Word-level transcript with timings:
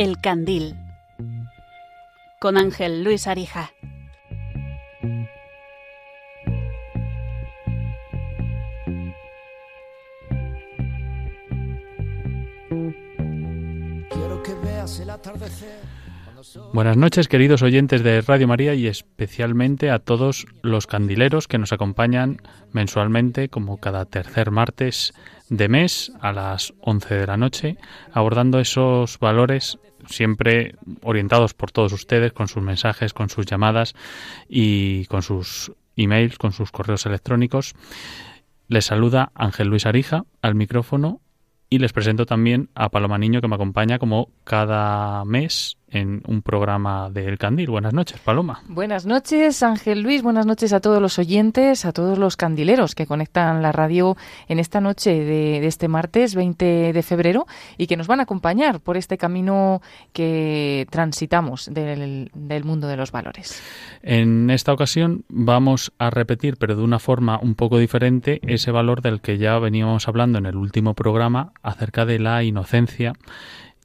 El 0.00 0.18
Candil 0.18 0.76
con 2.38 2.56
Ángel 2.56 3.04
Luis 3.04 3.26
Arija. 3.26 3.70
Buenas 16.72 16.96
noches, 16.96 17.26
queridos 17.26 17.62
oyentes 17.62 18.04
de 18.04 18.20
Radio 18.20 18.46
María 18.46 18.74
y 18.74 18.86
especialmente 18.86 19.90
a 19.90 19.98
todos 19.98 20.46
los 20.62 20.86
candileros 20.86 21.48
que 21.48 21.58
nos 21.58 21.72
acompañan 21.72 22.36
mensualmente, 22.70 23.48
como 23.48 23.78
cada 23.78 24.04
tercer 24.04 24.52
martes 24.52 25.12
de 25.48 25.68
mes 25.68 26.12
a 26.20 26.32
las 26.32 26.72
11 26.80 27.16
de 27.16 27.26
la 27.26 27.36
noche, 27.36 27.76
abordando 28.12 28.60
esos 28.60 29.18
valores 29.18 29.80
siempre 30.06 30.76
orientados 31.02 31.54
por 31.54 31.72
todos 31.72 31.92
ustedes 31.92 32.32
con 32.32 32.46
sus 32.46 32.62
mensajes, 32.62 33.12
con 33.14 33.30
sus 33.30 33.46
llamadas 33.46 33.96
y 34.48 35.06
con 35.06 35.22
sus 35.22 35.72
emails, 35.96 36.38
con 36.38 36.52
sus 36.52 36.70
correos 36.70 37.04
electrónicos. 37.04 37.74
Les 38.68 38.84
saluda 38.84 39.32
Ángel 39.34 39.66
Luis 39.66 39.86
Arija 39.86 40.22
al 40.40 40.54
micrófono 40.54 41.20
y 41.68 41.78
les 41.78 41.92
presento 41.92 42.26
también 42.26 42.70
a 42.76 42.90
Paloma 42.90 43.18
Niño 43.18 43.40
que 43.40 43.48
me 43.48 43.56
acompaña 43.56 43.98
como 43.98 44.28
cada 44.44 45.24
mes 45.24 45.78
en 45.90 46.22
un 46.26 46.42
programa 46.42 47.10
de 47.10 47.26
El 47.26 47.38
Candil. 47.38 47.70
Buenas 47.70 47.92
noches, 47.92 48.20
Paloma. 48.20 48.62
Buenas 48.68 49.06
noches, 49.06 49.62
Ángel 49.62 50.02
Luis. 50.02 50.22
Buenas 50.22 50.46
noches 50.46 50.72
a 50.72 50.80
todos 50.80 51.00
los 51.00 51.18
oyentes, 51.18 51.84
a 51.84 51.92
todos 51.92 52.18
los 52.18 52.36
candileros 52.36 52.94
que 52.94 53.06
conectan 53.06 53.62
la 53.62 53.72
radio 53.72 54.16
en 54.48 54.58
esta 54.58 54.80
noche 54.80 55.10
de, 55.24 55.66
este 55.66 55.88
martes 55.88 56.34
20 56.34 56.92
de 56.92 57.02
febrero 57.02 57.46
y 57.76 57.86
que 57.86 57.96
nos 57.96 58.06
van 58.06 58.20
a 58.20 58.24
acompañar 58.24 58.80
por 58.80 58.96
este 58.96 59.18
camino 59.18 59.82
que 60.12 60.86
transitamos 60.90 61.68
del, 61.72 62.30
del 62.34 62.64
mundo 62.64 62.86
de 62.86 62.96
los 62.96 63.12
valores. 63.12 63.62
En 64.02 64.50
esta 64.50 64.72
ocasión 64.72 65.24
vamos 65.28 65.92
a 65.98 66.10
repetir, 66.10 66.56
pero 66.56 66.76
de 66.76 66.82
una 66.82 66.98
forma 66.98 67.38
un 67.40 67.54
poco 67.54 67.78
diferente, 67.78 68.40
ese 68.46 68.70
valor 68.70 69.02
del 69.02 69.20
que 69.20 69.38
ya 69.38 69.58
veníamos 69.58 70.08
hablando 70.08 70.38
en 70.38 70.46
el 70.46 70.56
último 70.56 70.94
programa 70.94 71.52
acerca 71.62 72.06
de 72.06 72.18
la 72.18 72.42
inocencia 72.42 73.14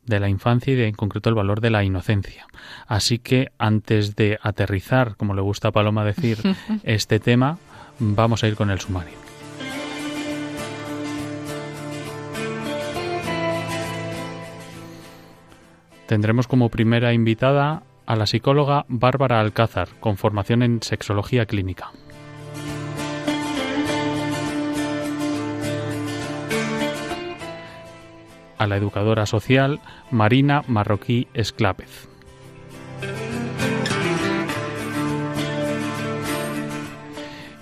de 0.06 0.20
la 0.20 0.30
infancia 0.30 0.74
y 0.74 0.76
de, 0.76 0.88
en 0.88 0.96
concreto 0.96 1.30
el 1.30 1.36
valor 1.36 1.62
de 1.62 1.70
la 1.70 1.84
inocencia. 1.84 2.48
Así 2.88 3.20
que 3.20 3.52
antes 3.58 4.16
de 4.16 4.40
aterrizar, 4.42 5.16
como 5.18 5.34
le 5.34 5.42
gusta 5.42 5.70
a 5.70 5.72
Paloma 5.72 6.06
decir, 6.06 6.38
este 6.84 7.20
tema, 7.20 7.58
vamos 8.00 8.44
a 8.44 8.48
ir 8.48 8.56
con 8.56 8.70
el 8.70 8.80
sumario. 8.80 9.26
Tendremos 16.08 16.48
como 16.48 16.70
primera 16.70 17.14
invitada 17.14 17.82
a 18.06 18.16
la 18.16 18.28
psicóloga 18.28 18.86
Bárbara 18.88 19.40
Alcázar, 19.40 19.90
con 20.00 20.18
formación 20.18 20.62
en 20.62 20.84
sexología 20.84 21.48
clínica. 21.48 21.92
A 28.58 28.68
la 28.68 28.78
educadora 28.78 29.26
social 29.26 29.80
Marina 30.12 30.64
Marroquí 30.68 31.28
Esclápez. 31.34 32.08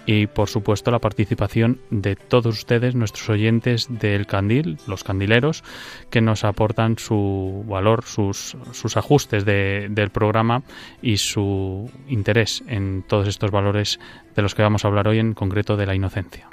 y 0.06 0.28
por 0.28 0.50
supuesto 0.50 0.92
la 0.92 1.00
participación 1.00 1.80
de 1.90 2.16
todos 2.16 2.58
ustedes, 2.58 2.96
nuestros 2.96 3.30
oyentes 3.30 3.88
del 3.90 4.28
Candil, 4.28 4.78
los 4.88 5.04
candileros, 5.04 5.64
que 6.10 6.22
nos 6.22 6.44
aportan 6.44 6.98
su 6.98 7.64
valor, 7.68 8.04
sus, 8.04 8.58
sus 8.72 8.98
ajustes 8.98 9.46
del 9.46 10.10
programa 10.12 10.64
y 11.02 11.18
su 11.18 11.90
interés 12.08 12.64
en 12.68 13.04
todos 13.08 13.28
estos 13.28 13.52
valores 13.52 14.00
de 14.36 14.42
los 14.42 14.56
que 14.56 14.64
vamos 14.64 14.84
a 14.84 14.88
hablar 14.88 15.08
hoy, 15.08 15.20
en 15.20 15.34
concreto 15.34 15.78
de 15.78 15.86
la 15.86 15.96
inocencia. 15.96 16.50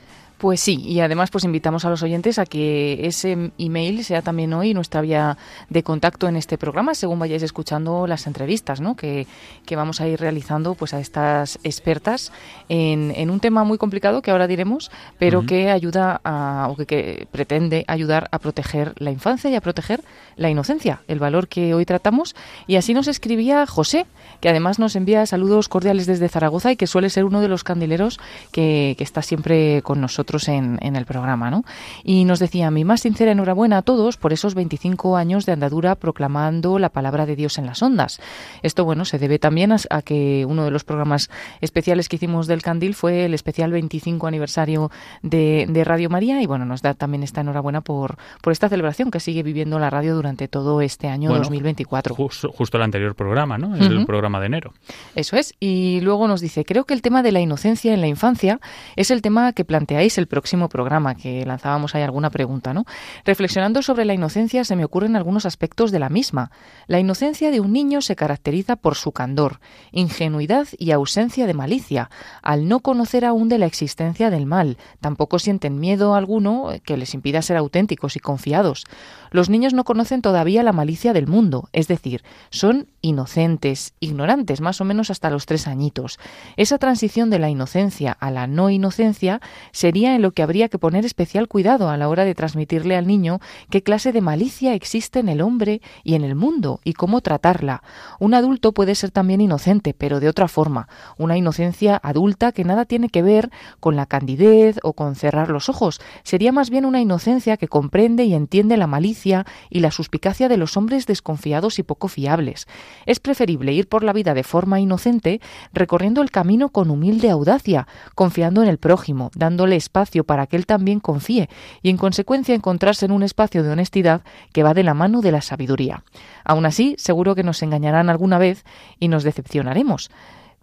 Pues 0.41 0.61
sí, 0.61 0.81
y 0.83 1.01
además 1.01 1.31
pues 1.31 1.45
invitamos 1.45 1.84
a 1.84 1.91
los 1.91 2.03
oyentes 2.03 2.39
a 2.39 2.47
que 2.47 3.06
ese 3.06 3.53
email 3.59 4.03
sea 4.05 4.23
también 4.23 4.55
hoy 4.55 4.73
nuestra 4.73 5.03
vía 5.03 5.37
de 5.69 5.83
contacto 5.83 6.28
en 6.28 6.37
este 6.37 6.56
programa, 6.56 6.95
según 6.95 7.19
vayáis 7.19 7.43
escuchando 7.43 8.06
las 8.06 8.27
entrevistas 8.27 8.81
¿no? 8.81 8.97
que, 8.97 9.27
vamos 9.73 10.00
a 10.00 10.09
ir 10.09 10.19
realizando 10.19 10.75
pues 10.75 10.95
a 10.95 10.99
estas 10.99 11.59
expertas 11.62 12.33
en, 12.71 13.29
un 13.29 13.39
tema 13.41 13.65
muy 13.65 13.77
complicado 13.77 14.23
que 14.23 14.31
ahora 14.31 14.47
diremos, 14.47 14.91
pero 15.19 15.45
que 15.45 15.71
ayuda 15.71 16.23
a, 16.25 16.69
o 16.71 16.77
que, 16.87 17.29
pretende 17.31 17.84
ayudar 17.87 18.29
a 18.33 18.39
proteger 18.39 18.95
la 18.97 19.11
infancia 19.11 19.50
y 19.50 19.56
a 19.56 19.61
proteger 19.61 20.03
la 20.37 20.49
inocencia, 20.49 21.03
el 21.06 21.19
valor 21.19 21.49
que 21.49 21.75
hoy 21.75 21.84
tratamos. 21.84 22.34
Y 22.67 22.77
así 22.77 22.95
nos 22.95 23.09
escribía 23.09 23.67
José, 23.67 24.06
que 24.41 24.49
además 24.49 24.79
nos 24.79 24.97
envía 24.97 25.27
saludos 25.27 25.69
cordiales 25.69 26.06
desde 26.06 26.31
Zaragoza 26.31 26.73
y 26.73 26.77
que 26.77 26.87
suele 26.87 27.11
ser 27.11 27.27
uno 27.27 27.43
de 27.43 27.49
los 27.49 27.62
candileros 27.62 28.19
que, 28.53 28.95
que 28.97 29.05
está 29.05 29.21
siempre 29.21 29.83
con 29.83 30.00
nosotros 30.00 30.30
en, 30.49 30.79
el 30.81 31.07
programa, 31.07 31.51
¿no? 31.51 31.65
Y 32.05 32.25
nos 32.25 32.39
decía, 32.39 32.71
mi 32.71 32.85
más 32.85 33.01
sincera 33.01 33.33
enhorabuena 33.33 33.79
a 33.79 33.83
todos 33.83 34.17
por 34.17 34.33
esos 34.33 34.55
25 34.55 35.17
años 35.17 35.47
de 35.47 35.53
andadura 35.53 35.95
proclamando 35.95 36.79
la 36.79 36.89
palabra 36.91 37.27
de 37.27 37.37
Dios 37.37 37.59
en 37.59 37.67
las 37.67 37.83
ondas. 37.83 38.21
Esto, 38.63 38.85
bueno, 38.85 39.05
se 39.05 39.19
debe 39.19 39.39
también 39.39 39.73
a, 39.73 40.03
que 40.03 40.45
uno 40.49 40.65
de 40.65 40.71
los 40.71 40.85
programas 40.85 41.31
especiales 41.61 42.09
que 42.09 42.17
hicimos 42.17 42.47
del 42.47 42.63
Candil 42.63 42.95
fue 42.95 43.25
el 43.25 43.35
especial 43.35 43.73
25 43.73 44.27
aniversario 44.27 44.91
de, 45.23 45.67
Radio 45.85 46.11
María 46.11 46.43
y, 46.43 46.47
bueno, 46.47 46.67
nos 46.67 46.83
da 46.83 46.95
también 46.95 47.23
esta 47.23 47.41
enhorabuena 47.41 47.81
por, 47.81 48.17
por 48.43 48.53
esta 48.53 48.69
celebración 48.69 49.11
que 49.11 49.19
sigue 49.19 49.43
viviendo 49.43 49.79
la 49.79 49.91
radio 49.91 50.15
durante 50.15 50.47
todo 50.47 50.81
este 50.83 51.09
año 51.09 51.31
2024. 51.35 52.15
Justo, 52.15 52.77
el 52.77 52.83
anterior 52.83 53.15
programa, 53.15 53.59
¿no? 53.59 53.75
El 53.75 54.07
programa 54.07 54.39
de 54.41 54.47
enero. 54.47 54.73
Eso 55.15 55.37
es. 55.37 55.55
Y 55.59 56.01
luego 56.03 56.29
nos 56.29 56.41
dice, 56.41 56.65
creo 56.65 56.85
que 56.85 56.95
el 56.95 57.03
tema 57.03 57.23
de 57.23 57.33
la 57.33 57.41
inocencia 57.41 57.93
en 57.93 58.01
la 58.01 58.07
infancia 58.07 58.61
es 58.97 59.11
el 59.11 59.23
tema 59.23 59.53
que 59.53 59.65
planteáis 59.65 60.19
el 60.20 60.28
próximo 60.28 60.69
programa, 60.69 61.14
que 61.14 61.44
lanzábamos 61.44 61.94
ahí 61.94 62.03
alguna 62.03 62.31
pregunta, 62.31 62.72
¿no? 62.72 62.84
Reflexionando 63.25 63.82
sobre 63.82 64.04
la 64.04 64.14
inocencia 64.14 64.64
se 64.64 64.76
me 64.76 64.84
ocurren 64.84 65.16
algunos 65.16 65.47
aspectos 65.47 65.91
de 65.91 65.98
la 65.98 66.08
misma. 66.08 66.50
La 66.86 67.00
inocencia 67.00 67.50
de 67.50 67.60
un 67.60 67.72
niño 67.72 68.00
se 68.00 68.14
caracteriza 68.14 68.76
por 68.76 68.94
su 68.94 69.12
candor, 69.12 69.61
ingenuidad 69.90 70.69
y 70.78 70.93
ausencia 70.93 71.46
de 71.46 71.55
malicia, 71.55 72.11
al 72.43 72.69
no 72.69 72.81
conocer 72.81 73.25
aún 73.25 73.49
de 73.49 73.58
la 73.58 73.67
existencia 73.67 74.31
del 74.31 74.46
mal. 74.46 74.78
Tampoco 75.00 75.38
sienten 75.38 75.81
miedo 75.81 76.14
alguno 76.14 76.70
que 76.84 76.96
les 76.96 77.14
impida 77.14 77.43
ser 77.43 77.56
auténticos 77.56 78.16
y 78.16 78.20
confiados. 78.20 78.84
Los 79.31 79.49
niños 79.49 79.75
no 79.75 79.85
conocen 79.85 80.23
todavía 80.23 80.65
la 80.65 80.73
malicia 80.73 81.12
del 81.12 81.29
mundo, 81.29 81.69
es 81.73 81.87
decir, 81.87 82.23
son 82.50 82.88
inocentes, 83.00 83.94
ignorantes, 84.00 84.61
más 84.61 84.81
o 84.81 84.85
menos 84.85 85.11
hasta 85.11 85.31
los 85.31 85.47
tres 85.47 85.69
añitos. 85.69 86.19
Esa 86.56 86.79
transición 86.79 87.31
de 87.31 87.38
la 87.38 87.49
inocencia 87.49 88.11
a 88.12 88.32
la 88.32 88.49
no 88.49 88.71
inocencia 88.71 89.41
sería 89.71 90.17
en 90.17 90.23
lo 90.23 90.32
que 90.32 90.43
habría 90.43 90.69
que 90.69 90.79
poner 90.79 91.05
especial 91.05 91.47
cuidado 91.47 91.91
a 91.91 91.97
la 91.97 92.09
hora 92.09 92.25
de 92.25 92.35
transmitirle 92.35 92.97
al 92.97 93.06
niño 93.06 93.38
qué 93.71 93.82
clase 93.82 94.11
de 94.12 94.21
malicia 94.21 94.75
existe 94.75 95.21
en 95.21 95.29
el 95.29 95.41
hombre 95.41 95.81
y 96.03 96.15
en 96.15 96.25
el 96.25 96.35
mundo 96.35 96.81
y 96.83 96.94
cómo 96.94 97.21
tratarla. 97.21 97.85
Un 98.19 98.35
adulto 98.35 98.73
puede 98.73 98.97
ser 98.97 99.12
también 99.12 99.41
inocente, 99.41 99.94
pero 99.94 100.19
de 100.19 100.29
otra 100.29 100.49
forma, 100.49 100.88
una 101.19 101.37
inocencia 101.37 102.00
adulta 102.03 102.50
que 102.50 102.65
nada 102.65 102.85
tiene 102.85 103.09
que 103.09 103.23
ver 103.23 103.50
con 103.79 103.94
la 103.94 104.06
candidez 104.06 104.81
o 104.83 104.93
con 104.93 105.15
cerrar 105.15 105.50
los 105.50 105.69
ojos, 105.69 106.00
sería 106.25 106.50
más 106.50 106.69
bien 106.69 106.85
una 106.85 107.00
inocencia 107.00 107.56
que 107.56 107.69
comprende 107.69 108.25
y 108.25 108.35
entiende 108.35 108.76
la 108.76 108.88
malicia 108.88 109.19
y 109.25 109.81
la 109.81 109.90
suspicacia 109.90 110.49
de 110.49 110.56
los 110.56 110.76
hombres 110.76 111.06
desconfiados 111.06 111.78
y 111.78 111.82
poco 111.82 112.08
fiables. 112.08 112.67
Es 113.06 113.20
preferible 113.20 113.72
ir 113.72 113.88
por 113.88 114.02
la 114.02 114.12
vida 114.12 114.34
de 114.34 114.43
forma 114.43 114.81
inocente, 114.81 115.40
recorriendo 115.72 116.22
el 116.22 116.31
camino 116.31 116.70
con 116.70 116.90
humilde 116.90 117.31
audacia, 117.31 117.87
confiando 118.14 118.62
en 118.62 118.69
el 118.69 118.78
prójimo, 118.78 119.31
dándole 119.34 119.76
espacio 119.76 120.25
para 120.25 120.46
que 120.46 120.56
él 120.56 120.67
también 120.67 121.00
confíe, 121.00 121.49
y 121.82 121.90
en 121.90 121.96
consecuencia 121.96 122.55
encontrarse 122.55 123.06
en 123.06 123.12
un 123.12 123.22
espacio 123.22 123.62
de 123.62 123.70
honestidad 123.70 124.22
que 124.52 124.62
va 124.62 124.75
de 124.75 124.84
la 124.84 124.94
mano 124.94 125.20
de 125.20 125.32
la 125.32 125.43
sabiduría. 125.43 126.05
Aún 126.44 126.66
así, 126.66 126.94
seguro 126.99 127.34
que 127.34 127.43
nos 127.43 127.62
engañarán 127.62 128.11
alguna 128.11 128.38
vez 128.38 128.64
y 128.99 129.08
nos 129.08 129.25
decepcionaremos. 129.25 130.11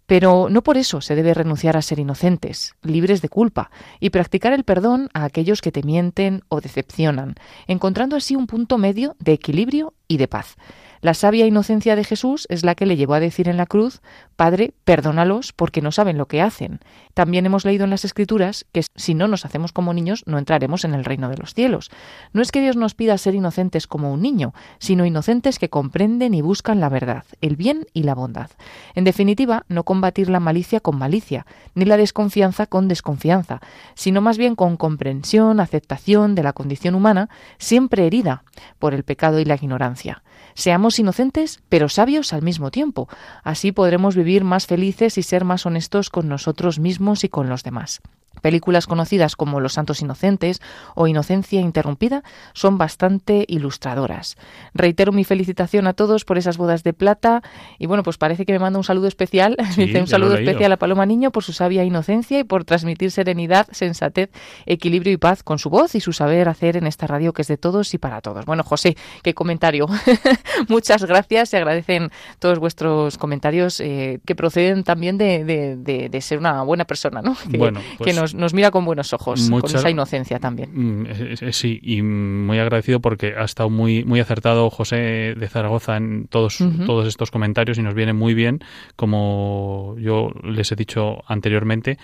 Pero 0.08 0.48
no 0.50 0.64
por 0.64 0.78
eso 0.78 1.02
se 1.02 1.16
debe 1.16 1.34
renunciar 1.34 1.78
a 1.78 1.82
ser 1.82 2.00
inocentes, 2.00 2.76
libres 2.82 3.22
de 3.22 3.30
culpa, 3.30 3.70
y 4.00 4.10
practicar 4.10 4.54
el 4.54 4.64
perdón 4.64 5.10
a 5.14 5.26
aquellos 5.26 5.62
que 5.62 5.74
te 5.74 5.84
mienten 5.84 6.44
o 6.48 6.62
decepcionan, 6.62 7.36
encontrando 7.68 8.16
así 8.16 8.36
un 8.36 8.48
punto 8.48 8.78
medio 8.78 9.16
de 9.20 9.34
equilibrio 9.34 9.94
y 10.08 10.18
de 10.18 10.30
paz. 10.30 10.56
La 11.08 11.14
sabia 11.14 11.46
inocencia 11.46 11.96
de 11.96 12.04
Jesús 12.04 12.48
es 12.50 12.66
la 12.66 12.76
que 12.76 12.86
le 12.86 12.98
llevó 12.98 13.14
a 13.14 13.22
decir 13.22 13.48
en 13.48 13.56
la 13.56 13.66
cruz, 13.66 14.02
Padre, 14.36 14.74
perdónalos 14.84 15.54
porque 15.54 15.82
no 15.82 15.94
saben 15.94 16.18
lo 16.18 16.26
que 16.26 16.42
hacen. 16.42 16.82
También 17.14 17.46
hemos 17.46 17.64
leído 17.64 17.86
en 17.86 17.92
las 17.92 18.04
Escrituras 18.04 18.66
que 18.74 18.84
si 18.94 19.14
no 19.14 19.30
nos 19.30 19.46
hacemos 19.46 19.72
como 19.72 19.94
niños 19.94 20.24
no 20.26 20.38
entraremos 20.38 20.84
en 20.84 20.94
el 20.94 21.06
reino 21.06 21.30
de 21.30 21.38
los 21.38 21.54
cielos. 21.54 21.92
No 22.34 22.42
es 22.42 22.52
que 22.52 22.60
Dios 22.60 22.76
nos 22.76 22.94
pida 22.94 23.18
ser 23.18 23.36
inocentes 23.36 23.88
como 23.88 24.12
un 24.12 24.22
niño, 24.22 24.54
sino 24.80 25.06
inocentes 25.06 25.60
que 25.60 25.70
comprenden 25.70 26.34
y 26.34 26.42
buscan 26.42 26.82
la 26.82 26.90
verdad, 26.90 27.24
el 27.40 27.56
bien 27.56 27.86
y 27.94 28.04
la 28.04 28.14
bondad. 28.14 28.52
En 28.94 29.06
definitiva, 29.06 29.64
no 29.70 29.86
combatir 29.86 30.30
la 30.30 30.42
malicia 30.42 30.82
con 30.82 30.98
malicia, 30.98 31.46
ni 31.74 31.86
la 31.86 31.96
desconfianza 31.96 32.66
con 32.66 32.90
desconfianza, 32.90 33.62
sino 33.96 34.20
más 34.20 34.38
bien 34.38 34.56
con 34.56 34.76
comprensión, 34.76 35.62
aceptación 35.62 36.36
de 36.36 36.44
la 36.44 36.52
condición 36.52 36.96
humana, 36.96 37.30
siempre 37.60 38.06
herida 38.06 38.44
por 38.78 38.94
el 38.94 39.06
pecado 39.06 39.40
y 39.40 39.46
la 39.46 39.56
ignorancia. 39.56 40.22
Seamos 40.58 40.98
inocentes, 40.98 41.60
pero 41.70 41.88
sabios 41.88 42.34
al 42.34 42.42
mismo 42.42 42.72
tiempo. 42.72 43.08
Así 43.44 43.72
podremos 43.72 44.16
vivir 44.16 44.44
más 44.44 44.66
felices 44.66 45.20
y 45.20 45.22
ser 45.22 45.46
más 45.46 45.68
honestos 45.68 46.10
con 46.10 46.28
nosotros 46.28 46.80
mismos 46.80 47.24
y 47.24 47.30
con 47.30 47.48
los 47.48 47.62
demás. 47.62 48.02
Películas 48.42 48.88
conocidas 48.88 49.36
como 49.36 49.60
Los 49.60 49.74
Santos 49.74 50.02
Inocentes 50.02 50.62
o 50.96 51.08
Inocencia 51.08 51.62
Interrumpida 51.62 52.24
son 52.54 52.78
bastante 52.78 53.46
ilustradoras. 53.48 54.38
Reitero 54.74 55.12
mi 55.12 55.24
felicitación 55.24 55.88
a 55.88 55.94
todos 55.94 56.26
por 56.26 56.38
esas 56.38 56.58
bodas 56.58 56.84
de 56.84 56.94
plata 56.94 57.42
y 57.80 57.88
bueno, 57.88 58.04
pues 58.04 58.18
parece 58.18 58.46
que 58.46 58.54
me 58.54 58.60
manda 58.60 58.80
un 58.80 58.84
saludo 58.84 59.08
especial, 59.08 59.58
dice 59.76 60.00
un 60.00 60.08
saludo 60.08 60.36
especial 60.36 60.72
a 60.72 60.78
Paloma 60.78 61.06
Niño 61.06 61.32
por 61.32 61.44
su 61.44 61.54
sabia 61.54 61.84
inocencia 61.84 62.40
y 62.40 62.44
por 62.44 62.64
transmitir 62.64 63.12
serenidad, 63.12 63.68
sensatez, 63.72 64.30
equilibrio 64.66 65.14
y 65.14 65.18
paz 65.18 65.44
con 65.44 65.60
su 65.60 65.70
voz 65.70 65.96
y 65.96 66.00
su 66.00 66.14
saber 66.14 66.50
hacer 66.50 66.78
en 66.78 66.88
esta 66.88 67.08
radio 67.08 67.34
que 67.34 67.42
es 67.42 67.48
de 67.48 67.58
todos 67.58 67.94
y 67.94 67.98
para 67.98 68.22
todos. 68.22 68.46
Bueno, 68.46 68.64
José, 68.64 68.96
qué 69.24 69.34
comentario. 69.34 69.88
Muchas 70.68 71.04
gracias, 71.06 71.50
se 71.50 71.58
agradecen 71.58 72.10
todos 72.40 72.60
vuestros 72.60 73.18
comentarios 73.18 73.80
eh, 73.80 74.20
que 74.26 74.36
proceden 74.36 74.84
también 74.84 75.18
de, 75.18 76.18
ser 76.22 76.40
una 76.40 76.64
buena 76.64 76.86
persona, 76.86 77.22
¿no? 77.22 77.36
Que, 77.52 77.58
bueno, 77.58 77.80
pues 77.98 78.36
nos, 78.36 78.54
mira 78.54 78.72
con 78.72 78.84
buenos 78.84 79.14
ojos, 79.14 79.50
con 79.50 79.66
esa 79.66 79.90
inocencia 79.90 80.40
también. 80.40 80.70
Mm, 80.74 81.52
sí, 81.52 81.80
y 81.82 82.02
muy 82.02 82.60
agradecido 82.60 83.00
porque 83.00 83.36
ha 83.38 83.44
estado 83.44 83.70
muy, 83.70 84.04
muy 84.04 84.20
acertado 84.20 84.70
José 84.70 85.34
de 85.38 85.48
Zaragoza 85.48 85.98
en 85.98 86.28
todos, 86.28 86.58
todos 86.86 87.08
estos 87.08 87.32
comentarios 87.32 87.78
y 87.78 87.82
nos 87.82 87.94
viene 87.94 88.14
muy 88.14 88.34
bien, 88.34 88.60
como 88.96 89.96
yo 89.98 90.32
les 90.44 90.72
he 90.72 90.76
dicho 90.76 91.24
anteriormente, 91.28 91.98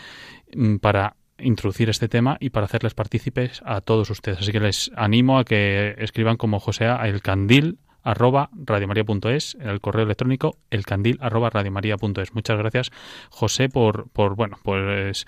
mm, 0.55 0.77
para 0.77 1.15
introducir 1.39 1.89
este 1.89 2.07
tema 2.07 2.37
y 2.39 2.49
para 2.49 2.65
hacerles 2.65 2.93
partícipes 2.93 3.61
a 3.65 3.81
todos 3.81 4.09
ustedes. 4.09 4.39
Así 4.39 4.51
que 4.51 4.59
les 4.59 4.91
animo 4.95 5.37
a 5.39 5.45
que 5.45 5.95
escriban 5.97 6.37
como 6.37 6.59
José 6.59 6.85
a 6.85 7.07
el 7.07 7.21
candil 7.21 7.79
arroba 8.03 8.49
radiomaria.es, 8.53 9.55
el 9.59 9.81
correo 9.81 10.03
electrónico 10.03 10.57
elcandil 10.69 11.17
arroba 11.21 11.49
radiomaria.es. 11.49 12.33
Muchas 12.33 12.57
gracias, 12.57 12.91
José, 13.29 13.69
por, 13.69 14.09
por 14.09 14.35
bueno, 14.35 14.57
pues 14.63 15.25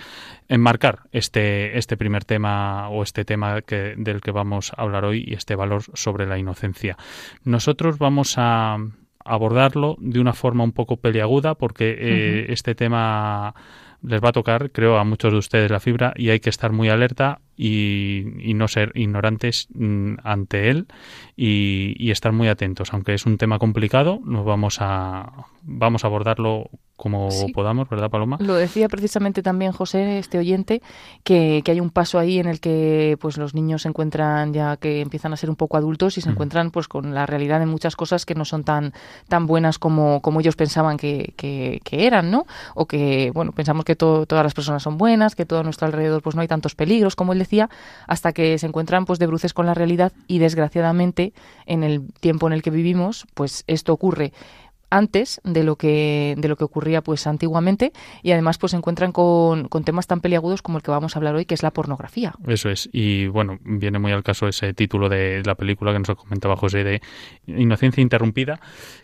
enmarcar 0.48 1.00
este, 1.12 1.78
este 1.78 1.98
primer 1.98 2.26
tema 2.26 2.90
o 2.90 3.04
este 3.04 3.26
tema 3.26 3.62
que, 3.62 3.96
del 3.98 4.22
que 4.22 4.32
vamos 4.32 4.72
a 4.76 4.82
hablar 4.82 5.06
hoy 5.06 5.24
y 5.26 5.34
este 5.34 5.56
valor 5.56 5.84
sobre 5.94 6.28
la 6.28 6.38
inocencia. 6.38 6.98
Nosotros 7.44 7.98
vamos 7.98 8.36
a 8.38 8.78
abordarlo 9.24 9.96
de 10.00 10.20
una 10.20 10.34
forma 10.34 10.64
un 10.64 10.72
poco 10.72 10.98
peliaguda 10.98 11.56
porque 11.56 11.96
eh, 11.98 12.46
este 12.50 12.76
tema 12.76 13.56
les 14.08 14.22
va 14.24 14.30
a 14.30 14.34
tocar, 14.34 14.72
creo, 14.72 14.98
a 14.98 15.04
muchos 15.04 15.32
de 15.32 15.40
ustedes 15.40 15.72
la 15.72 15.80
fibra 15.80 16.14
y 16.16 16.30
hay 16.30 16.40
que 16.40 16.50
estar 16.50 16.72
muy 16.72 16.90
alerta 16.90 17.40
y, 17.58 18.54
no 18.56 18.68
ser 18.68 18.92
ignorantes 18.96 19.68
mm, 19.74 20.16
ante 20.24 20.70
él 20.70 20.88
y, 21.36 22.12
estar 22.12 22.32
muy 22.32 22.48
atentos. 22.48 22.94
Aunque 22.94 23.14
es 23.14 23.26
un 23.26 23.38
tema 23.38 23.60
complicado, 23.60 24.20
nos 24.24 24.46
vamos 24.46 24.78
a, 24.80 25.48
vamos 25.64 26.04
a 26.04 26.08
abordarlo 26.08 26.70
como 26.96 27.28
podamos, 27.54 27.90
¿verdad, 27.90 28.10
Paloma? 28.10 28.38
Lo 28.40 28.56
decía 28.56 28.88
precisamente 28.88 29.44
también 29.44 29.74
José, 29.74 30.18
este 30.18 30.38
oyente, 30.38 30.82
que, 31.26 31.62
hay 31.66 31.80
un 31.82 31.90
paso 31.90 32.20
ahí 32.20 32.40
en 32.40 32.48
el 32.48 32.62
que 32.62 33.18
pues 33.20 33.38
los 33.38 33.54
niños 33.54 33.82
se 33.82 33.90
encuentran 33.90 34.54
ya 34.54 34.78
que 34.78 35.02
empiezan 35.02 35.34
a 35.34 35.38
ser 35.38 35.50
un 35.50 35.58
poco 35.58 35.76
adultos 35.76 36.18
y 36.18 36.22
se 36.22 36.30
encuentran 36.30 36.72
pues 36.72 36.88
con 36.88 37.14
la 37.14 37.26
realidad 37.26 37.60
de 37.60 37.66
muchas 37.66 37.98
cosas 37.98 38.26
que 38.26 38.34
no 38.34 38.46
son 38.46 38.64
tan, 38.64 38.94
tan 39.28 39.46
buenas 39.46 39.78
como, 39.78 40.22
como 40.22 40.40
ellos 40.40 40.56
pensaban 40.56 40.96
que, 40.96 41.34
que, 41.36 41.82
eran, 41.92 42.32
¿no? 42.32 42.46
O 42.76 42.86
que, 42.86 43.32
bueno, 43.34 43.52
pensamos 43.52 43.84
que 43.84 43.95
todas 43.96 44.44
las 44.44 44.54
personas 44.54 44.84
son 44.84 44.98
buenas, 44.98 45.36
que 45.36 45.46
todo 45.46 45.60
a 45.60 45.64
nuestro 45.64 45.88
alrededor 45.88 46.22
pues 46.22 46.36
no 46.36 46.42
hay 46.42 46.48
tantos 46.48 46.76
peligros, 46.76 47.16
como 47.16 47.34
él 47.34 47.40
decía, 47.40 47.70
hasta 48.08 48.34
que 48.34 48.58
se 48.58 48.68
encuentran 48.68 49.06
pues 49.06 49.20
de 49.20 49.28
bruces 49.28 49.54
con 49.54 49.66
la 49.66 49.74
realidad 49.74 50.12
y 50.28 50.40
desgraciadamente 50.40 51.34
en 51.66 51.84
el 51.84 52.02
tiempo 52.20 52.48
en 52.48 52.54
el 52.54 52.62
que 52.62 52.72
vivimos, 52.72 53.26
pues 53.34 53.64
esto 53.68 53.94
ocurre 53.94 54.34
antes 54.96 55.42
de 55.44 55.64
lo 55.64 55.76
que 55.76 56.36
de 56.38 56.48
lo 56.48 56.56
que 56.56 56.64
ocurría 56.64 57.02
pues 57.02 57.28
antiguamente 57.28 57.92
y 58.24 58.32
además 58.32 58.58
pues 58.58 58.72
se 58.72 58.78
encuentran 58.78 59.12
con, 59.12 59.68
con, 59.68 59.84
temas 59.84 60.08
tan 60.08 60.22
peliagudos 60.22 60.62
como 60.62 60.78
el 60.78 60.84
que 60.84 60.92
vamos 60.92 61.16
a 61.16 61.20
hablar 61.20 61.36
hoy 61.36 61.46
que 61.46 61.54
es 61.54 61.64
la 61.64 61.72
pornografía. 61.72 62.34
Eso 62.48 62.70
es. 62.70 62.90
Y 62.94 63.28
bueno 63.28 63.60
viene 63.64 64.00
muy 64.00 64.14
al 64.14 64.24
caso 64.24 64.48
ese 64.48 64.74
título 64.74 65.10
de 65.10 65.44
la 65.46 65.56
película 65.56 65.92
que 65.92 66.00
nos 66.00 66.16
comentaba 66.16 66.56
José 66.56 66.86
de 66.86 67.02
inocencia 67.46 68.02
interrumpida 68.02 68.60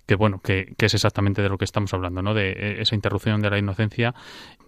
que 0.05 0.15
bueno 0.15 0.39
que, 0.41 0.73
que 0.77 0.85
es 0.85 0.93
exactamente 0.93 1.41
de 1.41 1.49
lo 1.49 1.57
que 1.57 1.65
estamos 1.65 1.93
hablando 1.93 2.21
no 2.21 2.33
de 2.33 2.51
eh, 2.51 2.81
esa 2.81 2.95
interrupción 2.95 3.41
de 3.41 3.49
la 3.49 3.59
inocencia. 3.59 4.15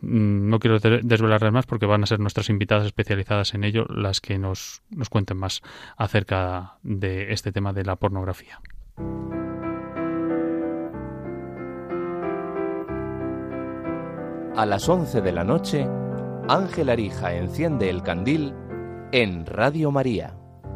Mm, 0.02 0.50
no 0.50 0.60
quiero 0.60 0.80
desvelarles 0.80 1.54
más 1.54 1.66
porque 1.66 1.86
van 1.86 2.04
a 2.04 2.06
ser 2.06 2.20
nuestras 2.20 2.50
invitadas 2.50 2.86
especializadas 2.86 3.54
en 3.54 3.64
ello 3.64 3.86
las 3.90 4.20
que 4.20 4.38
nos, 4.38 4.82
nos 4.90 5.10
cuenten 5.10 5.38
más 5.38 5.62
acerca 5.96 6.76
de 6.84 7.32
este 7.32 7.54
tema 7.54 7.72
de 7.72 7.86
la 7.86 7.96
pornografía. 7.96 8.60
A 14.56 14.68
las 14.68 14.88
11 14.88 15.22
de 15.22 15.32
la 15.32 15.44
noche, 15.44 15.90
Ángel 16.48 16.90
Arija 16.90 17.34
enciende 17.34 17.90
el 17.90 18.04
candil 18.04 18.54
en 19.12 19.48
Radio 19.48 19.90
María. 19.90 20.36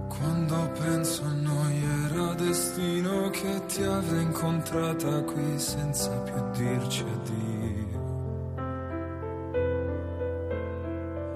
Cuando 0.10 0.56
penso 0.74 1.24
noi 1.30 1.76
era 2.10 2.34
destino 2.34 3.30
che 3.30 3.62
ti 3.68 3.84
avrei 3.84 4.24
incontrata 4.24 5.22
qui 5.26 5.60
senza 5.60 6.10
più 6.24 6.34
dirci 6.54 7.04
addio. 7.04 8.02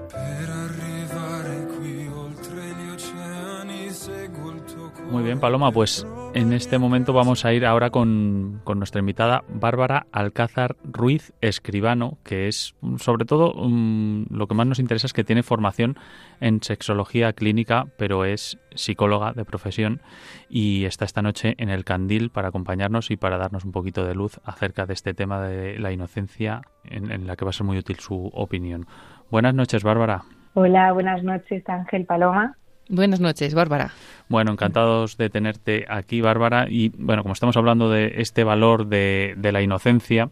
Per 0.08 0.50
arrivare 0.50 1.66
qui 1.76 2.10
oltre 2.12 2.60
gli 2.60 2.90
oceani 2.90 3.90
seguo 3.90 4.50
il 4.50 4.64
tuo 4.64 4.90
cuore. 4.90 5.10
Muy 5.12 5.22
bien, 5.22 5.38
Paloma, 5.38 5.70
pues 5.70 6.04
en 6.34 6.52
este 6.52 6.78
momento 6.78 7.12
vamos 7.12 7.44
a 7.44 7.52
ir 7.52 7.66
ahora 7.66 7.90
con, 7.90 8.62
nuestra 8.64 9.00
invitada 9.00 9.44
Bárbara 9.48 10.06
Alcázar 10.12 10.76
Ruiz 10.82 11.32
Escribano, 11.40 12.18
que 12.24 12.48
es 12.48 12.74
sobre 12.96 13.26
todo 13.26 13.52
mm, 13.54 14.26
lo 14.30 14.46
que 14.46 14.54
más 14.54 14.66
nos 14.66 14.78
interesa 14.78 15.06
es 15.06 15.12
que 15.12 15.24
tiene 15.24 15.42
formación 15.42 15.96
en 16.40 16.62
sexología 16.62 17.32
clínica, 17.34 17.86
pero 17.98 18.24
es 18.24 18.58
psicóloga 18.74 19.32
de 19.32 19.44
profesión 19.44 20.00
y 20.48 20.86
está 20.86 21.04
esta 21.04 21.22
noche 21.22 21.54
en 21.58 21.68
el 21.68 21.84
Candil 21.84 22.30
para 22.30 22.48
acompañarnos 22.48 23.10
y 23.10 23.16
para 23.16 23.36
darnos 23.36 23.64
un 23.64 23.72
poquito 23.72 24.04
de 24.04 24.14
luz 24.14 24.40
acerca 24.44 24.86
de 24.86 24.94
este 24.94 25.12
tema 25.14 25.40
de 25.40 25.78
la 25.78 25.92
inocencia 25.92 26.62
en, 26.84 27.10
en 27.12 27.26
la 27.26 27.36
que 27.36 27.44
va 27.44 27.50
a 27.50 27.54
ser 27.54 27.66
muy 27.66 27.78
útil 27.78 27.98
su 27.98 28.30
opinión. 28.32 28.86
Buenas 29.30 29.54
noches, 29.54 29.82
Bárbara. 29.82 30.22
Hola, 30.54 30.92
buenas 30.92 31.22
noches, 31.22 31.68
Ángel 31.68 32.06
Paloma. 32.06 32.56
Buenas 32.88 33.20
noches, 33.20 33.54
Bárbara. 33.54 33.92
Bueno, 34.28 34.52
encantados 34.52 35.16
de 35.16 35.30
tenerte 35.30 35.86
aquí, 35.88 36.20
Bárbara. 36.20 36.66
Y 36.68 36.90
bueno, 36.90 37.22
como 37.22 37.32
estamos 37.32 37.56
hablando 37.56 37.90
de 37.90 38.14
este 38.16 38.44
valor 38.44 38.86
de, 38.86 39.36
la 39.40 39.62
inocencia, 39.62 40.30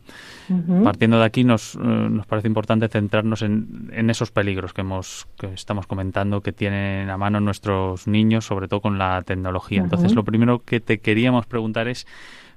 partiendo 0.83 1.19
de 1.19 1.25
aquí 1.25 1.45
nos, 1.45 1.77
eh, 1.77 1.79
nos 1.79 2.27
parece 2.27 2.49
importante 2.49 2.89
centrarnos 2.89 3.43
en, 3.43 4.11
esos 4.11 4.31
peligros 4.31 4.73
que, 4.73 4.81
hemos, 4.81 5.29
que 5.39 5.53
estamos 5.53 5.87
comentando 5.87 6.41
que 6.41 6.53
tienen 6.53 7.09
a 7.11 7.17
mano 7.17 7.41
nuestros 7.41 8.07
niños, 8.07 8.47
sobre 8.47 8.69
todo 8.69 8.81
con 8.81 8.99
la 8.99 9.23
tecnología. 9.23 9.83
Entonces, 9.83 10.15
lo 10.15 10.25
primero 10.25 10.63
que 10.65 10.81
te 10.81 10.99
queríamos 10.99 11.47
preguntar 11.47 11.89
es, 11.89 12.07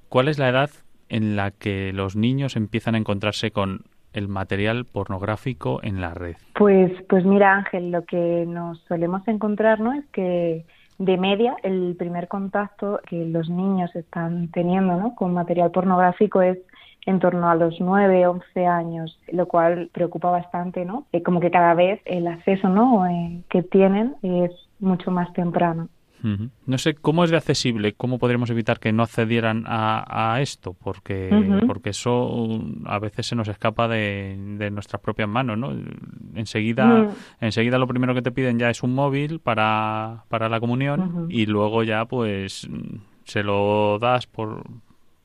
¿cuál 0.10 0.28
es 0.28 0.40
la 0.40 0.50
edad 0.50 0.70
en 1.10 1.36
la 1.36 1.52
que 1.52 1.94
los 1.94 2.16
niños 2.16 2.56
empiezan 2.56 2.96
a 2.96 2.98
encontrarse 2.98 3.52
con 3.52 3.84
el 4.14 4.28
material 4.28 4.86
pornográfico 4.86 5.80
en 5.84 6.02
la 6.02 6.14
red? 6.14 6.36
Pues, 6.56 6.92
pues 7.10 7.26
mira 7.26 7.54
Ángel, 7.54 7.92
lo 7.92 8.06
que 8.06 8.46
nos 8.48 8.80
solemos 8.88 9.28
encontrar 9.28 9.80
¿no? 9.80 9.94
es 9.94 10.06
que 10.12 10.66
de 11.00 11.18
media, 11.18 11.56
el 11.64 11.96
primer 11.98 12.28
contacto 12.28 13.00
que 13.10 13.26
los 13.26 13.50
niños 13.50 13.96
están 13.96 14.50
teniendo 14.52 14.96
¿no? 14.96 15.16
con 15.16 15.34
material 15.34 15.72
pornográfico 15.72 16.42
es 16.42 16.60
en 17.06 17.20
torno 17.20 17.50
a 17.50 17.56
los 17.56 17.80
9, 17.80 18.28
11 18.28 18.66
años, 18.66 19.20
lo 19.32 19.48
cual 19.48 19.90
preocupa 19.92 20.30
bastante, 20.32 20.86
¿no? 20.86 21.06
Eh, 21.12 21.22
como 21.22 21.40
que 21.40 21.52
cada 21.52 21.74
vez 21.74 22.02
el 22.06 22.28
acceso 22.28 22.70
¿no? 22.70 23.06
Eh, 23.08 23.42
que 23.50 23.62
tienen 23.64 24.16
es 24.22 24.52
mucho 24.80 25.12
más 25.12 25.32
temprano. 25.34 25.90
No 26.66 26.78
sé 26.78 26.94
cómo 26.94 27.26
es 27.26 27.32
de 27.32 27.38
accesible, 27.38 27.94
cómo 27.94 28.18
podríamos 28.18 28.50
evitar 28.50 28.80
que 28.80 28.94
no 28.94 29.04
accedieran 29.04 29.66
a, 29.68 30.38
esto, 30.40 30.74
porque, 30.74 31.30
porque 31.68 31.90
eso 31.90 32.62
a 32.86 32.98
veces 33.00 33.28
se 33.28 33.36
nos 33.36 33.50
escapa 33.50 33.88
de, 33.90 34.70
nuestras 34.72 35.02
propias 35.02 35.28
manos, 35.28 35.58
¿no? 35.58 35.74
Enseguida, 36.36 37.10
enseguida 37.42 37.78
lo 37.78 37.88
primero 37.88 38.14
que 38.14 38.22
te 38.22 38.32
piden 38.32 38.58
ya 38.58 38.70
es 38.70 38.84
un 38.84 38.96
móvil 38.96 39.40
para, 39.40 40.24
para 40.30 40.48
la 40.48 40.60
comunión 40.60 41.28
y 41.30 41.46
luego 41.46 41.84
ya 41.84 42.06
pues 42.06 42.68
se 43.26 43.44
lo 43.44 44.00
das 44.00 44.26
por, 44.28 44.64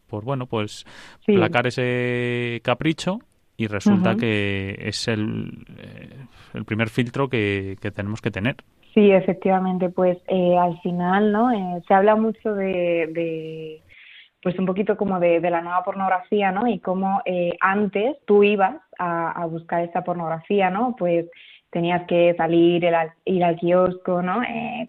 por 0.09 0.25
bueno, 0.25 0.47
pues 0.47 0.85
placar 1.25 1.69
ese 1.69 2.61
capricho 2.65 3.21
y 3.57 3.67
resulta 3.67 4.17
que 4.17 4.77
es 4.81 5.09
el, 5.09 5.65
eh, 5.79 6.17
el 6.55 6.65
primer 6.65 6.89
filtro 6.91 7.29
que, 7.29 7.77
que 7.81 7.91
tenemos 7.91 8.21
que 8.21 8.31
tener. 8.31 8.57
Sí, 8.95 9.11
efectivamente, 9.11 9.91
pues 9.91 10.19
eh, 10.29 10.57
al 10.57 10.81
final, 10.81 11.31
¿no? 11.31 11.53
Eh, 11.53 11.83
se 11.87 11.95
habla 11.95 12.17
mucho 12.17 12.55
de, 12.55 13.83
pues 14.43 14.59
un 14.59 14.67
poquito 14.67 14.97
como 14.97 15.21
de, 15.21 15.41
la 15.41 15.61
nueva 15.61 15.85
pornografía, 15.85 16.53
¿no? 16.53 16.67
Y 16.67 16.79
cómo 16.79 17.21
eh, 17.25 17.57
antes 17.61 18.17
tú 18.25 18.43
ibas 18.45 18.77
a, 18.99 19.45
buscar 19.47 19.83
esa 19.85 20.03
pornografía, 20.03 20.71
¿no? 20.71 20.97
Pues 20.99 21.27
tenías 21.71 22.07
que 22.07 22.35
salir, 22.37 22.83
ir 23.27 23.45
al 23.45 23.57
kiosco, 23.57 24.23
¿no? 24.23 24.41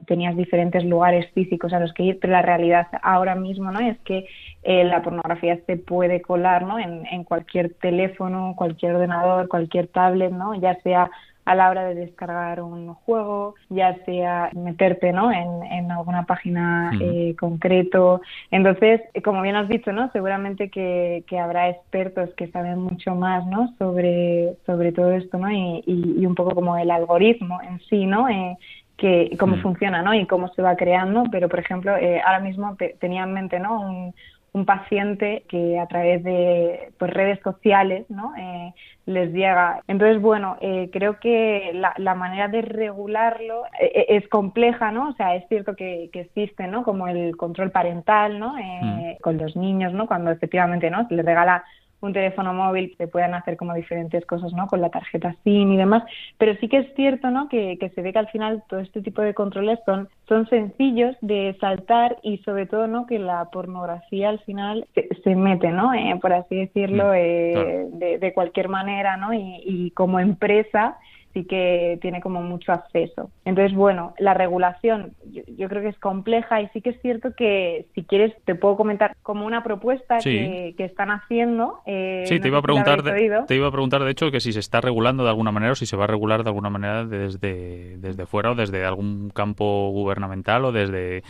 tenías 0.07 0.37
diferentes 0.37 0.85
lugares 0.85 1.29
físicos 1.33 1.73
a 1.73 1.79
los 1.81 1.93
que 1.93 2.03
ir, 2.03 2.19
pero 2.21 2.31
la 2.31 2.41
realidad 2.41 2.87
ahora 3.03 3.35
mismo, 3.35 3.69
¿no? 3.69 3.81
Es 3.81 3.99
que 3.99 4.25
la 4.63 5.03
pornografía 5.03 5.59
se 5.65 5.75
puede 5.75 6.21
colar, 6.21 6.63
¿no? 6.63 6.79
En, 6.79 7.05
en 7.07 7.25
cualquier 7.25 7.73
teléfono, 7.73 8.53
cualquier 8.55 8.95
ordenador, 8.95 9.49
cualquier 9.49 9.87
tablet, 9.87 10.31
¿no? 10.31 10.55
Ya 10.55 10.79
sea 10.81 11.11
a 11.49 11.55
la 11.55 11.71
hora 11.71 11.83
de 11.83 11.95
descargar 11.95 12.61
un 12.61 12.93
juego, 12.93 13.55
ya 13.69 13.95
sea 14.05 14.51
meterte 14.53 15.11
¿no? 15.11 15.31
en, 15.31 15.91
alguna 15.91 16.27
página 16.27 16.91
eh, 17.01 17.35
concreto. 17.39 18.21
Entonces, 18.51 19.01
eh, 19.15 19.23
como 19.23 19.41
bien 19.41 19.55
has 19.55 19.67
dicho, 19.67 19.91
¿no? 19.91 20.11
seguramente 20.11 20.69
que, 20.69 21.23
habrá 21.41 21.69
expertos 21.69 22.29
que 22.37 22.51
saben 22.51 22.77
mucho 22.77 23.15
más 23.15 23.47
¿no? 23.47 23.73
sobre, 23.79 24.57
sobre 24.67 24.91
todo 24.91 25.11
esto 25.13 25.39
¿no? 25.39 25.49
y, 25.51 25.83
y, 25.87 26.23
un 26.23 26.35
poco 26.35 26.53
como 26.53 26.77
el 26.77 26.91
algoritmo 26.91 27.59
en 27.63 27.79
sí, 27.89 28.05
¿no? 28.05 28.29
Eh, 28.29 28.55
que 28.95 29.35
cómo 29.39 29.55
funciona 29.57 30.03
¿no? 30.03 30.13
y 30.13 30.27
cómo 30.27 30.49
se 30.49 30.61
va 30.61 30.75
creando, 30.75 31.23
pero 31.31 31.49
por 31.49 31.59
ejemplo, 31.59 31.93
ahora 31.93 32.41
mismo 32.41 32.77
tenía 32.99 33.23
en 33.23 33.33
mente 33.33 33.59
¿no? 33.59 33.79
un, 33.81 34.13
un 34.53 34.65
paciente 34.65 35.43
que 35.47 35.79
a 35.79 35.87
través 35.87 36.23
de 36.23 36.91
pues, 36.97 37.11
redes 37.11 37.39
sociales 37.43 38.05
¿no? 38.09 38.33
Eh, 38.35 38.73
les 39.05 39.31
llega. 39.31 39.81
Entonces, 39.87 40.21
bueno, 40.21 40.57
eh, 40.61 40.89
creo 40.91 41.19
que 41.19 41.71
la, 41.73 41.93
la, 41.97 42.15
manera 42.15 42.47
de 42.47 42.61
regularlo 42.61 43.63
eh, 43.79 44.05
es 44.09 44.27
compleja, 44.29 44.91
¿no? 44.91 45.09
O 45.09 45.13
sea, 45.13 45.35
es 45.35 45.47
cierto 45.47 45.75
que, 45.75 46.09
que 46.13 46.21
existe, 46.21 46.67
¿no? 46.67 46.83
Como 46.83 47.07
el 47.07 47.35
control 47.35 47.71
parental, 47.71 48.39
¿no? 48.39 48.53
Mm. 48.53 49.17
Con 49.21 49.37
los 49.37 49.55
niños, 49.55 49.93
¿no? 49.93 50.07
Cuando 50.07 50.31
efectivamente, 50.31 50.89
¿no? 50.89 51.07
Se 51.07 51.15
les 51.15 51.25
regala 51.25 51.63
un 52.01 52.13
teléfono 52.13 52.53
móvil 52.53 52.95
se 52.97 53.07
puedan 53.07 53.33
hacer 53.33 53.57
como 53.57 53.73
diferentes 53.73 54.25
cosas, 54.25 54.53
¿no? 54.53 54.67
Con 54.67 54.81
la 54.81 54.89
tarjeta 54.89 55.35
SIM 55.43 55.73
y 55.73 55.77
demás, 55.77 56.03
pero 56.37 56.55
sí 56.55 56.67
que 56.67 56.77
es 56.77 56.93
cierto, 56.95 57.29
¿no? 57.29 57.49
Que, 57.49 57.77
que 57.77 57.89
se 57.89 58.01
ve 58.01 58.13
que 58.13 58.19
al 58.19 58.29
final 58.29 58.63
todo 58.69 58.79
este 58.79 59.01
tipo 59.01 59.21
de 59.21 59.33
controles 59.33 59.79
son, 59.85 60.07
son 60.27 60.47
sencillos 60.47 61.15
de 61.21 61.57
saltar 61.59 62.17
y 62.23 62.37
sobre 62.39 62.65
todo, 62.65 62.87
¿no? 62.87 63.05
Que 63.05 63.19
la 63.19 63.45
pornografía 63.51 64.29
al 64.29 64.39
final 64.39 64.87
se, 65.23 65.35
mete, 65.35 65.69
¿no? 65.69 65.93
Eh, 65.93 66.17
por 66.21 66.33
así 66.33 66.55
decirlo, 66.55 67.09
mm, 67.09 67.15
eh, 67.15 67.87
de, 67.93 68.17
de, 68.17 68.33
cualquier 68.33 68.69
manera, 68.69 69.17
¿no? 69.17 69.33
Y, 69.33 69.61
y 69.65 69.91
como 69.91 70.19
empresa 70.19 70.97
sí 71.33 71.45
que 71.45 71.97
tiene 72.01 72.21
como 72.21 72.41
mucho 72.41 72.71
acceso. 72.71 73.29
Entonces, 73.45 73.75
bueno, 73.75 74.13
la 74.17 74.33
regulación 74.33 75.13
yo, 75.31 75.69
creo 75.69 75.81
que 75.81 75.89
es 75.89 75.99
compleja 75.99 76.61
y 76.61 76.67
sí 76.69 76.81
que 76.81 76.91
es 76.91 77.01
cierto 77.01 77.33
que 77.35 77.87
si 77.93 78.03
quieres 78.03 78.33
te 78.45 78.55
puedo 78.55 78.75
comentar 78.75 79.15
como 79.21 79.45
una 79.45 79.63
propuesta 79.63 80.17
que, 80.19 80.73
están 80.77 81.11
haciendo. 81.11 81.79
Eh, 81.85 82.23
sí, 82.25 82.39
te 82.39 82.47
iba 82.47 82.59
a 82.59 82.61
preguntar, 82.61 83.03
te 83.03 83.55
iba 83.55 83.67
a 83.67 83.71
preguntar 83.71 84.03
de 84.03 84.11
hecho 84.11 84.31
que 84.31 84.39
si 84.39 84.53
se 84.53 84.59
está 84.59 84.81
regulando 84.81 85.23
de 85.23 85.29
alguna 85.29 85.51
manera 85.51 85.73
o 85.73 85.75
si 85.75 85.85
se 85.85 85.97
va 85.97 86.05
a 86.05 86.07
regular 86.07 86.43
de 86.43 86.49
alguna 86.49 86.69
manera 86.69 87.05
desde, 87.05 87.97
desde 87.97 88.25
fuera 88.25 88.51
o 88.51 88.55
desde 88.55 88.85
algún 88.85 89.29
campo 89.29 89.89
gubernamental 89.91 90.65
o 90.65 90.71
desde 90.71 91.23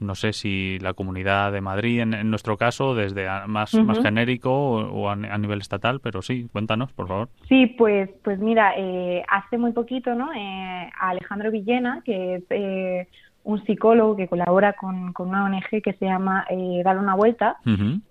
no 0.00 0.14
sé 0.14 0.32
si 0.32 0.78
la 0.80 0.94
comunidad 0.94 1.52
de 1.52 1.60
Madrid, 1.60 2.00
en, 2.00 2.30
nuestro 2.30 2.56
caso, 2.56 2.94
desde 2.94 3.28
más, 3.46 3.74
más 3.74 4.00
genérico 4.00 4.50
o, 4.50 5.08
a, 5.08 5.16
nivel 5.16 5.60
estatal, 5.60 6.00
pero 6.00 6.22
sí, 6.22 6.48
cuéntanos, 6.50 6.92
por 6.92 7.08
favor. 7.08 7.28
Sí, 7.48 7.66
pues, 7.66 8.10
pues 8.24 8.38
mira, 8.38 8.72
eh, 8.76 9.22
hace 9.28 9.58
muy 9.58 9.72
poquito, 9.72 10.14
¿no? 10.14 10.32
Eh, 10.32 10.90
Alejandro 10.98 11.50
Villena, 11.50 12.02
que 12.04 12.36
es 12.36 12.44
eh, 12.50 13.08
un 13.44 13.64
psicólogo 13.64 14.16
que 14.16 14.28
colabora 14.28 14.74
con, 14.74 15.12
con 15.12 15.28
una 15.28 15.44
ONG 15.44 15.82
que 15.82 15.94
se 15.94 16.04
llama 16.04 16.44
eh, 16.50 16.82
Dar 16.84 16.98
una 16.98 17.14
vuelta, 17.14 17.56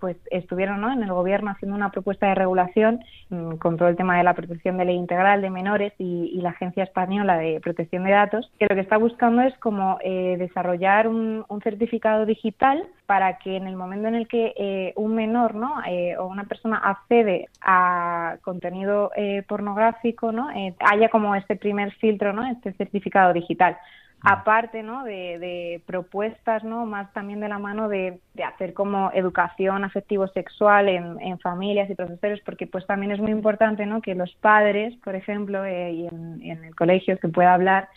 pues 0.00 0.16
estuvieron 0.30 0.80
¿no? 0.80 0.92
en 0.92 1.02
el 1.02 1.12
gobierno 1.12 1.50
haciendo 1.50 1.76
una 1.76 1.90
propuesta 1.90 2.26
de 2.26 2.34
regulación 2.34 3.00
mm, 3.30 3.54
con 3.56 3.76
todo 3.76 3.88
el 3.88 3.96
tema 3.96 4.16
de 4.18 4.24
la 4.24 4.34
protección 4.34 4.76
de 4.76 4.84
ley 4.84 4.96
integral 4.96 5.40
de 5.40 5.50
menores 5.50 5.92
y, 5.98 6.40
la 6.40 6.50
Agencia 6.50 6.84
Española 6.84 7.36
de 7.36 7.60
Protección 7.60 8.04
de 8.04 8.12
Datos, 8.12 8.50
que 8.58 8.66
lo 8.66 8.74
que 8.74 8.80
está 8.80 8.96
buscando 8.96 9.42
es 9.42 9.56
como 9.58 9.98
eh, 10.02 10.36
desarrollar 10.38 11.06
un, 11.06 11.44
certificado 11.62 12.24
digital 12.24 12.82
para 13.04 13.36
que 13.36 13.56
en 13.56 13.66
el 13.66 13.76
momento 13.76 14.08
en 14.08 14.14
el 14.14 14.26
que 14.26 14.54
eh, 14.56 14.94
un 14.96 15.14
menor 15.14 15.54
¿no? 15.54 15.82
Eh, 15.86 16.16
o 16.16 16.26
una 16.26 16.44
persona 16.44 16.78
accede 16.78 17.50
a 17.60 18.38
contenido 18.40 19.10
pornográfico, 19.46 20.32
¿no? 20.32 20.48
haya 20.78 21.08
como 21.10 21.34
este 21.34 21.56
primer 21.56 21.92
filtro, 21.92 22.32
¿no? 22.32 22.46
este 22.46 22.72
certificado 22.72 23.34
digital 23.34 23.76
aparte 24.22 24.82
¿no? 24.82 25.04
de, 25.04 25.82
propuestas 25.86 26.62
¿no? 26.64 26.86
más 26.86 27.12
también 27.12 27.40
de 27.40 27.48
la 27.48 27.58
mano 27.58 27.88
de, 27.88 28.20
hacer 28.44 28.74
como 28.74 29.10
educación 29.12 29.84
afectivo-sexual 29.84 30.88
en, 30.88 31.20
en, 31.20 31.38
familias 31.38 31.88
y 31.90 31.94
profesores 31.94 32.40
porque 32.44 32.66
pues 32.66 32.86
también 32.86 33.12
es 33.12 33.20
muy 33.20 33.30
importante 33.30 33.86
¿no? 33.86 34.00
que 34.00 34.14
los 34.14 34.34
padres 34.36 34.94
por 35.04 35.14
ejemplo 35.14 35.64
eh, 35.64 35.92
y 35.92 36.06
en, 36.06 36.40
en, 36.42 36.64
el 36.64 36.74
colegio 36.74 37.16
se 37.18 37.28
pueda 37.28 37.54
hablar 37.54 37.88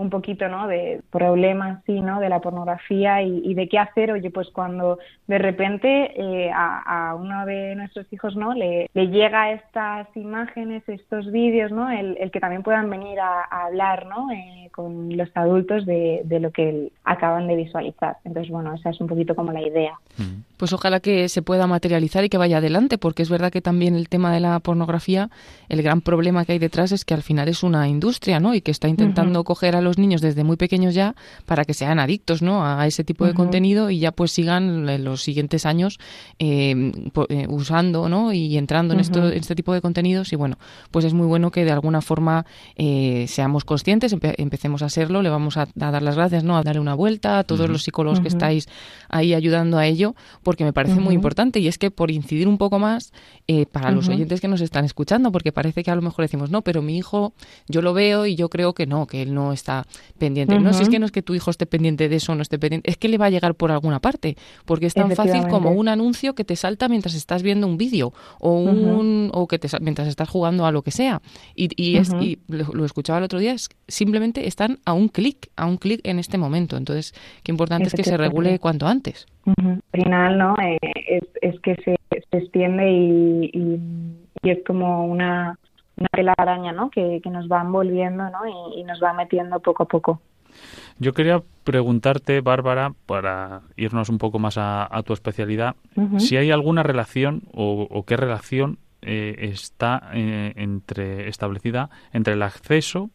un 0.00 0.08
poquito, 0.08 0.48
¿no? 0.48 0.66
De 0.66 1.02
problemas, 1.10 1.82
sí, 1.84 2.00
¿no? 2.00 2.20
De 2.20 2.28
la 2.28 2.40
pornografía 2.40 3.22
y, 3.22 3.54
de 3.54 3.68
qué 3.68 3.78
hacer, 3.78 4.12
oye, 4.12 4.30
pues 4.30 4.48
cuando 4.48 4.98
de 5.26 5.38
repente 5.38 6.12
eh, 6.16 6.50
a, 6.54 7.14
uno 7.18 7.44
de 7.44 7.74
nuestros 7.76 8.10
hijos, 8.12 8.34
¿no? 8.34 8.54
Le, 8.54 8.88
le 8.94 9.08
llega 9.08 9.52
estas 9.52 10.08
imágenes, 10.16 10.82
estos 10.88 11.30
vídeos, 11.30 11.70
¿no? 11.70 11.90
El, 11.90 12.30
que 12.30 12.40
también 12.40 12.62
puedan 12.62 12.88
venir 12.88 13.20
a, 13.20 13.42
hablar, 13.66 14.06
¿no? 14.06 14.30
Eh, 14.32 14.70
con 14.72 15.16
los 15.16 15.28
adultos 15.34 15.84
de, 15.84 16.22
de, 16.24 16.40
lo 16.40 16.50
que 16.50 16.90
acaban 17.04 17.46
de 17.46 17.56
visualizar. 17.56 18.16
Entonces, 18.24 18.50
bueno, 18.50 18.74
esa 18.74 18.90
es 18.90 19.00
un 19.00 19.06
poquito 19.06 19.34
como 19.34 19.52
la 19.52 19.60
idea. 19.60 19.94
Mm. 20.16 20.42
Pues 20.56 20.72
ojalá 20.72 21.00
que 21.00 21.28
se 21.28 21.42
pueda 21.42 21.66
materializar 21.66 22.24
y 22.24 22.28
que 22.28 22.38
vaya 22.38 22.58
adelante, 22.58 22.98
porque 22.98 23.22
es 23.22 23.30
verdad 23.30 23.50
que 23.50 23.60
también 23.60 23.94
el 23.94 24.08
tema 24.08 24.32
de 24.32 24.40
la 24.40 24.58
pornografía, 24.60 25.30
el 25.68 25.82
gran 25.82 26.00
problema 26.00 26.44
que 26.44 26.52
hay 26.52 26.58
detrás 26.58 26.92
es 26.92 27.04
que 27.04 27.14
al 27.14 27.22
final 27.22 27.48
es 27.48 27.62
una 27.62 27.88
industria, 27.88 28.40
¿no? 28.40 28.54
Y 28.54 28.60
que 28.60 28.70
está 28.70 28.88
intentando 28.88 29.44
coger 29.44 29.76
a 29.76 29.80
los 29.80 29.89
niños 29.98 30.20
desde 30.20 30.44
muy 30.44 30.56
pequeños 30.56 30.94
ya 30.94 31.14
para 31.46 31.64
que 31.64 31.74
sean 31.74 31.98
adictos, 31.98 32.42
¿no? 32.42 32.64
A 32.64 32.86
ese 32.86 33.04
tipo 33.04 33.26
de 33.26 33.34
contenido 33.34 33.90
y 33.90 33.98
ya 33.98 34.12
pues 34.12 34.32
sigan 34.32 34.88
en 34.88 35.04
los 35.04 35.22
siguientes 35.22 35.66
años 35.66 35.98
eh, 36.38 36.92
eh, 37.28 37.46
usando, 37.48 38.08
¿no? 38.08 38.32
Y 38.32 38.56
entrando 38.56 38.94
en, 38.94 39.00
esto, 39.00 39.28
este 39.28 39.54
tipo 39.54 39.72
de 39.72 39.80
contenidos 39.80 40.32
y 40.32 40.36
bueno, 40.36 40.58
pues 40.90 41.04
es 41.04 41.14
muy 41.14 41.26
bueno 41.26 41.50
que 41.50 41.64
de 41.64 41.72
alguna 41.72 42.00
forma 42.00 42.46
eh, 42.76 43.26
seamos 43.28 43.64
conscientes, 43.64 44.14
empecemos 44.20 44.82
a 44.82 44.88
serlo, 44.88 45.22
le 45.22 45.30
vamos 45.30 45.56
a, 45.56 45.68
dar 45.74 46.02
las 46.02 46.16
gracias, 46.16 46.44
¿no? 46.44 46.56
A 46.56 46.62
darle 46.62 46.80
una 46.80 46.94
vuelta 46.94 47.38
a 47.38 47.44
todos 47.44 47.68
los 47.68 47.82
psicólogos 47.82 48.20
que 48.20 48.28
estáis 48.28 48.68
ahí 49.08 49.34
ayudando 49.34 49.78
a 49.78 49.86
ello 49.86 50.14
porque 50.42 50.64
me 50.64 50.72
parece 50.72 51.00
muy 51.00 51.14
importante 51.14 51.60
y 51.60 51.68
es 51.68 51.78
que 51.78 51.90
por 51.90 52.10
incidir 52.10 52.48
un 52.48 52.58
poco 52.58 52.78
más 52.78 53.12
eh, 53.48 53.66
para 53.66 53.90
los 53.90 54.08
oyentes 54.08 54.40
que 54.40 54.48
nos 54.48 54.60
están 54.60 54.84
escuchando, 54.84 55.32
porque 55.32 55.52
parece 55.52 55.82
que 55.82 55.90
a 55.90 55.94
lo 55.94 56.02
mejor 56.02 56.24
decimos, 56.24 56.50
no, 56.50 56.62
pero 56.62 56.82
mi 56.82 56.96
hijo 56.96 57.32
yo 57.68 57.82
lo 57.82 57.92
veo 57.92 58.26
y 58.26 58.36
yo 58.36 58.48
creo 58.48 58.74
que 58.74 58.86
no, 58.86 59.06
que 59.06 59.22
él 59.22 59.34
no 59.34 59.52
está 59.52 59.79
pendiente. 60.18 60.58
No, 60.58 60.72
si 60.72 60.82
es 60.82 60.88
que 60.88 60.98
no 60.98 61.06
es 61.06 61.12
que 61.12 61.22
tu 61.22 61.34
hijo 61.34 61.50
esté 61.50 61.66
pendiente 61.66 62.08
de 62.08 62.16
eso, 62.16 62.34
no 62.34 62.42
esté 62.42 62.58
pendiente, 62.58 62.90
es 62.90 62.96
que 62.96 63.08
le 63.08 63.18
va 63.18 63.26
a 63.26 63.30
llegar 63.30 63.54
por 63.54 63.70
alguna 63.70 64.00
parte, 64.00 64.36
porque 64.64 64.86
es 64.86 64.94
tan 64.94 65.10
fácil 65.12 65.46
como 65.48 65.70
un 65.70 65.88
anuncio 65.88 66.34
que 66.34 66.44
te 66.44 66.56
salta 66.56 66.88
mientras 66.88 67.14
estás 67.14 67.42
viendo 67.42 67.66
un 67.66 67.76
vídeo 67.76 68.12
o 68.38 68.54
un 68.54 69.30
o 69.32 69.46
que 69.46 69.58
te 69.58 69.68
mientras 69.80 70.08
estás 70.08 70.28
jugando 70.28 70.66
a 70.66 70.72
lo 70.72 70.82
que 70.82 70.90
sea. 70.90 71.20
Y, 71.54 71.68
y, 71.76 71.96
es, 71.96 72.12
y 72.20 72.38
lo, 72.48 72.84
escuchaba 72.84 73.18
el 73.18 73.24
otro 73.24 73.38
día, 73.38 73.52
es, 73.52 73.68
simplemente 73.88 74.46
están 74.46 74.78
a 74.84 74.92
un 74.92 75.08
clic, 75.08 75.50
a 75.56 75.66
un 75.66 75.76
clic 75.76 76.00
en 76.04 76.18
este 76.18 76.38
momento. 76.38 76.76
Entonces, 76.76 77.14
qué 77.42 77.52
importante 77.52 77.88
es 77.88 77.94
que 77.94 78.04
se 78.04 78.16
regule 78.16 78.58
cuanto 78.58 78.86
antes. 78.86 79.26
Al 79.46 79.80
final, 79.92 80.38
¿no? 80.38 80.54
Eh, 80.62 80.78
es, 81.08 81.22
es, 81.40 81.60
que 81.60 81.74
se, 81.76 81.96
se 82.10 82.36
extiende 82.36 82.90
y, 82.90 83.50
y, 83.52 84.50
es 84.50 84.58
como 84.66 85.06
una, 85.06 85.58
una 85.96 86.34
araña, 86.36 86.72
¿no? 86.72 86.90
Que, 86.90 87.20
que 87.22 87.30
nos 87.30 87.48
va 87.48 87.60
envolviendo, 87.60 88.28
¿no? 88.30 88.46
Y, 88.46 88.80
y, 88.80 88.84
nos 88.84 89.02
va 89.02 89.12
metiendo 89.12 89.60
poco 89.60 89.82
a 89.84 89.86
poco. 89.86 90.20
Yo 90.98 91.12
quería 91.12 91.42
preguntarte, 91.64 92.40
Bárbara, 92.40 92.92
para 93.06 93.62
irnos 93.76 94.08
un 94.08 94.18
poco 94.18 94.38
más 94.38 94.56
a, 94.58 94.88
tu 95.04 95.12
especialidad, 95.12 95.76
si 96.18 96.36
hay 96.36 96.50
alguna 96.50 96.82
relación 96.82 97.42
o, 97.52 98.04
qué 98.06 98.16
relación 98.16 98.78
eh, 99.02 99.36
está 99.52 100.10
eh, 100.12 100.52
entre 100.56 101.28
establecida 101.28 101.88
entre 102.12 102.34
el 102.34 102.42
acceso 102.42 103.08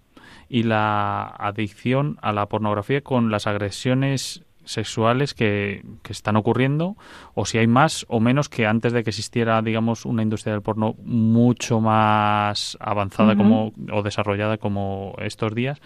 y 0.49 0.63
la 0.63 1.27
adicción 1.27 2.17
a 2.21 2.31
la 2.31 2.47
pornografía 2.47 3.01
con 3.01 3.29
las 3.29 3.45
agresiones 3.45 4.43
sexuales 4.65 5.33
que, 5.33 5.83
que, 6.03 6.11
están 6.11 6.35
ocurriendo 6.35 6.95
o 7.33 7.45
si 7.45 7.57
hay 7.57 7.67
más 7.67 8.05
o 8.09 8.19
menos 8.19 8.49
que 8.49 8.65
antes 8.65 8.93
de 8.93 9.03
que 9.03 9.09
existiera 9.09 9.61
digamos 9.61 10.05
una 10.05 10.23
industria 10.23 10.53
del 10.53 10.61
porno 10.61 10.95
mucho 11.03 11.79
más 11.79 12.77
avanzada 12.79 13.35
como 13.35 13.71
o 13.91 14.01
desarrollada 14.03 14.57
como 14.57 15.15
estos 15.19 15.55
días 15.55 15.81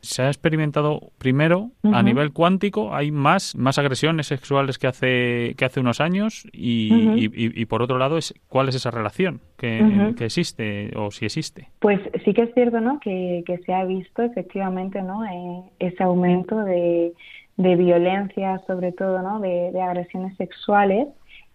se 0.00 0.22
ha 0.22 0.28
experimentado 0.28 1.10
primero 1.18 1.70
a 1.82 2.02
nivel 2.02 2.32
cuántico 2.32 2.94
hay 2.94 3.10
más 3.10 3.56
más 3.56 3.78
agresiones 3.78 4.26
sexuales 4.28 4.78
que 4.78 4.86
hace 4.86 5.54
que 5.56 5.64
hace 5.64 5.80
unos 5.80 6.00
años 6.00 6.46
y, 6.52 7.28
y, 7.34 7.64
por 7.66 7.82
otro 7.82 7.98
lado 7.98 8.16
es 8.16 8.34
cuál 8.48 8.68
es 8.68 8.74
esa 8.74 8.90
relación 8.90 9.40
que, 9.56 10.14
que, 10.16 10.26
existe 10.26 10.92
o 10.96 11.10
si 11.10 11.24
existe 11.24 11.70
pues 11.80 12.00
sí 12.24 12.34
que 12.34 12.42
es 12.42 12.54
cierto 12.54 12.80
no 12.80 13.00
que, 13.00 13.42
que 13.46 13.58
se 13.58 13.72
ha 13.72 13.84
visto 13.84 14.22
efectivamente 14.22 15.02
no 15.02 15.24
eh, 15.24 15.62
ese 15.78 16.02
aumento 16.02 16.60
de 16.60 17.12
de 17.56 17.76
violencia, 17.76 18.60
sobre 18.66 18.92
todo, 18.92 19.22
¿no? 19.22 19.40
de, 19.40 19.80
agresiones 19.80 20.36
sexuales 20.36 21.08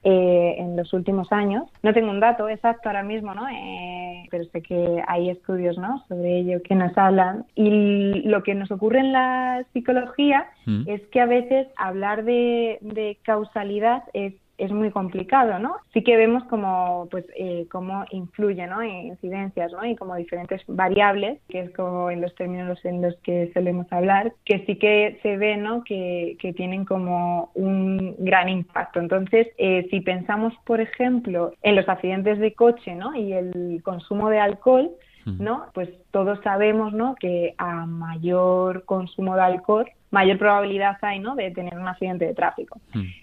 eh, 0.04 0.56
en 0.58 0.76
los 0.76 0.94
últimos 0.94 1.32
años. 1.32 1.64
No 1.84 1.94
tengo 1.94 2.10
un 2.10 2.20
dato 2.20 2.50
exacto 2.50 2.90
ahora 2.90 3.04
mismo, 3.04 3.36
¿no? 3.36 3.48
Eh, 3.50 4.26
pero 4.32 4.46
sé 4.46 4.64
que 4.64 5.04
hay 5.08 5.30
estudios 5.30 5.78
¿no? 5.78 6.04
sobre 6.08 6.40
ello 6.40 6.62
que 6.64 6.74
nos 6.74 6.98
hablan. 6.98 7.46
Y 7.56 8.24
lo 8.24 8.42
que 8.42 8.56
nos 8.56 8.72
ocurre 8.72 9.00
en 9.00 9.12
la 9.12 9.64
psicología 9.74 10.48
mm. 10.66 10.90
es 10.90 11.02
que 11.08 11.22
a 11.22 11.28
veces 11.28 11.68
hablar 11.78 12.24
de, 12.24 12.80
de 12.82 13.20
causalidad 13.24 14.04
es 14.14 14.34
es 14.64 14.72
muy 14.72 14.92
complicado, 14.92 15.60
¿no? 15.60 15.78
Sí 15.94 16.04
que 16.04 16.18
vemos 16.18 16.44
como, 16.46 17.08
pues, 17.10 17.26
eh, 17.36 17.68
cómo 17.72 18.06
influye, 18.12 18.68
¿no? 18.68 18.84
Incidencias, 18.84 19.72
¿no? 19.72 19.84
Y 19.86 19.96
como 19.96 20.16
diferentes 20.16 20.62
variables, 20.68 21.40
que 21.50 21.62
es 21.62 21.72
como 21.72 22.12
en 22.12 22.22
los 22.22 22.34
términos 22.36 22.84
en 22.86 23.02
los 23.02 23.16
que 23.18 23.52
solemos 23.54 23.92
hablar, 23.92 24.34
que 24.46 24.64
sí 24.66 24.76
que 24.78 25.20
se 25.24 25.38
ve, 25.38 25.58
¿no? 25.58 25.84
Que, 25.84 26.38
que 26.40 26.54
tienen 26.54 26.86
como 26.86 27.52
un 27.56 28.16
gran 28.20 28.50
impacto. 28.50 29.00
Entonces, 29.00 29.48
eh, 29.58 29.88
si 29.90 30.02
pensamos, 30.02 30.54
por 30.66 30.80
ejemplo, 30.80 31.54
en 31.64 31.76
los 31.76 31.90
accidentes 31.90 32.40
de 32.40 32.54
coche, 32.54 32.96
¿no? 32.96 33.16
Y 33.16 33.34
el 33.34 33.82
consumo 33.84 34.30
de 34.30 34.40
alcohol, 34.40 34.92
¿no? 35.26 35.66
Pues 35.74 35.90
todos 36.12 36.40
sabemos, 36.44 36.94
¿no? 36.94 37.16
Que 37.16 37.54
a 37.58 37.86
mayor 37.86 38.86
consumo 38.86 39.36
de 39.36 39.42
alcohol, 39.42 39.90
mayor 40.10 40.38
probabilidad 40.38 40.98
hay, 41.02 41.20
¿no? 41.20 41.36
De 41.36 41.52
tener 41.52 41.78
un 41.78 41.88
accidente 41.88 42.26
de 42.26 42.34
tráfico. 42.34 42.80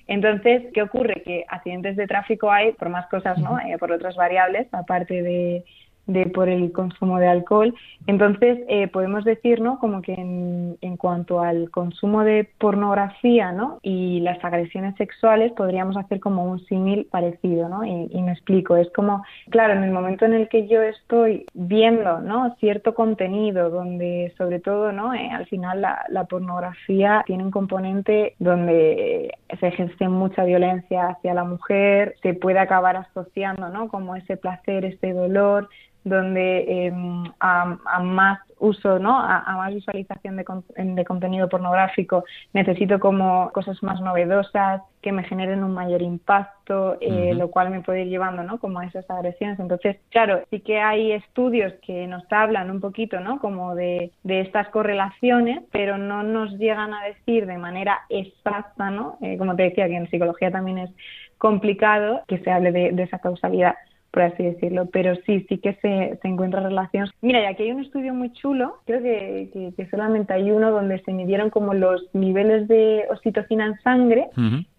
Entonces, 0.07 0.65
¿qué 0.73 0.83
ocurre? 0.83 1.23
Que 1.25 1.45
accidentes 1.49 1.97
de 1.97 2.07
tráfico 2.07 2.51
hay 2.51 2.73
por 2.73 2.89
más 2.89 3.07
cosas, 3.09 3.39
¿no? 3.39 3.59
Eh, 3.59 3.77
por 3.79 3.93
otras 3.93 4.17
variables, 4.17 4.67
aparte 4.73 5.23
de, 5.23 5.65
de 6.09 6.27
por 6.27 6.49
el 6.49 6.73
consumo 6.73 7.19
de 7.19 7.29
alcohol. 7.29 7.75
Entonces, 8.07 8.59
eh, 8.69 8.89
podemos 8.89 9.25
decir, 9.25 9.61
¿no? 9.61 9.79
Como 9.79 10.01
que 10.01 10.15
en, 10.15 10.79
en, 10.81 10.97
cuanto 10.97 11.41
al 11.41 11.71
consumo 11.71 12.25
de 12.25 12.49
pornografía, 12.59 13.53
¿no? 13.53 13.79
Y 13.83 14.21
las 14.21 14.43
agresiones 14.43 14.97
sexuales, 14.97 15.53
podríamos 15.53 15.97
hacer 15.97 16.19
como 16.19 16.45
un 16.45 16.61
símil 16.65 17.07
parecido, 17.11 17.69
¿no? 17.69 17.85
Y, 17.85 18.09
me 18.23 18.33
explico. 18.33 18.77
Es 18.77 18.91
como, 18.93 19.23
claro, 19.51 19.75
en 19.75 19.85
el 19.85 19.93
momento 19.93 20.25
en 20.25 20.33
el 20.33 20.49
que 20.49 20.67
yo 20.67 20.83
estoy 20.83 21.45
viendo, 21.55 22.21
¿no? 22.21 22.57
Cierto 22.59 22.95
contenido 22.95 23.71
donde, 23.71 24.33
sobre 24.39 24.61
todo, 24.61 24.91
¿no? 24.91 25.15
Eh, 25.15 25.29
al 25.31 25.47
final 25.47 25.83
la, 25.83 26.05
la 26.09 26.25
pornografía 26.25 27.23
tiene 27.27 27.45
un 27.45 27.51
componente 27.51 28.35
donde 28.39 29.35
se 29.61 29.67
ejerce 29.67 30.09
mucha 30.09 30.45
violencia 30.45 31.09
hacia 31.09 31.35
la 31.35 31.45
mujer, 31.45 32.17
se 32.23 32.33
puede 32.33 32.59
acabar 32.59 32.97
asociando, 32.97 33.69
¿no? 33.69 33.89
Como 33.89 34.17
ese 34.17 34.39
placer, 34.39 34.87
ese 34.87 35.13
dolor, 35.13 35.69
donde 36.05 36.87
em, 36.87 37.25
a, 37.41 37.77
más 38.01 38.41
uso, 38.59 38.99
¿no? 38.99 39.19
A, 39.19 39.57
más 39.57 39.75
visualización 39.75 40.37
de, 40.37 40.45
de, 40.77 41.05
contenido 41.05 41.49
pornográfico 41.49 42.25
necesito 42.53 42.99
como 42.99 43.51
cosas 43.53 43.83
más 43.83 44.01
novedosas 44.01 44.83
que 45.01 45.13
me 45.13 45.23
generen 45.23 45.63
un 45.63 45.75
mayor 45.75 46.03
impacto, 46.03 46.97
eh, 47.01 47.33
lo 47.35 47.51
cual 47.51 47.71
me 47.71 47.83
puede 47.83 48.03
ir 48.03 48.09
llevando, 48.09 48.43
¿no? 48.43 48.59
Como 48.59 48.81
a 48.81 48.87
esas 48.87 49.09
agresiones. 49.11 49.61
Entonces, 49.61 49.99
claro, 50.11 50.43
sí 50.51 50.61
que 50.61 50.81
hay 50.81 51.13
estudios 51.13 51.73
que 51.87 52.07
nos 52.09 52.25
hablan 52.33 52.71
un 52.71 52.81
poquito, 52.81 53.21
¿no? 53.21 53.39
Como 53.39 53.75
de, 53.77 54.11
de 54.25 54.41
estas 54.41 54.69
correlaciones, 54.71 55.63
pero 55.71 55.99
no 55.99 56.25
nos 56.25 56.53
llegan 56.59 56.95
a 56.95 57.05
decir 57.05 57.47
de 57.47 57.59
manera 57.59 58.01
exacta, 58.09 58.91
¿no? 58.91 59.19
Eh, 59.21 59.39
como 59.39 59.55
te 59.55 59.65
decía, 59.65 59.87
que 59.87 59.97
en 59.97 60.11
psicología 60.11 60.51
también 60.51 60.79
es 60.79 60.91
complicado 61.39 62.23
que 62.27 62.39
se 62.39 62.51
hable 62.51 62.73
de 62.73 63.03
esa 63.03 63.21
causalidad 63.21 63.77
por 64.11 64.23
así 64.23 64.43
decirlo, 64.43 64.87
pero 64.93 65.15
sí, 65.27 65.45
sí 65.49 65.59
que 65.59 65.75
se, 65.75 66.19
se 66.21 66.29
encuentra 66.29 66.61
relación. 66.61 67.09
Mira, 67.21 67.43
y 67.43 67.45
aquí 67.45 67.65
hay 67.65 67.73
un 67.73 67.83
estudio 67.83 68.15
muy 68.15 68.33
chulo, 68.33 68.79
creo 68.87 69.03
que, 69.03 69.73
que, 69.77 69.87
solamente 69.91 70.33
hay 70.33 70.51
uno 70.51 70.71
donde 70.71 71.01
se 71.03 71.13
midieron 71.13 71.51
como 71.51 71.75
los 71.75 72.03
niveles 72.15 72.69
de 72.69 73.05
oxitocina 73.11 73.67
en 73.67 73.81
sangre 73.81 74.29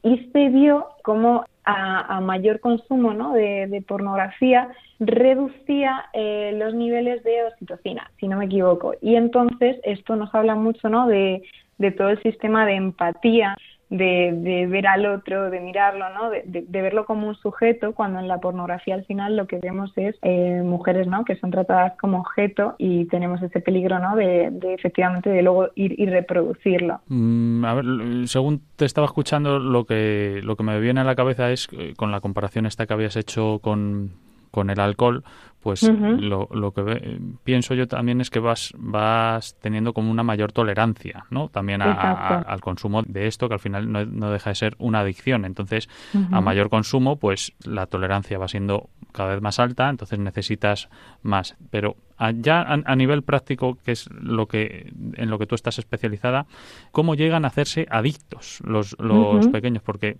y 0.04 0.30
se 0.34 0.50
vio 0.50 0.88
como 1.04 1.46
a, 1.63 2.20
mayor 2.22 2.60
consumo 2.60 3.13
¿no? 3.13 3.34
de, 3.34 3.84
pornografía 3.88 4.70
reducía 5.00 6.06
eh, 6.13 6.54
los 6.56 6.74
niveles 6.74 7.24
de 7.24 7.46
oxitocina, 7.46 8.12
si 8.20 8.28
no 8.28 8.38
me 8.38 8.46
equivoco. 8.46 8.94
Y 9.02 9.15
entonces 9.15 9.78
esto 9.84 10.15
nos 10.15 10.34
habla 10.34 10.56
mucho 10.56 10.89
¿no? 10.89 11.08
de, 11.08 11.44
de 11.78 11.92
todo 11.92 12.10
el 12.10 12.22
sistema 12.24 12.65
de 12.65 12.76
empatía 12.76 13.56
de, 13.89 14.67
ver 14.69 14.88
al 14.88 15.06
otro, 15.06 15.49
de 15.49 15.60
mirarlo, 15.60 16.06
¿no? 16.10 16.30
De, 16.30 16.82
verlo 16.82 17.06
como 17.06 17.28
un 17.28 17.36
sujeto, 17.36 17.93
cuando 17.93 18.19
en 18.19 18.28
la 18.28 18.39
pornografía 18.39 18.95
al 18.95 19.06
final 19.06 19.36
lo 19.36 19.47
que 19.47 19.58
vemos 19.58 19.91
es 19.95 20.15
eh, 20.21 20.62
mujeres 20.63 21.08
¿no? 21.08 21.25
que 21.25 21.36
son 21.38 21.52
tratadas 21.52 21.93
como 21.99 22.19
objeto 22.19 22.75
y 22.78 23.06
tenemos 23.06 23.41
ese 23.41 23.60
peligro 23.60 23.99
¿no? 23.99 24.15
de, 24.15 24.52
efectivamente 24.78 25.30
de 25.30 25.41
luego 25.41 25.69
ir 25.75 25.99
y 25.99 26.06
reproducirlo. 26.06 27.02
Mm, 27.08 27.65
a 27.65 27.73
ver, 27.73 27.86
según 28.28 28.62
te 28.75 28.86
estaba 28.86 29.06
escuchando, 29.06 29.60
lo 29.60 29.86
que, 29.86 30.41
lo 30.43 30.56
que 30.56 30.63
me 30.63 30.80
viene 30.80 31.02
a 31.02 31.04
la 31.04 31.15
cabeza 31.15 31.52
es, 31.52 31.67
eh, 31.71 31.93
con 31.97 32.12
la 32.12 32.21
comparación 32.21 32.65
esta 32.65 32.86
que 32.86 32.93
habías 32.93 33.15
hecho 33.15 33.60
con, 33.60 34.12
con 34.52 34.70
el 34.70 34.80
alcohol, 34.80 35.24
pues 35.62 35.84
lo, 35.84 36.48
lo, 36.52 36.72
que 36.72 37.20
pienso 37.44 37.74
yo 37.74 37.88
también 37.88 38.22
es 38.22 38.30
que 38.30 38.40
vas, 38.40 38.72
vas 38.78 39.56
teniendo 39.60 39.94
como 39.94 40.10
una 40.10 40.24
mayor 40.24 40.54
tolerancia, 40.54 41.26
¿no? 41.30 41.50
También 41.50 41.82
al 41.82 42.62
consumo 42.62 43.04
de 43.04 43.28
esto, 43.28 43.50
que 43.50 43.56
al 43.56 43.60
final 43.60 43.92
no, 43.92 44.32
deja 44.32 44.52
de 44.52 44.56
ser 44.56 44.76
una 44.80 45.02
adicción. 45.02 45.44
Entonces, 45.44 45.90
a 46.32 46.40
mayor 46.40 46.70
consumo, 46.70 47.18
pues 47.18 47.54
la 47.66 47.88
tolerancia 47.88 48.38
va 48.38 48.48
siendo 48.48 48.90
cada 49.12 49.34
vez 49.34 49.42
más 49.42 49.60
alta, 49.60 49.90
entonces 49.90 50.18
necesitas 50.20 50.90
más. 51.24 51.58
Pero 51.72 51.98
ya 52.36 52.62
a, 52.62 52.96
nivel 52.96 53.24
práctico, 53.24 53.78
que 53.84 53.92
es 53.92 54.10
lo 54.12 54.48
que 54.48 54.92
en 55.16 55.30
lo 55.30 55.40
que 55.40 55.46
tú 55.46 55.56
estás 55.56 55.80
especializada, 55.80 56.46
¿cómo 56.92 57.16
llegan 57.16 57.46
a 57.46 57.48
hacerse 57.48 57.88
adictos 57.90 58.60
los, 58.64 58.96
los 59.00 59.48
pequeños? 59.48 59.84
Porque 59.84 60.18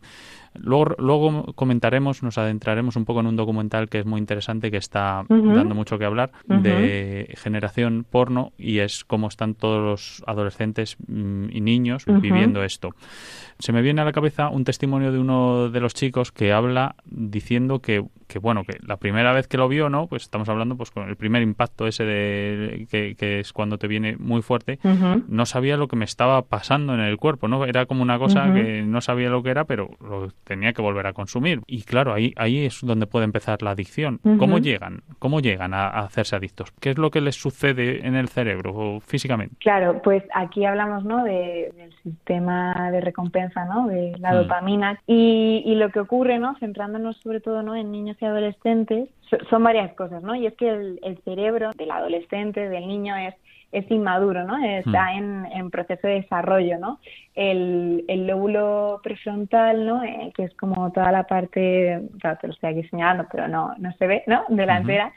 luego, 0.54 0.96
luego 0.98 1.54
comentaremos, 1.54 2.24
nos 2.24 2.38
adentraremos 2.38 2.96
un 2.96 3.06
poco 3.06 3.20
en 3.20 3.28
un 3.28 3.36
documental 3.36 3.90
que 3.90 4.00
es 4.00 4.06
muy 4.06 4.20
interesante, 4.20 4.72
que 4.72 4.78
está 4.78 5.24
dando 5.28 5.76
mucho 5.76 5.98
que 5.98 6.06
hablar, 6.06 6.32
de 6.48 7.34
generación 7.38 8.06
porno 8.10 8.54
y 8.58 8.80
es 8.80 9.04
cómo 9.04 9.28
están 9.28 9.56
todos 9.56 9.84
los 9.84 10.24
adolescentes 10.28 10.98
mm, 11.08 11.50
y 11.52 11.62
niños 11.62 12.06
viviendo 12.06 12.64
esto. 12.64 12.92
Se 13.60 13.74
me 13.74 13.82
viene 13.82 14.02
a 14.02 14.06
la 14.06 14.14
cabeza 14.14 14.50
un 14.50 14.64
testimonio 14.64 15.12
de 15.12 15.20
uno 15.20 15.70
de 15.70 15.80
los 15.82 15.94
chicos 15.94 16.32
que 16.32 16.54
habla 16.54 16.96
diciendo 17.06 17.80
que, 17.80 18.06
que 18.28 18.40
bueno, 18.40 18.64
que 18.64 18.78
la 18.86 18.98
primera 18.98 19.34
vez 19.34 19.48
que 19.48 19.58
lo 19.58 19.68
vio, 19.68 19.90
¿no? 19.90 20.08
Pues 20.08 20.24
estamos 20.24 20.48
hablando 20.48 20.78
pues 20.78 20.92
con 20.92 21.10
el 21.10 21.18
primer 21.18 21.42
impacto 21.42 21.86
ese 21.89 22.06
de 22.06 22.88
que, 22.89 23.39
es 23.39 23.54
cuando 23.54 23.78
te 23.78 23.88
viene 23.88 24.15
muy 24.17 24.41
fuerte, 24.41 24.80
no 25.28 25.45
sabía 25.45 25.78
lo 25.78 25.88
que 25.88 25.95
me 25.95 26.06
estaba 26.06 26.41
pasando 26.43 26.93
en 26.93 27.02
el 27.02 27.17
cuerpo, 27.17 27.47
¿no? 27.47 27.65
Era 27.65 27.86
como 27.86 28.02
una 28.02 28.17
cosa 28.17 28.52
que 28.54 28.84
no 28.84 29.02
sabía 29.02 29.30
lo 29.30 29.43
que 29.43 29.49
era, 29.49 29.65
pero 29.65 29.89
lo 30.02 30.30
tenía 30.43 30.73
que 30.73 30.82
volver 30.82 31.08
a 31.08 31.13
consumir. 31.13 31.62
Y 31.67 31.84
claro, 31.84 32.13
ahí, 32.13 32.34
ahí 32.38 32.65
es 32.65 32.80
donde 32.82 33.08
puede 33.08 33.25
empezar 33.25 33.62
la 33.62 33.71
adicción. 33.71 34.19
¿Cómo 34.38 34.60
llegan? 34.60 35.02
¿Cómo 35.19 35.39
llegan 35.39 35.73
a, 35.73 35.88
hacerse 35.88 36.36
adictos? 36.36 36.71
¿Qué 36.80 36.91
es 36.91 36.97
lo 36.97 37.12
que 37.12 37.21
les 37.21 37.36
sucede 37.36 38.06
en 38.06 38.15
el 38.15 38.30
cerebro 38.30 38.73
o 38.75 38.99
físicamente? 38.99 39.56
Claro, 39.60 40.02
pues 40.02 40.23
aquí 40.34 40.65
hablamos, 40.65 41.04
¿no? 41.04 41.23
De, 41.23 41.71
del 41.75 41.93
sistema 42.04 42.89
de 42.91 43.02
recompensa, 43.02 43.65
¿no? 43.65 43.88
De 43.88 44.13
la 44.19 44.34
mm. 44.34 44.36
dopamina. 44.36 44.99
Y, 45.08 45.63
y 45.65 45.75
lo 45.75 45.89
que 45.89 45.99
ocurre, 45.99 46.39
¿no? 46.39 46.56
Centrándonos 46.60 47.17
sobre 47.17 47.39
todo, 47.39 47.63
¿no? 47.63 47.75
En 47.75 47.91
niños 47.91 48.17
y 48.21 48.25
adolescentes, 48.25 49.10
son 49.50 49.63
varias 49.63 49.94
cosas, 49.94 50.24
¿no? 50.24 50.36
Y 50.36 50.48
es 50.48 50.54
que 50.56 50.70
el, 50.70 51.22
cerebro 51.24 51.72
del 51.76 51.92
adolescente, 51.92 52.70
del 52.70 52.88
niño, 52.88 53.15
es, 53.15 53.36
es 53.72 53.89
inmaduro, 53.92 54.44
¿no? 54.44 54.58
Está 54.63 55.12
hmm. 55.13 55.46
en, 55.54 55.70
proceso 55.70 56.08
de 56.08 56.22
desarrollo, 56.22 56.80
¿no? 56.80 57.00
El, 57.36 58.06
el 58.08 58.28
lóbulo 58.28 59.00
prefrontal, 59.04 59.86
¿no? 59.86 60.04
Eh, 60.04 60.32
que 60.36 60.44
es 60.44 60.56
como 60.56 60.92
toda 60.92 61.12
la 61.12 61.24
parte, 61.24 62.02
claro, 62.20 62.38
te 62.42 62.48
lo 62.48 62.54
estoy 62.54 62.70
aquí 62.72 62.88
señalando, 62.89 63.28
pero 63.32 63.48
no, 63.48 63.76
no 63.78 63.92
se 63.94 64.08
ve, 64.08 64.24
¿no? 64.28 64.44
Delantera 64.50 65.13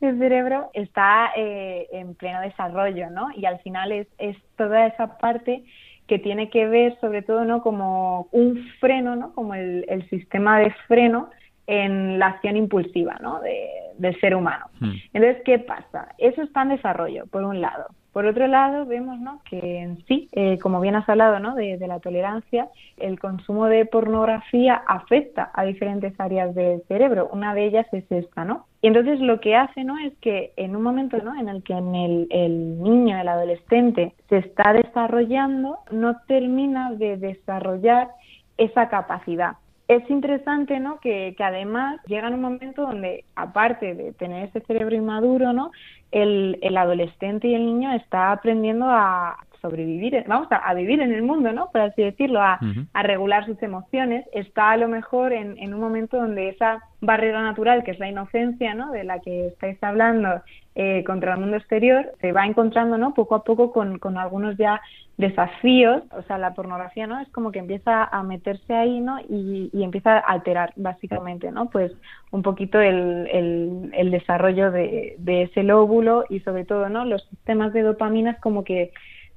del 0.00 0.18
cerebro 0.18 0.70
está 0.72 1.32
eh, 1.36 1.88
en 1.92 2.14
pleno 2.14 2.40
desarrollo, 2.40 3.10
¿no? 3.10 3.28
Y 3.36 3.46
al 3.46 3.58
final 3.60 3.92
es, 3.92 4.06
es 4.18 4.36
toda 4.56 4.86
esa 4.86 5.18
parte 5.18 5.64
que 6.06 6.18
tiene 6.18 6.50
que 6.50 6.66
ver 6.66 6.96
sobre 7.00 7.22
todo 7.22 7.44
no 7.44 7.62
como 7.62 8.28
un 8.30 8.68
freno, 8.78 9.16
¿no? 9.16 9.32
como 9.34 9.54
el, 9.54 9.84
el 9.88 10.08
sistema 10.08 10.60
de 10.60 10.70
freno 10.86 11.30
en 11.66 12.18
la 12.18 12.28
acción 12.28 12.56
impulsiva 12.56 13.16
¿no? 13.20 13.40
de, 13.40 13.68
del 13.98 14.18
ser 14.20 14.34
humano. 14.34 14.66
Hmm. 14.80 14.92
Entonces, 15.12 15.42
¿qué 15.44 15.58
pasa? 15.58 16.08
Eso 16.18 16.42
está 16.42 16.62
en 16.62 16.70
desarrollo, 16.70 17.26
por 17.26 17.44
un 17.44 17.60
lado. 17.60 17.86
Por 18.12 18.24
otro 18.24 18.46
lado, 18.46 18.86
vemos 18.86 19.18
¿no? 19.20 19.42
que 19.44 19.80
en 19.80 20.02
sí, 20.06 20.30
eh, 20.32 20.58
como 20.60 20.80
bien 20.80 20.94
has 20.94 21.06
hablado 21.06 21.38
¿no? 21.38 21.54
de, 21.54 21.76
la 21.86 22.00
tolerancia, 22.00 22.70
el 22.96 23.20
consumo 23.20 23.66
de 23.66 23.84
pornografía 23.84 24.82
afecta 24.86 25.50
a 25.52 25.64
diferentes 25.64 26.18
áreas 26.18 26.54
del 26.54 26.80
cerebro. 26.88 27.28
Una 27.30 27.52
de 27.52 27.66
ellas 27.66 27.86
es 27.92 28.10
esta, 28.10 28.46
¿no? 28.46 28.64
Y 28.80 28.86
entonces 28.86 29.20
lo 29.20 29.38
que 29.40 29.54
hace 29.54 29.84
¿no? 29.84 29.98
es 29.98 30.16
que 30.22 30.52
en 30.56 30.74
un 30.74 30.82
momento 30.82 31.18
¿no? 31.18 31.38
en 31.38 31.50
el 31.50 31.62
que 31.62 31.74
en 31.74 31.94
el, 31.94 32.26
el 32.30 32.82
niño, 32.82 33.20
el 33.20 33.28
adolescente, 33.28 34.14
se 34.30 34.38
está 34.38 34.72
desarrollando, 34.72 35.80
no 35.90 36.16
termina 36.26 36.92
de 36.92 37.18
desarrollar 37.18 38.08
esa 38.56 38.88
capacidad 38.88 39.56
es 39.88 40.08
interesante, 40.10 40.80
¿no? 40.80 40.98
Que, 41.00 41.34
que, 41.36 41.44
además 41.44 42.00
llega 42.06 42.28
en 42.28 42.34
un 42.34 42.40
momento 42.40 42.82
donde, 42.82 43.24
aparte 43.36 43.94
de 43.94 44.12
tener 44.12 44.48
ese 44.48 44.60
cerebro 44.60 44.96
inmaduro, 44.96 45.52
¿no? 45.52 45.70
El, 46.10 46.58
el 46.62 46.76
adolescente 46.76 47.48
y 47.48 47.54
el 47.54 47.66
niño 47.66 47.92
está 47.92 48.32
aprendiendo 48.32 48.86
a 48.88 49.38
sobrevivir, 49.60 50.24
vamos 50.26 50.48
a, 50.50 50.74
vivir 50.74 51.00
en 51.00 51.12
el 51.12 51.22
mundo, 51.22 51.52
¿no? 51.52 51.70
Por 51.70 51.80
así 51.80 52.02
decirlo, 52.02 52.42
a, 52.42 52.58
a 52.92 53.02
regular 53.02 53.46
sus 53.46 53.60
emociones. 53.62 54.26
Está 54.32 54.70
a 54.70 54.76
lo 54.76 54.88
mejor 54.88 55.32
en, 55.32 55.56
en 55.58 55.74
un 55.74 55.80
momento 55.80 56.16
donde 56.16 56.48
esa 56.48 56.80
barrera 57.00 57.42
natural, 57.42 57.82
que 57.84 57.92
es 57.92 57.98
la 57.98 58.08
inocencia, 58.08 58.74
¿no? 58.74 58.90
De 58.92 59.04
la 59.04 59.20
que 59.20 59.48
estáis 59.48 59.82
hablando, 59.82 60.42
eh, 60.78 61.04
contra 61.04 61.32
el 61.32 61.40
mundo 61.40 61.56
exterior, 61.56 62.12
se 62.20 62.32
va 62.32 62.44
encontrando, 62.44 62.98
¿no? 62.98 63.14
Poco 63.14 63.34
a 63.34 63.44
poco 63.44 63.72
con, 63.72 63.98
con 63.98 64.18
algunos 64.18 64.58
ya 64.58 64.80
desafíos, 65.16 66.02
o 66.10 66.22
sea, 66.22 66.36
la 66.36 66.52
pornografía, 66.52 67.06
¿no? 67.06 67.20
Es 67.20 67.28
como 67.30 67.50
que 67.50 67.58
empieza 67.58 68.04
a 68.04 68.22
meterse 68.22 68.74
ahí, 68.74 69.00
¿no? 69.00 69.18
Y, 69.20 69.70
y 69.72 69.82
empieza 69.82 70.18
a 70.18 70.20
alterar, 70.20 70.72
básicamente, 70.76 71.50
¿no? 71.50 71.70
Pues 71.70 71.92
un 72.30 72.42
poquito 72.42 72.80
el, 72.80 73.26
el, 73.32 73.90
el 73.94 74.10
desarrollo 74.10 74.70
de, 74.70 75.16
de, 75.18 75.42
ese 75.42 75.62
lóbulo 75.62 76.24
y 76.28 76.40
sobre 76.40 76.64
todo, 76.64 76.90
¿no? 76.90 77.04
Los 77.06 77.24
sistemas 77.28 77.72
de 77.72 77.82
dopaminas 77.82 78.38
como 78.40 78.62
que 78.62 78.92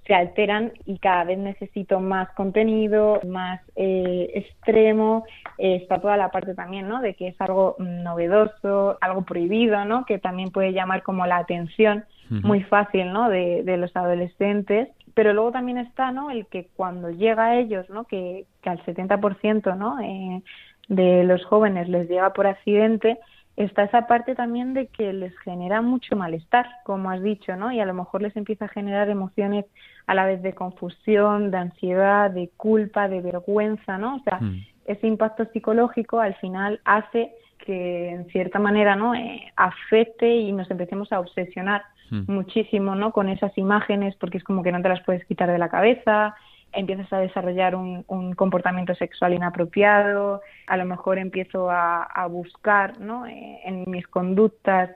se 0.05 0.15
alteran 0.15 0.73
y 0.85 0.97
cada 0.97 1.23
vez 1.23 1.37
necesito 1.37 1.99
más 1.99 2.29
contenido, 2.31 3.21
más 3.25 3.61
eh, 3.75 4.31
extremo. 4.33 5.23
Eh, 5.57 5.75
está 5.75 5.99
toda 5.99 6.17
la 6.17 6.29
parte 6.29 6.55
también, 6.55 6.89
¿no? 6.89 6.99
De 6.99 7.13
que 7.13 7.27
es 7.27 7.39
algo 7.39 7.75
novedoso, 7.77 8.97
algo 8.99 9.21
prohibido, 9.21 9.85
¿no? 9.85 10.05
Que 10.05 10.17
también 10.17 10.49
puede 10.49 10.73
llamar 10.73 11.03
como 11.03 11.25
la 11.25 11.37
atención 11.37 12.05
muy 12.29 12.61
fácil, 12.61 13.11
¿no? 13.11 13.27
De, 13.27 13.63
de 13.63 13.77
los 13.77 13.95
adolescentes 13.95 14.89
pero 15.13 15.33
luego 15.33 15.51
también 15.51 15.77
está 15.77 16.11
no 16.11 16.31
el 16.31 16.45
que 16.47 16.69
cuando 16.75 17.09
llega 17.09 17.45
a 17.45 17.55
ellos 17.57 17.89
no 17.89 18.05
que, 18.05 18.45
que 18.61 18.69
al 18.69 18.83
70% 18.83 19.77
no 19.77 19.99
eh, 19.99 20.41
de 20.87 21.23
los 21.23 21.43
jóvenes 21.45 21.89
les 21.89 22.09
llega 22.09 22.33
por 22.33 22.47
accidente 22.47 23.19
está 23.55 23.83
esa 23.83 24.07
parte 24.07 24.35
también 24.35 24.73
de 24.73 24.87
que 24.87 25.11
les 25.11 25.37
genera 25.39 25.81
mucho 25.81 26.15
malestar 26.15 26.65
como 26.83 27.11
has 27.11 27.21
dicho 27.21 27.55
no 27.55 27.71
y 27.71 27.79
a 27.79 27.85
lo 27.85 27.93
mejor 27.93 28.21
les 28.21 28.35
empieza 28.35 28.65
a 28.65 28.69
generar 28.69 29.09
emociones 29.09 29.65
a 30.07 30.15
la 30.15 30.25
vez 30.25 30.41
de 30.41 30.53
confusión 30.53 31.51
de 31.51 31.57
ansiedad 31.57 32.31
de 32.31 32.49
culpa 32.55 33.07
de 33.07 33.21
vergüenza 33.21 33.97
no 33.97 34.17
o 34.17 34.19
sea 34.19 34.39
mm. 34.39 34.65
ese 34.85 35.07
impacto 35.07 35.45
psicológico 35.51 36.19
al 36.19 36.35
final 36.35 36.79
hace 36.85 37.31
que 37.65 38.09
en 38.09 38.25
cierta 38.29 38.59
manera 38.59 38.95
no 38.95 39.13
eh, 39.13 39.51
afecte 39.55 40.37
y 40.37 40.51
nos 40.51 40.71
empecemos 40.71 41.11
a 41.11 41.19
obsesionar 41.19 41.83
Hmm. 42.09 42.23
muchísimo, 42.27 42.95
¿no? 42.95 43.11
Con 43.11 43.29
esas 43.29 43.55
imágenes, 43.57 44.15
porque 44.15 44.37
es 44.37 44.43
como 44.43 44.63
que 44.63 44.71
no 44.71 44.81
te 44.81 44.89
las 44.89 45.01
puedes 45.03 45.25
quitar 45.25 45.51
de 45.51 45.57
la 45.57 45.69
cabeza, 45.69 46.35
empiezas 46.71 47.11
a 47.13 47.19
desarrollar 47.19 47.75
un, 47.75 48.03
comportamiento 48.35 48.93
sexual 48.95 49.33
inapropiado, 49.33 50.41
a 50.67 50.77
lo 50.77 50.85
mejor 50.85 51.17
empiezo 51.17 51.69
a, 51.69 52.27
buscar, 52.29 52.99
¿no? 52.99 53.25
Eh, 53.25 53.59
en 53.65 53.89
mis 53.89 54.07
conductas 54.07 54.91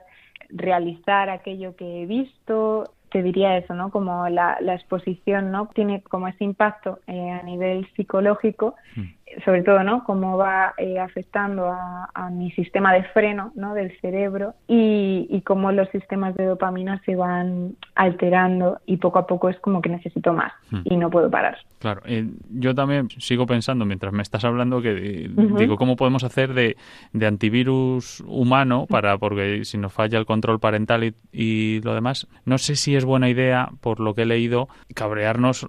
realizar 0.50 1.30
aquello 1.30 1.74
que 1.74 2.02
he 2.02 2.06
visto, 2.06 2.84
te 3.10 3.22
diría 3.22 3.56
eso, 3.56 3.74
¿no? 3.74 3.90
Como 3.90 4.28
la, 4.28 4.58
exposición, 4.60 5.50
¿no? 5.50 5.68
Tiene 5.74 6.02
como 6.02 6.28
ese 6.28 6.44
impacto 6.44 7.00
eh, 7.06 7.30
a 7.30 7.42
nivel 7.42 7.88
psicológico 7.94 8.74
hmm 8.96 9.23
sobre 9.44 9.62
todo, 9.62 9.82
¿no? 9.82 10.04
Cómo 10.04 10.36
va 10.36 10.74
eh, 10.78 10.98
afectando 10.98 11.68
a, 11.68 12.30
mi 12.30 12.50
sistema 12.52 12.92
de 12.92 13.04
freno, 13.04 13.52
¿no? 13.54 13.74
Del 13.74 13.92
cerebro 14.00 14.54
y, 14.66 15.26
y 15.30 15.42
cómo 15.42 15.72
los 15.72 15.88
sistemas 15.90 16.34
de 16.36 16.46
dopamina 16.46 17.00
se 17.04 17.14
van 17.16 17.76
alterando 17.94 18.80
y 18.86 18.96
poco 18.96 19.18
a 19.18 19.26
poco 19.26 19.48
es 19.48 19.58
como 19.60 19.82
que 19.82 19.88
necesito 19.88 20.32
más 20.32 20.52
hmm. 20.70 20.80
y 20.84 20.96
no 20.96 21.10
puedo 21.10 21.30
parar. 21.30 21.58
Claro, 21.78 22.00
eh, 22.06 22.26
yo 22.50 22.74
también 22.74 23.08
sigo 23.18 23.46
pensando 23.46 23.84
mientras 23.84 24.12
me 24.12 24.22
estás 24.22 24.44
hablando 24.44 24.80
que 24.80 25.26
eh, 25.26 25.30
digo 25.58 25.76
cómo 25.76 25.96
podemos 25.96 26.24
hacer 26.24 26.54
de, 26.54 26.76
de, 27.12 27.26
antivirus 27.26 28.20
humano 28.26 28.86
para 28.88 29.18
porque 29.18 29.64
si 29.64 29.76
nos 29.76 29.92
falla 29.92 30.18
el 30.18 30.24
control 30.24 30.60
parental 30.60 31.04
y, 31.04 31.14
y, 31.30 31.80
lo 31.82 31.94
demás, 31.94 32.26
no 32.46 32.58
sé 32.58 32.76
si 32.76 32.96
es 32.96 33.04
buena 33.04 33.28
idea 33.28 33.68
por 33.80 34.00
lo 34.00 34.14
que 34.14 34.22
he 34.22 34.26
leído 34.26 34.68
cabrearnos 34.94 35.66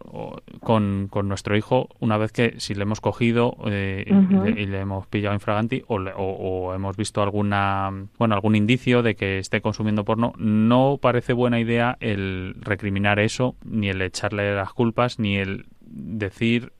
con, 0.61 1.07
con 1.09 1.27
nuestro 1.27 1.57
hijo 1.57 1.89
una 1.99 2.17
vez 2.17 2.31
que 2.31 2.55
si 2.59 2.75
le 2.75 2.83
hemos 2.83 3.01
cogido 3.01 3.54
eh, 3.65 4.05
y, 4.07 4.65
le, 4.65 4.79
hemos 4.79 5.07
pillado 5.07 5.33
infraganti 5.33 5.83
o, 5.87 5.95
o, 5.95 6.73
hemos 6.73 6.97
visto 6.97 7.21
alguna 7.21 7.91
bueno 8.17 8.35
algún 8.35 8.55
indicio 8.55 9.01
de 9.01 9.15
que 9.15 9.39
esté 9.39 9.61
consumiendo 9.61 10.03
porno. 10.03 10.33
No 10.37 10.99
parece 11.01 11.33
buena 11.33 11.59
idea 11.59 11.97
el 11.99 12.55
recriminar 12.61 13.19
eso 13.19 13.55
ni 13.63 13.89
el 13.89 14.01
echarle 14.01 14.55
las 14.55 14.73
culpas 14.73 15.19
ni 15.19 15.37
el 15.37 15.65
decir 15.81 16.73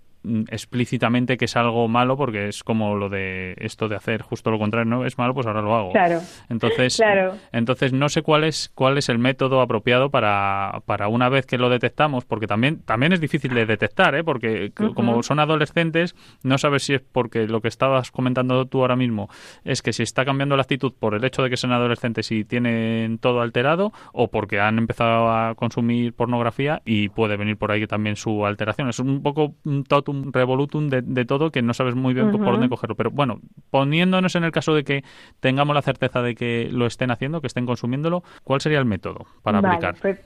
explícitamente 0.49 1.37
que 1.37 1.45
es 1.45 1.55
algo 1.55 1.87
malo 1.87 2.17
porque 2.17 2.47
es 2.47 2.63
como 2.63 2.95
lo 2.95 3.09
de 3.09 3.55
esto 3.57 3.87
de 3.87 3.95
hacer 3.95 4.21
justo 4.21 4.51
lo 4.51 4.59
contrario 4.59 4.89
no 4.89 5.05
es 5.05 5.17
malo 5.17 5.33
pues 5.33 5.47
ahora 5.47 5.61
lo 5.61 5.75
hago. 5.75 5.91
Claro. 5.91 6.21
Entonces 6.49 7.01
entonces 7.51 7.93
no 7.93 8.09
sé 8.09 8.21
cuál 8.21 8.43
es 8.43 8.71
cuál 8.75 8.97
es 8.97 9.09
el 9.09 9.19
método 9.19 9.61
apropiado 9.61 10.09
para, 10.09 10.81
para 10.85 11.07
una 11.07 11.29
vez 11.29 11.45
que 11.45 11.57
lo 11.57 11.69
detectamos 11.69 12.25
porque 12.25 12.47
también 12.47 12.81
también 12.81 13.13
es 13.13 13.21
difícil 13.21 13.53
de 13.53 13.65
detectar 13.65 14.15
¿eh? 14.15 14.23
porque 14.23 14.71
como 14.93 15.23
son 15.23 15.39
adolescentes 15.39 16.15
no 16.43 16.57
sabes 16.57 16.83
si 16.83 16.95
es 16.95 17.01
porque 17.01 17.47
lo 17.47 17.61
que 17.61 17.67
estabas 17.67 18.11
comentando 18.11 18.65
tú 18.65 18.81
ahora 18.81 18.95
mismo 18.95 19.29
es 19.63 19.81
que 19.81 19.93
si 19.93 20.03
está 20.03 20.25
cambiando 20.25 20.55
la 20.55 20.63
actitud 20.63 20.93
por 20.97 21.15
el 21.15 21.23
hecho 21.23 21.43
de 21.43 21.49
que 21.49 21.57
son 21.57 21.71
adolescentes 21.71 22.31
y 22.31 22.43
tienen 22.43 23.17
todo 23.17 23.41
alterado 23.41 23.91
o 24.13 24.29
porque 24.29 24.59
han 24.59 24.77
empezado 24.77 25.29
a 25.29 25.55
consumir 25.55 26.13
pornografía 26.13 26.81
y 26.85 27.09
puede 27.09 27.37
venir 27.37 27.57
por 27.57 27.71
ahí 27.71 27.85
también 27.87 28.15
su 28.15 28.45
alteración. 28.45 28.89
Es 28.89 28.99
un 28.99 29.21
poco 29.21 29.55
un 29.63 29.83
totum 29.83 30.14
revolutum 30.31 30.89
de, 30.89 31.25
todo 31.25 31.51
que 31.51 31.61
no 31.61 31.73
sabes 31.73 31.95
muy 31.95 32.13
bien 32.13 32.31
por 32.31 32.41
dónde 32.41 32.69
cogerlo. 32.69 32.95
Pero 32.95 33.11
bueno, 33.11 33.39
poniéndonos 33.71 34.35
en 34.35 34.43
el 34.43 34.51
caso 34.51 34.73
de 34.73 34.83
que 34.83 35.03
tengamos 35.39 35.75
la 35.75 35.81
certeza 35.81 36.21
de 36.21 36.35
que 36.35 36.69
lo 36.71 36.85
estén 36.85 37.11
haciendo, 37.11 37.41
que 37.41 37.47
estén 37.47 37.65
consumiéndolo, 37.65 38.23
¿cuál 38.43 38.61
sería 38.61 38.79
el 38.79 38.85
método 38.85 39.25
para 39.43 39.59
aplicar? 39.59 39.95
Pues 40.01 40.19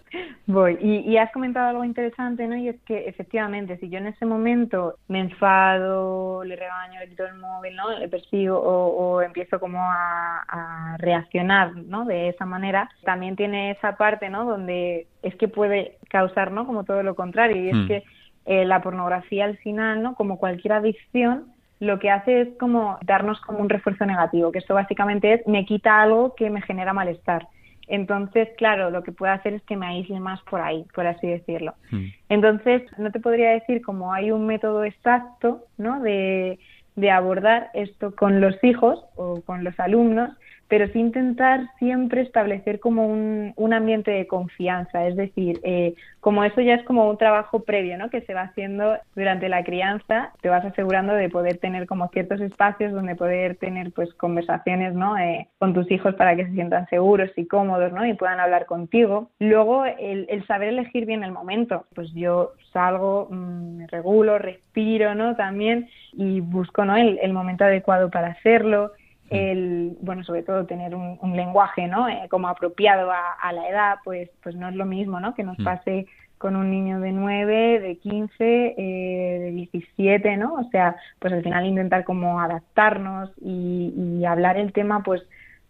voy. 0.48 0.78
Y, 0.82 1.18
has 1.18 1.32
comentado 1.32 1.70
algo 1.70 1.84
interesante, 1.84 2.48
¿no? 2.48 2.56
Y 2.56 2.70
es 2.70 2.82
que 2.82 3.08
efectivamente, 3.08 3.78
si 3.78 3.90
yo 3.90 3.98
en 4.00 4.08
ese 4.08 4.26
momento 4.26 4.96
me 5.08 5.20
enfado, 5.20 6.44
le 6.44 6.56
regaño, 6.56 7.00
le 7.00 7.10
quito 7.10 7.26
el 7.26 7.36
móvil, 7.36 7.76
¿no? 7.76 7.98
Le 7.98 8.08
persigo 8.08 8.58
o, 8.60 9.22
empiezo 9.22 9.60
como 9.60 9.80
a, 9.82 10.96
reaccionar, 10.98 11.76
¿no? 11.76 12.06
De 12.06 12.30
esa 12.30 12.46
manera, 12.46 12.90
también 13.04 13.36
tiene 13.36 13.72
esa 13.72 13.96
parte, 13.96 14.30
¿no? 14.30 14.46
Donde 14.46 15.08
es 15.22 15.36
que 15.36 15.48
puede 15.48 15.98
causar, 16.10 16.52
¿no? 16.52 16.66
Como 16.66 16.84
todo 16.84 17.04
lo 17.04 17.16
contrario. 17.16 17.64
Y 17.64 17.70
es 17.70 17.76
hmm. 17.76 17.88
que 17.88 18.04
eh, 18.50 18.66
la 18.66 18.82
pornografía 18.82 19.46
al 19.46 19.58
final, 19.58 20.02
¿no? 20.02 20.16
Como 20.16 20.40
cualquier 20.40 20.74
adicción, 20.74 21.54
lo 21.80 22.00
que 22.00 22.10
hace 22.10 22.42
es 22.42 22.48
como 22.60 22.98
darnos 23.06 23.40
como 23.42 23.60
un 23.60 23.70
refuerzo 23.70 24.08
negativo, 24.08 24.52
que 24.52 24.58
esto 24.58 24.74
básicamente 24.74 25.34
es 25.34 25.48
me 25.48 25.68
quita 25.68 26.02
algo 26.02 26.34
que 26.34 26.50
me 26.50 26.64
genera 26.64 26.92
malestar. 26.92 27.48
Entonces, 27.88 28.50
claro, 28.58 28.90
lo 28.90 29.04
que 29.04 29.12
puede 29.12 29.34
hacer 29.34 29.54
es 29.54 29.62
que 29.66 29.78
me 29.78 29.86
aísle 29.86 30.20
más 30.20 30.42
por 30.50 30.62
ahí, 30.62 30.84
por 30.96 31.06
así 31.06 31.28
decirlo. 31.28 31.76
Hmm. 31.92 32.08
Entonces, 32.28 32.82
no 32.98 33.12
te 33.12 33.20
podría 33.20 33.52
decir 33.52 33.84
como 33.84 34.14
hay 34.14 34.32
un 34.32 34.48
método 34.48 34.84
exacto, 34.84 35.66
¿no? 35.78 36.02
De, 36.02 36.58
de 36.96 37.12
abordar 37.12 37.70
esto 37.76 38.16
con 38.16 38.42
los 38.42 38.56
hijos 38.64 39.06
o 39.16 39.42
con 39.42 39.64
los 39.64 39.80
alumnos, 39.80 40.32
pero 40.70 40.88
sí 40.90 41.00
intentar 41.00 41.68
siempre 41.80 42.22
establecer 42.22 42.80
como 42.80 43.08
un, 43.08 43.54
un 43.56 43.74
ambiente 43.74 44.12
de 44.12 44.28
confianza, 44.28 45.08
es 45.08 45.16
decir, 45.16 45.60
eh, 45.64 45.96
como 46.20 46.44
eso 46.44 46.62
ya 46.62 46.76
es 46.76 46.84
como 46.84 47.10
un 47.10 47.18
trabajo 47.18 47.64
previo, 47.64 47.98
¿no? 47.98 48.12
Que 48.12 48.22
se 48.22 48.36
va 48.36 48.42
haciendo 48.42 48.98
durante 49.16 49.50
la 49.50 49.64
crianza, 49.64 50.32
te 50.42 50.50
vas 50.50 50.64
asegurando 50.64 51.14
de 51.14 51.30
poder 51.30 51.58
tener 51.58 51.88
como 51.88 52.10
ciertos 52.10 52.40
espacios 52.40 52.94
donde 52.94 53.16
poder 53.16 53.56
tener 53.56 53.92
pues 53.92 54.14
conversaciones, 54.14 54.94
¿no? 54.94 55.18
Eh, 55.18 55.48
con 55.58 55.74
tus 55.74 55.90
hijos 55.90 56.14
para 56.14 56.36
que 56.36 56.46
se 56.46 56.54
sientan 56.54 56.88
seguros 56.90 57.32
y 57.36 57.48
cómodos, 57.48 57.92
¿no? 57.92 58.06
Y 58.06 58.14
puedan 58.14 58.40
hablar 58.40 58.68
contigo. 58.68 59.32
Luego, 59.40 59.86
el, 59.86 60.28
saber 60.46 60.70
elegir 60.70 61.08
bien 61.08 61.24
el 61.24 61.32
momento, 61.32 61.86
pues 61.96 62.14
yo 62.14 62.52
salgo, 62.72 63.28
mm, 63.32 63.78
me 63.78 63.88
regulo, 63.88 64.38
respiro, 64.38 65.16
¿no? 65.16 65.36
También 65.36 65.90
y 66.14 66.42
busco, 66.42 66.86
¿no? 66.86 66.96
El 66.96 67.34
momento 67.34 67.64
adecuado 67.64 68.12
para 68.12 68.28
hacerlo 68.28 68.92
el, 69.30 69.98
bueno, 70.02 70.24
sobre 70.24 70.44
todo 70.44 70.66
tener 70.66 70.96
un, 70.96 71.36
lenguaje, 71.36 71.88
¿no? 71.88 72.08
Eh, 72.08 72.28
como 72.30 72.48
apropiado 72.48 73.12
a, 73.12 73.54
la 73.54 73.70
edad, 73.70 73.96
pues, 74.04 74.30
pues 74.42 74.56
no 74.56 74.70
es 74.70 74.76
lo 74.76 74.86
mismo, 74.86 75.20
¿no? 75.20 75.36
Que 75.36 75.44
nos 75.44 75.58
pase 75.58 76.08
con 76.38 76.56
un 76.56 76.72
niño 76.72 77.00
de 77.00 77.12
9, 77.12 77.80
de 77.80 77.98
15, 77.98 78.76
eh, 78.78 79.40
de 79.40 79.52
17, 79.52 80.38
¿no? 80.38 80.54
O 80.54 80.64
sea, 80.72 80.96
pues 81.20 81.34
al 81.34 81.44
final 81.44 81.66
intentar 81.66 82.06
como 82.06 82.40
adaptarnos 82.40 83.32
y, 83.42 83.94
y 83.96 84.26
hablar 84.26 84.58
el 84.58 84.72
tema 84.72 85.04
pues 85.04 85.22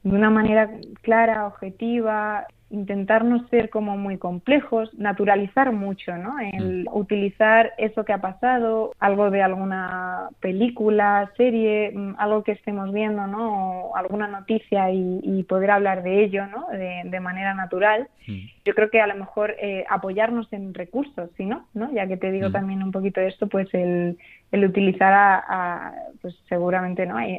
de 0.04 0.16
una 0.16 0.30
manera 0.30 0.70
clara, 1.02 1.48
objetiva, 1.48 2.46
intentar 2.72 3.26
no 3.26 3.48
ser 3.48 3.70
como 3.70 3.98
muy 3.98 4.18
complejos, 4.18 4.94
naturalizar 4.94 5.72
mucho, 5.72 6.16
¿no? 6.18 6.40
El 6.40 6.84
mm. 6.84 6.96
utilizar 6.96 7.74
eso 7.78 8.06
que 8.06 8.14
ha 8.14 8.22
pasado, 8.22 8.94
algo 9.00 9.32
de 9.32 9.42
alguna 9.42 10.30
película, 10.40 11.32
serie, 11.36 11.92
mm, 11.94 12.16
algo 12.18 12.44
que 12.44 12.52
estemos 12.52 12.94
viendo, 12.94 13.26
¿no? 13.28 13.90
O 13.90 13.96
alguna 13.96 14.28
noticia 14.28 14.92
y, 14.92 15.44
poder 15.50 15.72
hablar 15.72 16.04
de 16.04 16.24
ello, 16.24 16.46
¿no? 16.46 16.68
De, 16.68 17.20
manera 17.20 17.54
natural. 17.54 18.08
Mm. 18.28 18.46
Yo 18.66 18.76
creo 18.76 18.90
que 18.90 19.02
a 19.02 19.08
lo 19.08 19.16
mejor 19.16 19.56
eh, 19.60 19.84
apoyarnos 19.90 20.52
en 20.54 20.74
recursos, 20.74 21.30
¿sí, 21.36 21.46
no? 21.46 21.66
¿no? 21.74 21.92
Ya 21.92 22.08
que 22.08 22.18
te 22.18 22.32
digo 22.32 22.52
también 22.52 22.84
un 22.84 22.92
poquito 22.92 23.20
de 23.20 23.28
esto, 23.28 23.48
pues 23.48 23.68
el, 23.74 24.18
el 24.52 24.66
utilizar 24.66 25.14
a, 25.14 25.94
pues 26.22 26.36
seguramente 26.48 27.06
no 27.06 27.18
hay, 27.18 27.38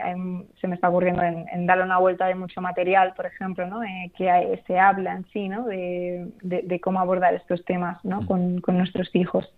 se 0.60 0.68
me 0.68 0.76
está 0.76 0.88
ocurriendo 0.88 1.22
en, 1.22 1.66
darle 1.66 1.84
una 1.84 1.98
vuelta 1.98 2.26
de 2.26 2.34
mucho 2.34 2.60
material 2.60 3.14
por 3.16 3.26
ejemplo 3.26 3.66
no 3.66 3.82
eh, 3.82 4.12
que 4.16 4.62
se 4.66 4.78
habla 4.78 5.14
en 5.14 5.24
sí 5.32 5.48
no 5.48 5.64
de, 5.64 6.28
de, 6.42 6.80
cómo 6.80 7.00
abordar 7.00 7.34
estos 7.34 7.64
temas 7.64 8.02
no 8.04 8.22
mm. 8.22 8.26
con, 8.26 8.60
con, 8.60 8.78
nuestros 8.78 9.10
hijos. 9.14 9.52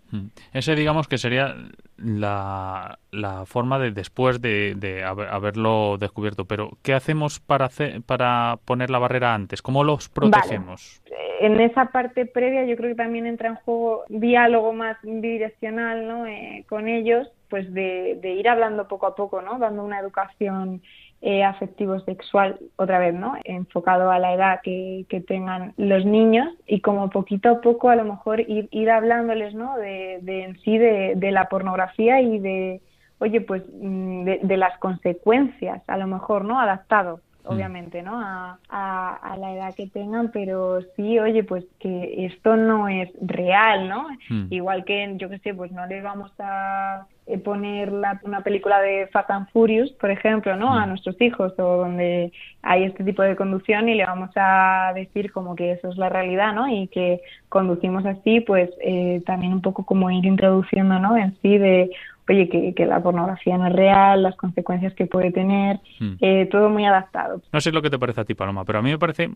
Ese 0.53 0.75
digamos 0.75 1.09
que 1.09 1.19
sería 1.19 1.55
la, 1.97 2.99
la 3.11 3.47
forma 3.47 3.79
de 3.79 3.91
después 3.93 4.41
de, 4.41 4.75
de, 4.77 5.05
haberlo 5.05 5.97
descubierto. 5.99 6.45
Pero 6.45 6.79
qué 6.83 6.95
hacemos 6.95 7.41
para 7.41 7.67
hacer, 7.67 8.03
para 8.03 8.59
poner 8.65 8.91
la 8.91 8.99
barrera 8.99 9.35
antes 9.35 9.63
cómo 9.63 9.85
los 9.85 10.09
protegemos 10.09 11.03
en 11.41 11.61
esa 11.61 11.87
parte 11.87 12.25
previa 12.25 12.65
yo 12.65 12.77
creo 12.77 12.91
que 12.91 12.95
también 12.95 13.27
entra 13.27 13.49
en 13.49 13.57
juego 13.57 14.05
diálogo 14.09 14.73
más 14.73 14.97
bidireccional 15.03 16.07
¿no? 16.07 16.25
Eh, 16.25 16.65
con 16.69 16.87
ellos 16.87 17.29
pues 17.53 17.71
de, 17.75 18.19
ir 18.23 18.49
hablando 18.49 18.89
poco 18.89 19.05
a 19.05 19.15
poco, 19.15 19.43
¿no? 19.43 19.59
Dando 19.59 19.85
una 19.85 20.01
educación 20.01 20.81
eh, 21.25 21.45
afectivo-sexual, 21.45 22.59
otra 22.75 22.99
vez, 22.99 23.15
¿no? 23.15 23.35
Enfocado 23.45 24.11
a 24.11 24.19
la 24.19 24.35
edad 24.35 24.61
que, 24.61 25.07
tengan 25.29 25.73
los 25.77 26.05
niños 26.05 26.49
y 26.67 26.81
como 26.81 27.11
poquito 27.11 27.49
a 27.49 27.61
poco 27.61 27.91
a 27.91 27.97
lo 27.97 28.05
mejor 28.05 28.41
ir, 28.41 28.69
ir 28.73 28.91
hablándoles, 28.91 29.55
¿no? 29.55 29.77
De, 29.77 30.17
en 30.17 30.59
sí 30.63 30.79
de, 30.79 31.31
la 31.31 31.49
pornografía 31.49 32.21
y 32.21 32.41
de, 32.41 32.81
oye, 33.21 33.41
pues 33.41 33.63
mm, 33.73 34.25
de, 34.25 34.57
las 34.57 34.77
consecuencias, 34.79 35.81
a 35.87 35.97
lo 35.97 36.09
mejor, 36.09 36.45
¿no? 36.45 36.59
Adaptado 36.59 37.21
mm. 37.45 37.49
obviamente, 37.53 38.03
¿no? 38.03 38.21
A, 38.21 38.59
a, 38.69 39.37
la 39.37 39.55
edad 39.55 39.75
que 39.77 39.87
tengan, 39.87 40.33
pero 40.33 40.81
sí, 40.97 41.21
oye, 41.21 41.45
pues 41.45 41.65
que 41.79 42.27
esto 42.27 42.57
no 42.57 42.89
es 42.89 43.09
real, 43.21 43.89
¿no? 43.89 44.09
Mm. 44.29 44.47
Igual 44.51 44.85
que, 44.85 45.15
yo 45.19 45.29
qué 45.29 45.39
sé, 45.39 45.55
pues 45.55 45.71
no 45.71 45.87
les 45.87 46.03
vamos 46.03 46.33
a 46.41 47.07
eh, 47.27 47.39
poner 47.39 47.91
una 47.91 48.41
película 48.43 48.81
de 48.81 49.07
Fast 49.07 49.31
and 49.31 49.49
Furious, 49.51 49.93
por 49.93 50.11
ejemplo, 50.11 50.57
¿no? 50.57 50.75
A 50.75 50.87
mm. 50.87 50.89
nuestros 50.89 51.21
hijos 51.21 51.53
o 51.57 51.77
donde 51.77 52.33
hay 52.63 52.85
este 52.85 53.05
tipo 53.05 53.23
de 53.23 53.37
conducción 53.37 53.89
y 53.89 53.95
le 53.95 54.05
vamos 54.05 54.31
a 54.35 54.93
decir 54.95 55.31
como 55.31 55.55
que 55.55 55.73
eso 55.73 55.89
es 55.89 55.97
la 55.97 56.09
realidad, 56.09 56.53
¿no? 56.53 56.69
Y 56.69 56.89
que 56.89 57.21
conducimos 57.49 58.05
así, 58.07 58.41
pues 58.41 58.71
eh, 58.81 59.23
también 59.25 59.53
un 59.53 59.63
poco 59.63 59.85
como 59.85 60.11
ir 60.11 60.25
introduciendo, 60.25 60.99
¿no? 60.99 61.17
En 61.17 61.37
sí 61.43 61.59
de, 61.59 61.91
oye, 62.33 62.75
que, 62.75 62.87
la 62.87 63.03
pornografía 63.03 63.57
no 63.59 63.67
es 63.67 63.73
real, 63.73 64.23
las 64.23 64.37
consecuencias 64.37 64.95
que 64.95 65.07
puede 65.07 65.31
tener, 65.31 65.81
hmm. 66.01 66.15
eh, 66.21 66.49
todo 66.51 66.69
muy 66.69 66.85
adaptado. 66.85 67.41
No 67.53 67.61
sé 67.61 67.73
lo 67.73 67.83
que 67.83 67.91
te 67.91 67.99
parece 67.99 68.23
a 68.23 68.25
ti, 68.25 68.35
Paloma, 68.35 68.65
pero 68.65 68.79
a 68.79 68.83
mí 68.83 68.91
me 68.91 68.99
parece 68.99 69.31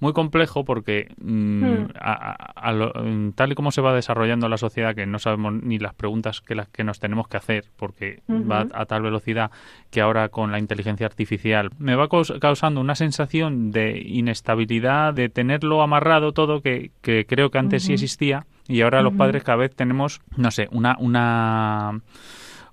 muy 0.00 0.12
complejo 0.12 0.64
porque 0.64 1.08
mm, 1.20 1.64
hmm. 1.64 3.32
tal 3.34 3.52
y 3.52 3.54
como 3.54 3.70
se 3.70 3.80
va 3.80 3.94
desarrollando 3.94 4.48
la 4.48 4.56
sociedad, 4.56 4.94
que 4.94 5.06
no 5.06 5.18
sabemos 5.18 5.54
ni 5.54 5.78
las 5.78 5.94
preguntas 5.94 6.40
que, 6.40 6.54
las 6.54 6.68
que 6.68 6.84
nos 6.84 7.00
tenemos 7.00 7.28
que 7.28 7.36
hacer, 7.36 7.64
porque 7.76 8.22
va 8.28 8.66
a 8.72 8.86
tal 8.86 9.02
velocidad 9.02 9.50
que 9.90 10.00
ahora 10.00 10.28
con 10.28 10.52
la 10.52 10.58
inteligencia 10.58 11.06
artificial 11.06 11.70
me 11.78 11.96
va 11.96 12.08
causando 12.08 12.80
una 12.80 12.94
sensación 12.94 13.70
de 13.70 14.00
inestabilidad, 14.04 15.14
de 15.14 15.28
tenerlo 15.28 15.82
amarrado 15.82 16.32
todo, 16.32 16.60
que, 16.60 16.90
que 17.00 17.26
creo 17.26 17.50
que 17.50 17.58
antes 17.58 17.84
sí 17.84 17.94
existía 17.94 18.46
y 18.68 18.82
ahora 18.82 19.02
los 19.02 19.14
padres 19.14 19.42
cada 19.42 19.56
vez 19.56 19.74
tenemos, 19.74 20.20
no 20.36 20.50
sé, 20.50 20.68
una, 20.70 20.96
una 20.98 22.00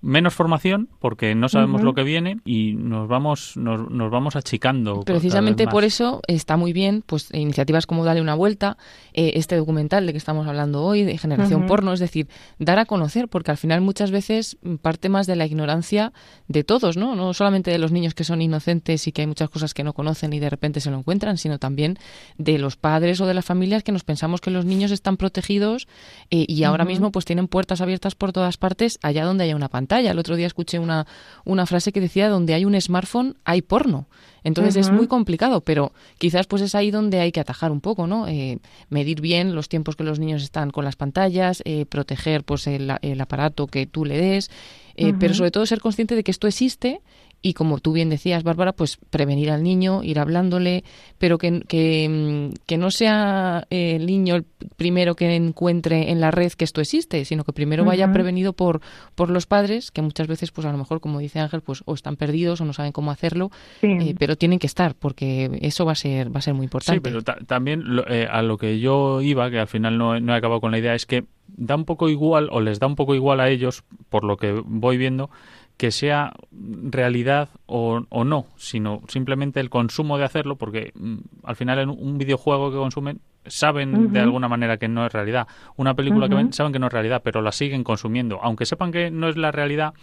menos 0.02 0.34
formación 0.34 0.88
porque 1.00 1.36
no 1.36 1.50
sabemos 1.50 1.82
lo 1.82 1.94
que 1.94 2.04
viene 2.04 2.40
y 2.46 2.74
nos 2.76 3.10
vamos 3.10 3.58
nos, 3.58 3.90
nos 3.90 4.10
vamos 4.10 4.38
achicando 4.38 5.02
precisamente 5.02 5.68
por 5.68 5.84
eso 5.84 6.22
está 6.28 6.56
muy 6.56 6.72
bien 6.72 7.04
pues 7.06 7.30
iniciativas 7.34 7.86
como 7.86 8.06
Dale 8.06 8.22
una 8.22 8.34
vuelta 8.34 8.78
eh, 9.14 9.34
este 9.36 9.58
documental 9.58 10.06
de 10.06 10.14
que 10.14 10.18
estamos 10.18 10.48
hablando 10.48 10.84
hoy 10.84 11.04
de 11.04 11.18
generación 11.18 11.66
porno 11.66 11.92
es 11.92 12.00
decir 12.00 12.30
dar 12.60 12.80
a 12.80 12.86
conocer 12.86 13.28
porque 13.28 13.52
al 13.52 13.58
final 13.58 13.82
muchas 13.82 14.10
veces 14.12 14.58
parte 14.82 15.10
más 15.10 15.28
de 15.28 15.36
la 15.36 15.46
ignorancia 15.46 16.14
de 16.48 16.64
todos 16.64 16.96
no 16.96 17.16
no 17.16 17.34
solamente 17.34 17.70
de 17.70 17.78
los 17.78 17.92
niños 17.92 18.14
que 18.14 18.24
son 18.24 18.42
inocentes 18.42 19.06
y 19.06 19.12
que 19.12 19.24
hay 19.24 19.28
muchas 19.28 19.50
cosas 19.50 19.74
que 19.74 19.84
no 19.84 19.92
conocen 19.92 20.32
y 20.32 20.40
de 20.40 20.50
repente 20.50 20.80
se 20.80 20.92
lo 20.92 20.98
encuentran 20.98 21.38
sino 21.38 21.60
también 21.60 21.98
de 22.38 22.58
los 22.58 22.78
padres 22.78 23.20
o 23.20 23.26
de 23.26 23.34
las 23.34 23.44
familias 23.44 23.84
que 23.84 23.92
nos 23.92 24.06
pensamos 24.06 24.40
que 24.40 24.50
los 24.50 24.64
niños 24.64 24.92
están 24.92 25.18
protegidos 25.18 25.90
eh, 26.32 26.46
y 26.48 26.64
ahora 26.64 26.86
mismo 26.86 27.12
pues 27.12 27.26
tienen 27.26 27.50
puertas 27.50 27.82
abiertas 27.82 28.16
por 28.16 28.32
todas 28.32 28.56
partes 28.56 28.98
allá 29.02 29.26
donde 29.26 29.44
haya 29.44 29.58
una 29.58 29.68
pantalla 29.68 29.89
el 29.98 30.20
otro 30.20 30.36
día 30.36 30.48
escuché 30.48 30.80
una, 30.80 31.08
una 31.46 31.66
frase 31.66 31.92
que 31.92 32.02
decía, 32.02 32.30
donde 32.30 32.54
hay 32.54 32.66
un 32.66 32.80
smartphone 32.80 33.36
hay 33.44 33.62
porno. 33.62 34.08
Entonces 34.44 34.76
es 34.76 34.92
muy 34.92 35.08
complicado, 35.08 35.62
pero 35.62 35.92
quizás 36.18 36.48
pues 36.48 36.62
es 36.62 36.76
ahí 36.76 36.92
donde 36.92 37.20
hay 37.20 37.32
que 37.32 37.40
atajar 37.40 37.72
un 37.72 37.82
poco, 37.82 38.08
¿no? 38.08 38.28
Eh, 38.28 38.60
medir 38.90 39.22
bien 39.22 39.54
los 39.54 39.68
tiempos 39.68 39.96
que 39.96 40.04
los 40.04 40.20
niños 40.20 40.44
están 40.44 40.72
con 40.72 40.86
las 40.86 40.96
pantallas, 40.96 41.62
eh, 41.66 41.86
proteger 41.86 42.44
pues 42.44 42.68
el, 42.68 42.90
aparato 43.20 43.68
que 43.68 43.86
tú 43.86 44.06
le 44.06 44.18
des, 44.18 44.50
eh, 44.96 45.14
pero 45.20 45.34
sobre 45.34 45.52
todo 45.52 45.66
ser 45.66 45.82
consciente 45.82 46.16
de 46.16 46.24
que 46.24 46.32
esto 46.32 46.48
existe 46.48 47.02
y 47.42 47.54
como 47.54 47.80
tú 47.80 47.94
bien 47.94 48.10
decías, 48.10 48.44
Bárbara, 48.44 48.74
pues 48.74 48.98
prevenir 49.10 49.52
al 49.52 49.64
niño, 49.64 50.04
ir 50.04 50.20
hablándole, 50.20 50.84
pero 51.18 51.38
que, 51.38 51.62
que, 51.68 52.52
que, 52.66 52.78
no 52.78 52.92
sea 52.92 53.66
el 53.70 54.06
niño 54.06 54.36
el 54.36 54.46
primero 54.76 55.16
que 55.16 55.36
encuentre 55.36 56.12
en 56.12 56.20
la 56.20 56.32
red 56.32 56.52
que 56.52 56.66
esto 56.66 56.82
existe, 56.82 57.24
sino 57.26 57.44
que 57.44 57.54
primero 57.54 57.86
vaya 57.86 58.12
prevenido 58.12 58.54
por, 58.54 58.82
por 59.16 59.30
los 59.30 59.46
padres, 59.46 59.92
que 59.92 60.02
muchas 60.02 60.28
veces, 60.28 60.52
pues 60.52 60.66
a 60.66 60.72
lo 60.72 60.78
mejor, 60.78 61.00
como 61.00 61.20
dice 61.20 61.40
Ángel, 61.40 61.62
pues 61.62 61.82
o 61.86 61.94
están 61.94 62.18
perdidos 62.18 62.60
o 62.62 62.66
no 62.66 62.74
saben 62.74 62.92
cómo 62.92 63.12
hacerlo, 63.12 63.52
eh, 63.82 64.16
pero 64.18 64.36
tienen 64.36 64.60
que 64.60 64.68
estar, 64.68 64.96
porque 64.96 65.60
eso 65.62 65.86
va 65.86 65.94
a 65.94 65.96
ser, 65.96 66.34
va 66.34 66.40
a 66.40 66.42
ser 66.42 66.54
muy 66.54 66.66
importante. 66.66 66.98
Sí, 66.98 67.00
pero 67.02 67.24
también 67.46 67.84
eh, 68.08 68.28
a 68.30 68.42
lo 68.42 68.58
que 68.58 68.80
yo 68.80 69.22
iba, 69.22 69.50
que 69.50 69.60
al 69.60 69.68
final 69.68 69.98
no, 69.98 70.20
no 70.20 70.34
he 70.34 70.38
acabado 70.38 70.60
con 70.60 70.72
la 70.72 70.80
idea, 70.80 70.94
es 70.96 71.06
que 71.06 71.26
da 71.48 71.76
un 71.76 71.86
poco 71.86 72.10
igual, 72.10 72.50
o 72.52 72.62
les 72.62 72.80
da 72.80 72.88
un 72.88 72.96
poco 72.96 73.16
igual 73.16 73.40
a 73.40 73.50
ellos, 73.50 73.84
por 74.10 74.24
lo 74.24 74.38
que 74.38 74.62
voy 74.66 74.98
viendo, 74.98 75.30
que 75.80 75.92
sea 75.92 76.34
realidad 76.52 77.48
o, 77.66 78.06
o, 78.10 78.26
no, 78.26 78.48
sino 78.58 79.02
simplemente 79.08 79.62
el 79.62 79.70
consumo 79.70 80.18
de 80.18 80.26
hacerlo, 80.26 80.58
porque 80.58 80.92
mm, 80.94 81.18
al 81.46 81.56
final 81.56 81.80
en 81.80 81.90
un 81.90 82.18
videojuego 82.18 82.70
que 82.70 82.76
consumen 82.76 83.22
saben 83.46 84.12
de 84.12 84.20
alguna 84.20 84.50
manera 84.50 84.76
que 84.76 84.90
no 84.90 85.06
es 85.06 85.14
realidad. 85.14 85.48
Una 85.78 85.94
película 85.94 86.28
que 86.28 86.36
ven 86.36 86.52
saben 86.52 86.74
que 86.74 86.80
no 86.80 86.88
es 86.88 86.92
realidad, 86.92 87.22
pero 87.24 87.42
la 87.42 87.54
siguen 87.54 87.86
consumiendo, 87.86 88.42
aunque 88.44 88.66
sepan 88.66 88.92
que 88.92 89.10
no 89.10 89.30
es 89.30 89.38
la 89.38 89.54
realidad. 89.54 89.94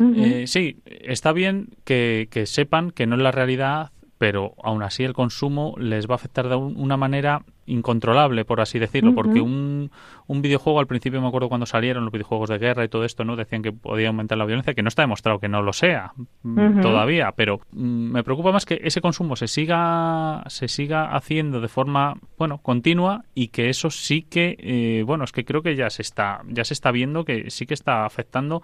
Eh, 0.00 0.48
sí, 0.48 0.78
está 0.86 1.32
bien 1.32 1.68
que, 1.84 2.26
que 2.28 2.44
sepan 2.46 2.90
que 2.90 3.06
no 3.06 3.14
es 3.14 3.22
la 3.22 3.30
realidad 3.30 3.91
pero 4.22 4.54
aún 4.62 4.84
así 4.84 5.02
el 5.02 5.14
consumo 5.14 5.74
les 5.78 6.06
va 6.06 6.12
a 6.12 6.14
afectar 6.14 6.48
de 6.48 6.54
una 6.54 6.96
manera 6.96 7.42
incontrolable, 7.66 8.44
por 8.44 8.60
así 8.60 8.78
decirlo, 8.78 9.16
porque 9.16 9.40
un, 9.40 9.90
un, 10.28 10.42
videojuego 10.42 10.78
al 10.78 10.86
principio 10.86 11.20
me 11.20 11.26
acuerdo 11.26 11.48
cuando 11.48 11.66
salieron 11.66 12.04
los 12.04 12.12
videojuegos 12.12 12.48
de 12.48 12.58
guerra 12.58 12.84
y 12.84 12.88
todo 12.88 13.04
esto, 13.04 13.24
¿no? 13.24 13.34
Decían 13.34 13.62
que 13.62 13.72
podía 13.72 14.08
aumentar 14.08 14.38
la 14.38 14.44
violencia, 14.44 14.74
que 14.74 14.82
no 14.82 14.88
está 14.88 15.02
demostrado 15.02 15.40
que 15.40 15.48
no 15.48 15.60
lo 15.60 15.72
sea 15.72 16.12
mm, 16.44 16.82
todavía, 16.82 17.32
pero 17.34 17.58
mm, 17.72 18.12
me 18.12 18.22
preocupa 18.22 18.52
más 18.52 18.64
que 18.64 18.80
ese 18.84 19.00
consumo 19.00 19.34
se 19.34 19.48
siga 19.48 20.44
se 20.46 20.68
siga 20.68 21.16
haciendo 21.16 21.60
de 21.60 21.68
forma, 21.68 22.14
bueno, 22.38 22.58
continua 22.58 23.24
y 23.34 23.48
que 23.48 23.70
eso 23.70 23.90
sí 23.90 24.22
que 24.22 24.56
eh, 24.60 25.02
bueno, 25.04 25.24
es 25.24 25.32
que 25.32 25.44
creo 25.44 25.62
que 25.62 25.74
ya 25.74 25.90
se 25.90 26.02
está 26.02 26.42
ya 26.48 26.62
se 26.62 26.74
está 26.74 26.92
viendo 26.92 27.24
que 27.24 27.50
sí 27.50 27.66
que 27.66 27.74
está 27.74 28.04
afectando 28.04 28.62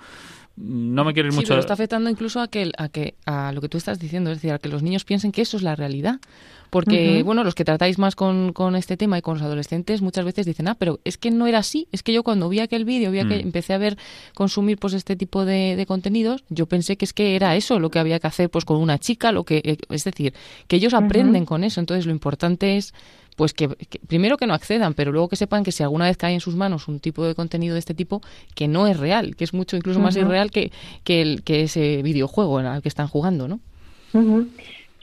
no 0.60 1.04
me 1.04 1.12
quiero 1.12 1.28
ir 1.28 1.32
sí, 1.32 1.36
mucho. 1.36 1.48
Pero 1.48 1.60
está 1.60 1.74
afectando 1.74 2.10
incluso 2.10 2.40
a 2.40 2.48
que, 2.48 2.70
a 2.76 2.88
que 2.88 3.14
a 3.26 3.52
lo 3.52 3.60
que 3.60 3.68
tú 3.68 3.78
estás 3.78 3.98
diciendo, 3.98 4.30
es 4.30 4.38
decir, 4.38 4.52
a 4.52 4.58
que 4.58 4.68
los 4.68 4.82
niños 4.82 5.04
piensen 5.04 5.32
que 5.32 5.42
eso 5.42 5.56
es 5.56 5.62
la 5.62 5.76
realidad. 5.76 6.20
Porque, 6.70 7.22
bueno, 7.22 7.44
los 7.44 7.54
que 7.54 7.64
tratáis 7.64 7.98
más 7.98 8.14
con, 8.14 8.52
con, 8.52 8.76
este 8.76 8.98
tema 8.98 9.16
y 9.16 9.22
con 9.22 9.34
los 9.34 9.42
adolescentes 9.42 10.02
muchas 10.02 10.26
veces 10.26 10.44
dicen, 10.44 10.68
ah, 10.68 10.74
pero 10.74 11.00
es 11.04 11.16
que 11.16 11.30
no 11.30 11.46
era 11.46 11.60
así. 11.60 11.88
Es 11.92 12.02
que 12.02 12.12
yo 12.12 12.22
cuando 12.22 12.48
vi 12.50 12.60
aquel 12.60 12.84
vídeo, 12.84 13.10
vi 13.10 13.20
que 13.20 13.36
mm. 13.36 13.46
empecé 13.46 13.72
a 13.72 13.78
ver, 13.78 13.96
consumir 14.34 14.76
pues 14.76 14.92
este 14.92 15.16
tipo 15.16 15.46
de, 15.46 15.76
de, 15.76 15.86
contenidos, 15.86 16.44
yo 16.50 16.66
pensé 16.66 16.98
que 16.98 17.06
es 17.06 17.14
que 17.14 17.36
era 17.36 17.56
eso 17.56 17.80
lo 17.80 17.90
que 17.90 17.98
había 17.98 18.20
que 18.20 18.26
hacer 18.26 18.50
pues 18.50 18.66
con 18.66 18.76
una 18.76 18.98
chica, 18.98 19.32
lo 19.32 19.44
que, 19.44 19.62
eh, 19.64 19.78
es 19.88 20.04
decir, 20.04 20.34
que 20.66 20.76
ellos 20.76 20.92
aprenden 20.92 21.46
con 21.46 21.64
eso. 21.64 21.80
Entonces 21.80 22.04
lo 22.04 22.12
importante 22.12 22.76
es 22.76 22.92
pues 23.38 23.54
que, 23.54 23.68
primero 24.08 24.36
que 24.36 24.48
no 24.48 24.52
accedan, 24.52 24.94
pero 24.94 25.12
luego 25.12 25.28
que 25.28 25.36
sepan 25.36 25.62
que 25.62 25.70
si 25.70 25.84
alguna 25.84 26.06
vez 26.06 26.16
cae 26.16 26.34
en 26.34 26.40
sus 26.40 26.56
manos 26.56 26.88
un 26.88 26.98
tipo 26.98 27.24
de 27.24 27.36
contenido 27.36 27.74
de 27.74 27.78
este 27.78 27.94
tipo, 27.94 28.20
que 28.56 28.66
no 28.66 28.88
es 28.88 28.98
real, 28.98 29.36
que 29.36 29.44
es 29.44 29.54
mucho 29.54 29.76
incluso 29.76 30.00
más 30.00 30.16
irreal 30.16 30.50
que, 30.50 30.72
que, 31.04 31.22
el, 31.22 31.44
que 31.44 31.62
ese 31.62 32.02
videojuego 32.02 32.58
al 32.58 32.82
que 32.82 32.88
están 32.88 33.06
jugando, 33.06 33.46
¿no? 33.46 33.60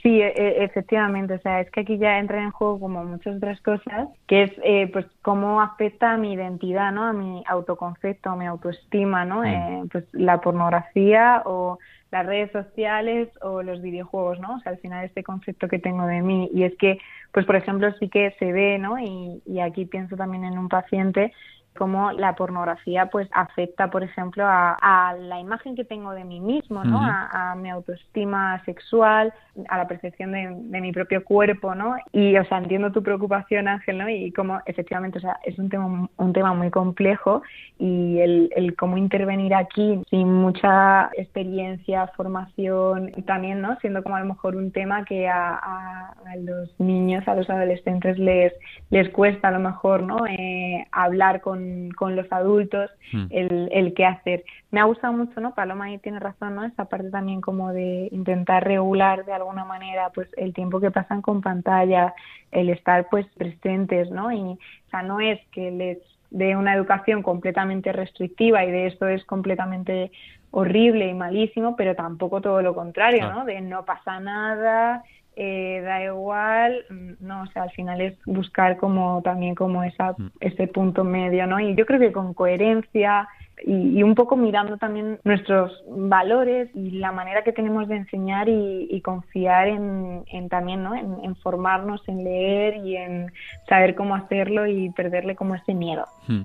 Sí, 0.02 0.20
e, 0.20 0.34
e, 0.36 0.64
efectivamente. 0.64 1.32
O 1.32 1.40
sea, 1.40 1.62
es 1.62 1.70
que 1.70 1.80
aquí 1.80 1.96
ya 1.96 2.18
entran 2.18 2.44
en 2.44 2.50
juego 2.50 2.78
como 2.78 3.02
muchas 3.04 3.38
otras 3.38 3.58
cosas, 3.62 4.08
que 4.26 4.42
es 4.42 4.52
eh, 4.62 4.90
pues 4.92 5.06
cómo 5.22 5.62
afecta 5.62 6.12
a 6.12 6.18
mi 6.18 6.34
identidad, 6.34 6.92
¿no? 6.92 7.04
A 7.04 7.14
mi 7.14 7.42
autoconcepto, 7.46 8.28
a 8.28 8.36
mi 8.36 8.46
autoestima, 8.46 9.24
¿no? 9.24 9.40
Mm. 9.40 9.46
Eh, 9.46 9.82
pues 9.90 10.04
la 10.12 10.42
pornografía 10.42 11.42
o 11.46 11.78
las 12.16 12.26
redes 12.26 12.50
sociales 12.52 13.28
o 13.42 13.62
los 13.62 13.82
videojuegos, 13.82 14.40
¿no? 14.40 14.56
O 14.56 14.60
sea, 14.60 14.72
al 14.72 14.78
final 14.78 15.04
este 15.04 15.22
concepto 15.22 15.68
que 15.68 15.78
tengo 15.78 16.06
de 16.06 16.22
mí. 16.22 16.50
Y 16.54 16.64
es 16.64 16.74
que, 16.76 16.98
pues 17.32 17.44
por 17.44 17.56
ejemplo, 17.56 17.92
sí 17.98 18.08
que 18.08 18.34
se 18.38 18.52
ve, 18.52 18.78
¿no? 18.78 18.98
Y, 18.98 19.42
y 19.44 19.60
aquí 19.60 19.84
pienso 19.84 20.16
también 20.16 20.44
en 20.44 20.58
un 20.58 20.68
paciente 20.68 21.32
cómo 21.76 22.12
la 22.12 22.34
pornografía 22.34 23.06
pues 23.06 23.28
afecta, 23.32 23.90
por 23.90 24.02
ejemplo, 24.02 24.44
a, 24.46 25.14
la 25.18 25.38
imagen 25.38 25.76
que 25.76 25.84
tengo 25.84 26.12
de 26.12 26.24
mí 26.24 26.40
mismo, 26.40 26.84
¿no? 26.84 27.00
a, 27.00 27.54
mi 27.56 27.70
autoestima 27.70 28.62
sexual, 28.64 29.32
a 29.68 29.78
la 29.78 29.88
percepción 29.88 30.32
de, 30.32 30.80
mi 30.80 30.92
propio 30.92 31.24
cuerpo, 31.24 31.74
¿no? 31.74 31.96
Y, 32.12 32.36
o 32.36 32.44
sea, 32.44 32.58
entiendo 32.58 32.92
tu 32.92 33.02
preocupación, 33.02 33.68
Ángel, 33.68 33.98
¿no? 33.98 34.08
Y 34.08 34.32
cómo, 34.32 34.60
efectivamente, 34.66 35.18
o 35.18 35.20
sea, 35.20 35.38
es 35.44 35.58
un 35.58 35.68
tema, 35.68 36.08
un 36.16 36.32
tema 36.32 36.52
muy 36.52 36.70
complejo 36.70 37.42
y 37.78 38.18
el, 38.20 38.50
el 38.54 38.76
cómo 38.76 38.96
intervenir 38.96 39.54
aquí 39.54 40.02
sin 40.10 40.32
mucha 40.32 41.10
experiencia, 41.16 42.06
formación, 42.08 43.12
también, 43.26 43.60
¿no? 43.60 43.76
Siendo 43.80 44.02
como 44.02 44.16
a 44.16 44.20
lo 44.20 44.26
mejor 44.26 44.56
un 44.56 44.70
tema 44.70 45.04
que 45.04 45.28
a, 45.28 45.54
a, 45.54 46.14
los 46.38 46.68
niños, 46.78 47.26
a 47.28 47.34
los 47.34 47.48
adolescentes 47.48 48.18
les, 48.18 48.52
les 48.90 49.08
cuesta 49.10 49.48
a 49.48 49.50
lo 49.52 49.60
mejor, 49.60 50.02
¿no? 50.02 50.26
Eh, 50.26 50.86
hablar 50.92 51.40
con 51.40 51.65
con, 51.96 52.16
los 52.16 52.30
adultos, 52.32 52.90
hmm. 53.12 53.26
el, 53.30 53.68
el 53.72 53.94
qué 53.94 54.04
hacer. 54.04 54.44
Me 54.70 54.80
ha 54.80 54.84
gustado 54.84 55.12
mucho, 55.12 55.40
¿no? 55.40 55.54
Paloma 55.54 55.86
ahí 55.86 55.98
tiene 55.98 56.20
razón, 56.20 56.54
¿no? 56.56 56.64
Esa 56.64 56.86
parte 56.86 57.10
también 57.10 57.40
como 57.40 57.72
de 57.72 58.08
intentar 58.12 58.64
regular 58.64 59.24
de 59.24 59.32
alguna 59.32 59.64
manera 59.64 60.10
pues 60.14 60.28
el 60.36 60.52
tiempo 60.54 60.80
que 60.80 60.90
pasan 60.90 61.22
con 61.22 61.40
pantalla, 61.40 62.14
el 62.50 62.70
estar 62.70 63.08
pues 63.10 63.26
presentes, 63.36 64.10
¿no? 64.10 64.32
Y 64.32 64.40
o 64.40 64.90
sea, 64.90 65.02
no 65.02 65.20
es 65.20 65.40
que 65.52 65.70
les 65.70 65.98
dé 66.30 66.56
una 66.56 66.74
educación 66.74 67.22
completamente 67.22 67.92
restrictiva 67.92 68.64
y 68.64 68.70
de 68.70 68.86
esto 68.88 69.06
es 69.06 69.24
completamente 69.24 70.10
horrible 70.50 71.08
y 71.08 71.14
malísimo, 71.14 71.76
pero 71.76 71.94
tampoco 71.94 72.40
todo 72.40 72.62
lo 72.62 72.74
contrario, 72.74 73.30
¿no? 73.30 73.44
De 73.44 73.60
no 73.60 73.84
pasa 73.84 74.20
nada, 74.20 75.02
eh, 75.36 75.82
da 75.84 76.02
igual, 76.02 76.84
no, 77.20 77.42
o 77.42 77.46
sea, 77.48 77.64
al 77.64 77.70
final 77.72 78.00
es 78.00 78.16
buscar 78.24 78.78
como 78.78 79.20
también 79.22 79.54
como 79.54 79.84
esa, 79.84 80.12
mm. 80.12 80.30
ese 80.40 80.66
punto 80.66 81.04
medio, 81.04 81.46
¿no? 81.46 81.60
Y 81.60 81.74
yo 81.74 81.84
creo 81.84 82.00
que 82.00 82.10
con 82.10 82.32
coherencia 82.32 83.28
y, 83.64 84.02
un 84.02 84.14
poco 84.14 84.36
mirando 84.36 84.76
también 84.76 85.18
nuestros 85.24 85.72
valores 85.88 86.68
y 86.74 86.92
la 86.92 87.12
manera 87.12 87.42
que 87.42 87.52
tenemos 87.52 87.88
de 87.88 87.96
enseñar 87.96 88.48
y, 88.48 89.00
confiar 89.02 89.68
en, 89.68 90.48
también, 90.48 90.82
¿no? 90.82 90.94
En, 90.94 91.36
formarnos, 91.36 92.02
en 92.08 92.24
leer 92.24 92.76
y 92.76 92.96
en 92.96 93.32
saber 93.68 93.94
cómo 93.94 94.14
hacerlo 94.14 94.66
y 94.66 94.90
perderle 94.90 95.36
como 95.36 95.54
ese 95.54 95.74
miedo. 95.74 96.06
Mm, 96.28 96.42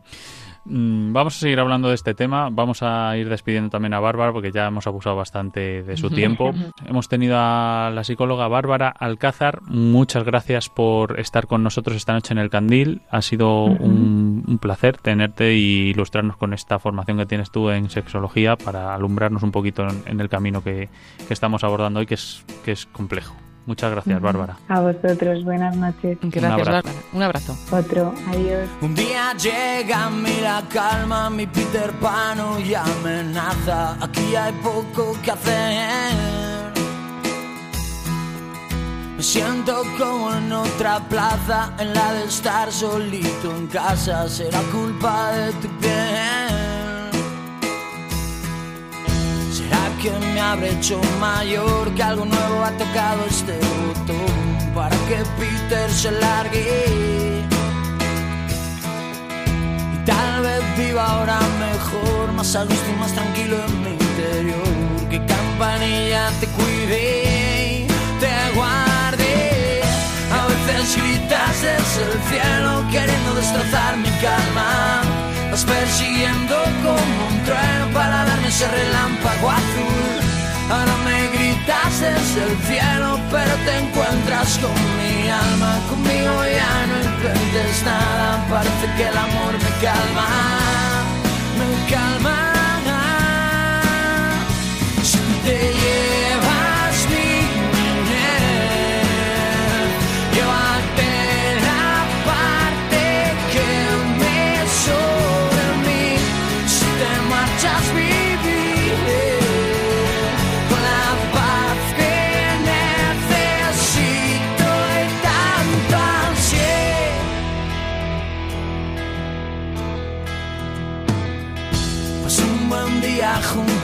vamos 0.65 1.35
a 1.35 1.39
seguir 1.39 1.59
hablando 1.59 1.89
de 1.89 1.95
este 1.95 2.13
tema. 2.13 2.49
Vamos 2.51 2.83
a 2.83 3.15
ir 3.17 3.29
despidiendo 3.29 3.69
también 3.69 3.93
a 3.93 3.99
Bárbara 3.99 4.31
porque 4.31 4.51
ya 4.51 4.67
hemos 4.67 4.87
abusado 4.87 5.15
bastante 5.15 5.83
de 5.83 5.97
su 5.97 6.09
tiempo. 6.11 6.53
hemos 6.85 7.09
tenido 7.09 7.35
a 7.37 7.91
la 7.93 8.03
psicóloga 8.03 8.47
Bárbara 8.47 8.89
Alcázar. 8.89 9.61
Muchas 9.63 10.23
gracias 10.23 10.69
por 10.69 11.19
estar 11.19 11.47
con 11.47 11.63
nosotros 11.63 11.97
esta 11.97 12.13
noche 12.13 12.33
en 12.33 12.37
el 12.37 12.49
Candil. 12.49 13.01
Ha 13.09 13.21
sido 13.21 13.65
un, 13.65 14.59
placer 14.61 14.97
tenerte 14.97 15.55
y 15.55 15.89
ilustrarnos 15.89 16.37
con 16.37 16.53
esta 16.53 16.77
formación 16.77 17.17
que 17.17 17.25
tienes 17.25 17.51
tú 17.51 17.69
en 17.71 17.89
sexología 17.89 18.57
para 18.57 18.93
alumbrarnos 18.93 19.43
un 19.43 19.51
poquito 19.51 19.87
en, 20.05 20.19
el 20.19 20.29
camino 20.29 20.63
que, 20.63 20.89
que, 21.27 21.33
estamos 21.33 21.63
abordando 21.63 21.99
hoy, 21.99 22.05
que 22.05 22.13
es, 22.13 22.45
que 22.63 22.73
es 22.73 22.85
complejo. 22.85 23.35
Muchas 23.65 23.91
gracias, 23.91 24.19
Bárbara. 24.19 24.57
A 24.67 24.79
vosotros, 24.79 25.43
buenas 25.43 25.75
noches. 25.75 26.17
Gracias, 26.21 26.67
Bárbara. 26.67 26.81
Un 27.13 27.23
abrazo. 27.23 27.55
Otro, 27.71 28.13
adiós. 28.27 28.67
Un 28.81 28.95
día 28.95 29.33
llega 29.33 30.09
mi 30.09 30.41
la 30.41 30.63
calma, 30.69 31.29
mi 31.29 31.45
Peter 31.45 31.91
Pan 31.93 32.39
y 32.65 32.73
amenaza. 32.73 33.97
Aquí 34.03 34.35
hay 34.35 34.53
poco 34.63 35.15
que 35.23 35.31
hacer. 35.31 36.11
Me 39.17 39.23
siento 39.23 39.83
como 39.99 40.33
en 40.33 40.51
otra 40.51 40.99
plaza, 41.07 41.71
en 41.77 41.93
la 41.93 42.13
de 42.13 42.23
estar 42.23 42.71
solito 42.71 43.55
en 43.55 43.67
casa. 43.67 44.27
Será 44.27 44.59
culpa 44.71 45.31
de 45.33 45.51
tu 45.53 45.67
piel. 45.79 47.00
Que 50.01 50.09
me 50.33 50.39
habré 50.39 50.71
hecho 50.71 50.99
mayor, 51.19 51.93
que 51.93 52.01
algo 52.01 52.25
nuevo 52.25 52.63
ha 52.63 52.71
tocado 52.71 53.23
este 53.29 53.53
botón 53.85 54.73
para 54.73 54.95
que 55.07 55.17
Peter 55.39 55.91
se 55.91 56.11
largue. 56.11 56.95
Y 59.93 60.05
tal 60.05 60.41
vez 60.41 60.61
viva 60.77 61.05
ahora 61.05 61.39
mejor, 61.59 62.31
más 62.33 62.55
a 62.55 62.63
gusto 62.63 62.89
y 62.89 62.99
más 62.99 63.13
tranquilo 63.13 63.57
en 63.67 63.83
mi 63.83 63.91
interior. 63.91 65.09
Que 65.11 65.23
campanilla 65.25 66.31
te 66.39 66.47
cuide, 66.47 67.40
te 83.65 83.77
encuentras 83.77 84.57
con 84.59 84.73
mi 84.97 85.29
alma. 85.29 85.79
Conmigo 85.89 86.33
ya 86.45 86.87
no 86.87 86.95
entiendes 86.95 87.83
nada, 87.83 88.45
parece 88.49 88.85
que 88.97 89.07
el 89.07 89.17
amor 89.17 89.53
me 89.53 89.71
calma, 89.81 90.27
me 91.57 91.91
calma. 91.91 92.60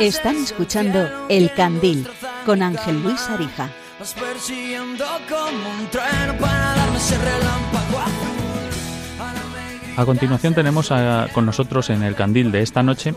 Están 0.00 0.36
escuchando 0.36 1.26
El 1.28 1.52
Candil 1.52 2.06
con 2.44 2.62
Ángel 2.62 3.02
Luis 3.02 3.20
Arija. 3.28 3.70
A 9.96 10.04
continuación 10.04 10.54
tenemos 10.54 10.92
con 11.32 11.46
nosotros 11.46 11.90
en 11.90 12.02
El 12.02 12.14
Candil 12.14 12.50
de 12.50 12.62
esta 12.62 12.82
noche 12.82 13.14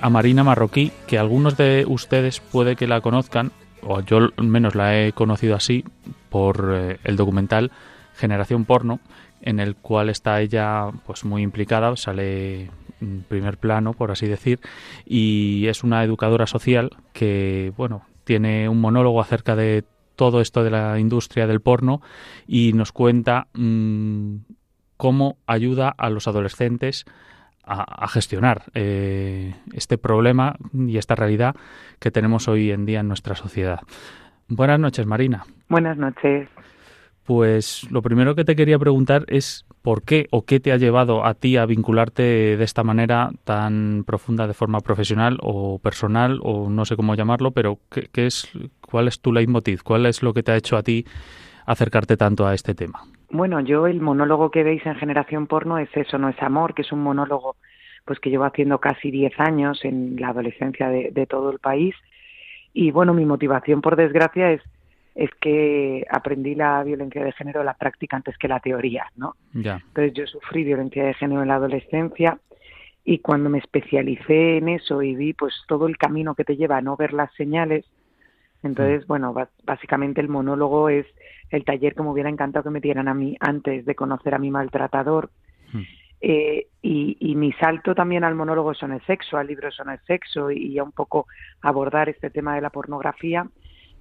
a 0.00 0.10
Marina 0.10 0.44
Marroquí, 0.44 0.92
que 1.06 1.18
algunos 1.18 1.56
de 1.56 1.84
ustedes 1.86 2.40
puede 2.40 2.76
que 2.76 2.86
la 2.86 3.00
conozcan 3.00 3.52
o 3.86 4.00
yo 4.00 4.18
al 4.18 4.32
menos 4.38 4.74
la 4.74 4.98
he 4.98 5.12
conocido 5.12 5.54
así, 5.54 5.84
por 6.30 6.72
eh, 6.74 6.98
el 7.04 7.16
documental 7.16 7.70
Generación 8.16 8.64
Porno, 8.64 9.00
en 9.42 9.60
el 9.60 9.76
cual 9.76 10.08
está 10.08 10.40
ella 10.40 10.86
pues 11.06 11.24
muy 11.24 11.42
implicada, 11.42 11.94
sale 11.96 12.70
primer 13.28 13.58
plano, 13.58 13.92
por 13.92 14.10
así 14.10 14.26
decir, 14.26 14.60
y 15.04 15.66
es 15.66 15.84
una 15.84 16.02
educadora 16.04 16.46
social 16.46 16.90
que, 17.12 17.72
bueno, 17.76 18.06
tiene 18.24 18.68
un 18.68 18.80
monólogo 18.80 19.20
acerca 19.20 19.56
de 19.56 19.84
todo 20.16 20.40
esto 20.40 20.64
de 20.64 20.70
la 20.70 20.98
industria 20.98 21.46
del 21.46 21.60
porno 21.60 22.00
y 22.46 22.72
nos 22.72 22.92
cuenta 22.92 23.48
mm, 23.54 24.36
cómo 24.96 25.38
ayuda 25.46 25.92
a 25.96 26.08
los 26.10 26.28
adolescentes 26.28 27.04
a, 27.66 28.06
gestionar 28.08 28.64
eh, 28.74 29.54
este 29.72 29.96
problema 29.96 30.56
y 30.74 30.98
esta 30.98 31.14
realidad 31.14 31.54
que 31.98 32.10
tenemos 32.10 32.46
hoy 32.46 32.70
en 32.70 32.84
día 32.84 33.00
en 33.00 33.08
nuestra 33.08 33.34
sociedad. 33.34 33.80
Buenas 34.48 34.78
noches, 34.78 35.06
Marina. 35.06 35.44
Buenas 35.68 35.96
noches. 35.96 36.48
Pues 37.24 37.90
lo 37.90 38.02
primero 38.02 38.34
que 38.34 38.44
te 38.44 38.54
quería 38.54 38.78
preguntar 38.78 39.24
es 39.28 39.64
por 39.84 40.02
qué 40.02 40.28
o 40.30 40.46
qué 40.46 40.60
te 40.60 40.72
ha 40.72 40.78
llevado 40.78 41.26
a 41.26 41.34
ti 41.34 41.58
a 41.58 41.66
vincularte 41.66 42.56
de 42.56 42.64
esta 42.64 42.82
manera 42.82 43.28
tan 43.44 44.02
profunda 44.06 44.46
de 44.46 44.54
forma 44.54 44.80
profesional 44.80 45.36
o 45.42 45.78
personal 45.78 46.40
o 46.42 46.70
no 46.70 46.86
sé 46.86 46.96
cómo 46.96 47.14
llamarlo, 47.14 47.50
pero 47.50 47.76
¿qué, 47.90 48.26
es, 48.26 48.50
¿cuál 48.80 49.08
es 49.08 49.20
tu 49.20 49.30
leitmotiv? 49.30 49.82
¿Cuál 49.82 50.06
es 50.06 50.22
lo 50.22 50.32
que 50.32 50.42
te 50.42 50.52
ha 50.52 50.56
hecho 50.56 50.78
a 50.78 50.82
ti 50.82 51.04
acercarte 51.66 52.16
tanto 52.16 52.46
a 52.46 52.54
este 52.54 52.74
tema? 52.74 53.00
Bueno, 53.28 53.60
yo 53.60 53.86
el 53.86 54.00
monólogo 54.00 54.50
que 54.50 54.62
veis 54.62 54.84
en 54.86 54.94
Generación 54.94 55.46
Porno 55.46 55.76
es 55.76 55.94
eso, 55.94 56.16
no 56.16 56.30
es 56.30 56.42
amor, 56.42 56.72
que 56.72 56.80
es 56.80 56.90
un 56.90 57.02
monólogo 57.02 57.56
pues 58.06 58.18
que 58.20 58.30
llevo 58.30 58.44
haciendo 58.44 58.78
casi 58.78 59.10
10 59.10 59.38
años 59.38 59.84
en 59.84 60.16
la 60.18 60.28
adolescencia 60.30 60.88
de, 60.88 61.10
de 61.12 61.26
todo 61.26 61.50
el 61.50 61.58
país. 61.58 61.94
Y 62.72 62.90
bueno, 62.90 63.12
mi 63.12 63.26
motivación, 63.26 63.82
por 63.82 63.96
desgracia, 63.96 64.50
es 64.50 64.62
es 65.14 65.30
que 65.40 66.04
aprendí 66.10 66.54
la 66.54 66.82
violencia 66.82 67.24
de 67.24 67.32
género 67.32 67.62
la 67.62 67.74
práctica 67.74 68.16
antes 68.16 68.36
que 68.36 68.48
la 68.48 68.60
teoría, 68.60 69.06
¿no? 69.16 69.36
Entonces 69.54 70.12
yo 70.12 70.26
sufrí 70.26 70.64
violencia 70.64 71.04
de 71.04 71.14
género 71.14 71.42
en 71.42 71.48
la 71.48 71.56
adolescencia 71.56 72.38
y 73.04 73.18
cuando 73.18 73.48
me 73.48 73.58
especialicé 73.58 74.56
en 74.56 74.70
eso 74.70 75.02
y 75.02 75.14
vi 75.14 75.32
pues 75.32 75.54
todo 75.68 75.86
el 75.86 75.98
camino 75.98 76.34
que 76.34 76.44
te 76.44 76.56
lleva 76.56 76.78
a 76.78 76.82
no 76.82 76.96
ver 76.96 77.12
las 77.12 77.32
señales, 77.34 77.84
entonces, 78.64 79.04
mm. 79.04 79.06
bueno, 79.06 79.34
básicamente 79.62 80.20
el 80.20 80.28
monólogo 80.28 80.88
es 80.88 81.06
el 81.50 81.64
taller 81.64 81.94
que 81.94 82.02
me 82.02 82.08
hubiera 82.08 82.30
encantado 82.30 82.64
que 82.64 82.70
me 82.70 82.80
dieran 82.80 83.08
a 83.08 83.14
mí 83.14 83.36
antes 83.38 83.84
de 83.84 83.94
conocer 83.94 84.34
a 84.34 84.38
mi 84.38 84.50
maltratador. 84.50 85.30
Mm. 85.72 85.82
Eh, 86.22 86.68
y, 86.80 87.18
y, 87.20 87.36
mi 87.36 87.52
salto 87.52 87.94
también 87.94 88.24
al 88.24 88.34
monólogo 88.34 88.72
son 88.72 88.92
el 88.92 89.02
sexo, 89.02 89.36
al 89.36 89.46
libro 89.46 89.70
son 89.70 89.90
el 89.90 89.98
sexo 90.06 90.50
y, 90.50 90.68
y 90.68 90.78
a 90.78 90.82
un 90.82 90.92
poco 90.92 91.26
abordar 91.60 92.08
este 92.08 92.30
tema 92.30 92.54
de 92.54 92.62
la 92.62 92.70
pornografía 92.70 93.46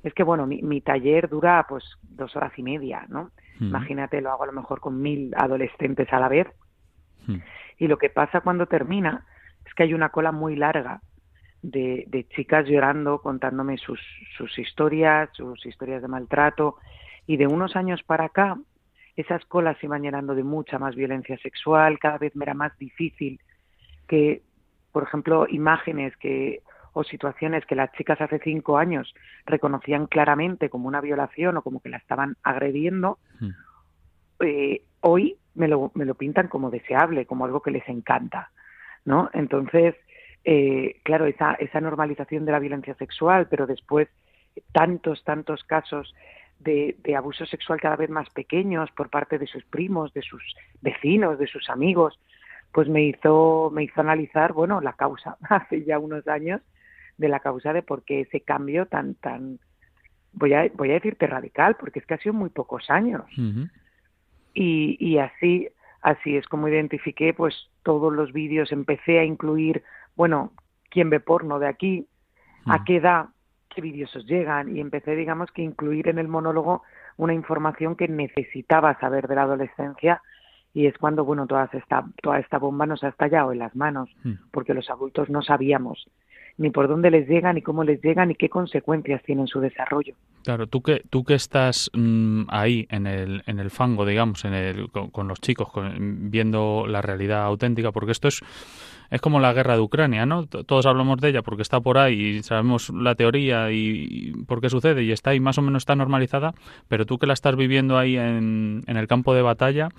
es 0.03 0.13
que, 0.13 0.23
bueno, 0.23 0.45
mi, 0.45 0.81
taller 0.81 1.29
dura 1.29 1.65
pues 1.67 1.83
dos 2.01 2.35
horas 2.35 2.51
y 2.57 2.63
media, 2.63 3.05
¿no? 3.07 3.31
Imagínate, 3.59 4.19
lo 4.19 4.31
hago 4.31 4.43
a 4.43 4.47
lo 4.47 4.51
mejor 4.51 4.81
con 4.81 5.01
mil 5.01 5.33
adolescentes 5.37 6.11
a 6.11 6.19
la 6.19 6.27
vez. 6.27 6.47
Y 7.77 7.87
lo 7.87 7.97
que 7.97 8.09
pasa 8.09 8.41
cuando 8.41 8.65
termina 8.65 9.25
es 9.65 9.73
que 9.73 9.83
hay 9.83 9.93
una 9.93 10.09
cola 10.09 10.33
muy 10.33 10.57
larga 10.57 11.01
de, 11.61 12.03
de 12.07 12.27
chicas 12.27 12.67
llorando, 12.67 13.19
contándome 13.19 13.77
sus, 13.77 14.01
sus 14.37 14.59
historias, 14.59 15.29
sus 15.31 15.65
historias 15.65 16.01
de 16.01 16.09
maltrato. 16.09 16.75
Y 17.25 17.37
de 17.37 17.47
unos 17.47 17.77
años 17.77 18.03
para 18.03 18.25
acá, 18.25 18.57
esas 19.15 19.45
colas 19.45 19.77
se 19.79 19.85
iban 19.85 20.01
llenando 20.01 20.35
de 20.35 20.43
mucha 20.43 20.79
más 20.79 20.95
violencia 20.95 21.37
sexual, 21.37 21.99
cada 21.99 22.17
vez 22.17 22.35
me 22.35 22.43
era 22.43 22.53
más 22.53 22.77
difícil 22.77 23.39
que, 24.07 24.41
por 24.91 25.03
ejemplo, 25.03 25.45
imágenes 25.49 26.17
que 26.17 26.61
o 26.93 27.03
situaciones 27.03 27.65
que 27.65 27.75
las 27.75 27.91
chicas 27.93 28.21
hace 28.21 28.39
cinco 28.39 28.77
años 28.77 29.13
reconocían 29.45 30.07
claramente 30.07 30.69
como 30.69 30.87
una 30.87 31.01
violación 31.01 31.57
o 31.57 31.61
como 31.61 31.81
que 31.81 31.89
la 31.89 31.97
estaban 31.97 32.37
agrediendo, 32.43 33.17
hmm. 33.39 33.49
eh, 34.41 34.81
hoy 35.01 35.37
me 35.55 35.67
lo, 35.67 35.91
me 35.95 36.05
lo 36.05 36.15
pintan 36.15 36.47
como 36.47 36.69
deseable, 36.69 37.25
como 37.25 37.45
algo 37.45 37.61
que 37.61 37.71
les 37.71 37.87
encanta, 37.89 38.51
¿no? 39.05 39.29
Entonces, 39.33 39.95
eh, 40.43 40.99
claro, 41.03 41.25
esa, 41.25 41.53
esa 41.53 41.81
normalización 41.81 42.45
de 42.45 42.51
la 42.51 42.59
violencia 42.59 42.95
sexual, 42.95 43.47
pero 43.49 43.67
después 43.67 44.07
tantos, 44.71 45.23
tantos 45.23 45.63
casos 45.63 46.13
de, 46.59 46.95
de, 47.03 47.15
abuso 47.15 47.45
sexual 47.45 47.81
cada 47.81 47.95
vez 47.95 48.09
más 48.09 48.29
pequeños 48.29 48.89
por 48.91 49.09
parte 49.09 49.37
de 49.37 49.47
sus 49.47 49.63
primos, 49.65 50.13
de 50.13 50.21
sus 50.21 50.43
vecinos, 50.81 51.39
de 51.39 51.47
sus 51.47 51.69
amigos, 51.69 52.19
pues 52.71 52.87
me 52.87 53.03
hizo, 53.03 53.69
me 53.73 53.83
hizo 53.83 54.01
analizar, 54.01 54.53
bueno, 54.53 54.81
la 54.81 54.93
causa 54.93 55.37
hace 55.49 55.83
ya 55.83 55.99
unos 55.99 56.27
años 56.27 56.61
de 57.17 57.27
la 57.29 57.39
causa 57.39 57.73
de 57.73 57.83
por 57.83 58.03
qué 58.03 58.21
ese 58.21 58.41
cambio 58.41 58.85
tan, 58.85 59.15
tan, 59.15 59.59
voy 60.31 60.53
a, 60.53 60.69
voy 60.75 60.91
a 60.91 60.95
decirte 60.95 61.27
radical, 61.27 61.75
porque 61.79 61.99
es 61.99 62.05
que 62.05 62.15
ha 62.15 62.19
sido 62.19 62.33
muy 62.33 62.49
pocos 62.49 62.89
años. 62.89 63.23
y, 64.53 64.97
y 64.99 65.17
así, 65.17 65.69
así 66.01 66.37
es 66.37 66.47
como 66.47 66.67
identifiqué 66.67 67.33
pues 67.33 67.69
todos 67.83 68.13
los 68.13 68.33
vídeos, 68.33 68.71
empecé 68.71 69.19
a 69.19 69.23
incluir, 69.23 69.83
bueno, 70.15 70.53
quién 70.89 71.09
ve 71.09 71.19
porno 71.19 71.59
de 71.59 71.67
aquí, 71.67 72.07
a 72.65 72.83
qué 72.83 72.97
edad, 72.97 73.27
qué 73.69 73.81
vídeos 73.81 74.15
os 74.15 74.25
llegan, 74.25 74.75
y 74.75 74.79
empecé, 74.79 75.15
digamos, 75.15 75.51
que 75.51 75.61
incluir 75.61 76.07
en 76.07 76.19
el 76.19 76.27
monólogo 76.27 76.83
una 77.17 77.33
información 77.33 77.95
que 77.95 78.07
necesitaba 78.07 78.97
saber 78.99 79.27
de 79.27 79.35
la 79.35 79.43
adolescencia 79.43 80.21
y 80.73 80.87
es 80.87 80.97
cuando 80.97 81.23
bueno 81.23 81.45
toda 81.45 81.69
esta 81.71 82.05
toda 82.21 82.39
esta 82.39 82.57
bomba 82.57 82.85
nos 82.85 83.03
ha 83.03 83.09
estallado 83.09 83.51
en 83.51 83.59
las 83.59 83.75
manos 83.75 84.09
porque 84.51 84.73
los 84.73 84.89
adultos 84.89 85.29
no 85.29 85.43
sabíamos 85.43 86.09
ni 86.57 86.69
por 86.69 86.87
dónde 86.87 87.09
les 87.09 87.27
llega, 87.27 87.51
ni 87.51 87.61
cómo 87.61 87.83
les 87.83 88.01
llega, 88.01 88.25
ni 88.25 88.35
qué 88.35 88.49
consecuencias 88.49 89.23
tienen 89.23 89.47
su 89.47 89.59
desarrollo. 89.59 90.15
Claro, 90.43 90.67
tú 90.67 90.81
que, 90.81 91.01
tú 91.09 91.23
que 91.23 91.33
estás 91.35 91.89
mm, 91.93 92.43
ahí 92.49 92.85
en 92.89 93.07
el, 93.07 93.43
en 93.47 93.59
el 93.59 93.71
fango, 93.71 94.05
digamos, 94.05 94.45
en 94.45 94.53
el, 94.53 94.89
con, 94.89 95.27
los 95.27 95.39
chicos, 95.39 95.69
viendo 95.97 96.85
la 96.87 97.01
realidad 97.01 97.43
auténtica, 97.43 97.91
porque 97.91 98.11
esto 98.11 98.27
es, 98.27 98.41
es 99.09 99.21
como 99.21 99.39
la 99.39 99.53
guerra 99.53 99.75
de 99.75 99.81
Ucrania, 99.81 100.25
¿no? 100.25 100.45
Todos 100.45 100.85
hablamos 100.85 101.19
de 101.21 101.29
ella 101.29 101.41
porque 101.41 101.61
está 101.61 101.79
por 101.79 101.97
ahí 101.97 102.19
y 102.19 102.43
sabemos 102.43 102.89
la 102.89 103.15
teoría 103.15 103.71
y, 103.71 104.33
por 104.47 104.61
qué 104.61 104.69
sucede 104.69 105.03
y 105.03 105.11
está 105.11 105.31
ahí, 105.31 105.39
más 105.39 105.57
o 105.57 105.61
menos 105.61 105.81
está 105.81 105.95
normalizada, 105.95 106.53
pero 106.87 107.05
tú 107.05 107.17
que 107.17 107.25
la 107.25 107.33
estás 107.33 107.55
viviendo 107.55 107.97
ahí 107.97 108.17
en, 108.17 108.83
en 108.85 108.97
el 108.97 109.07
campo 109.07 109.33
de 109.33 109.41
batalla, 109.41 109.89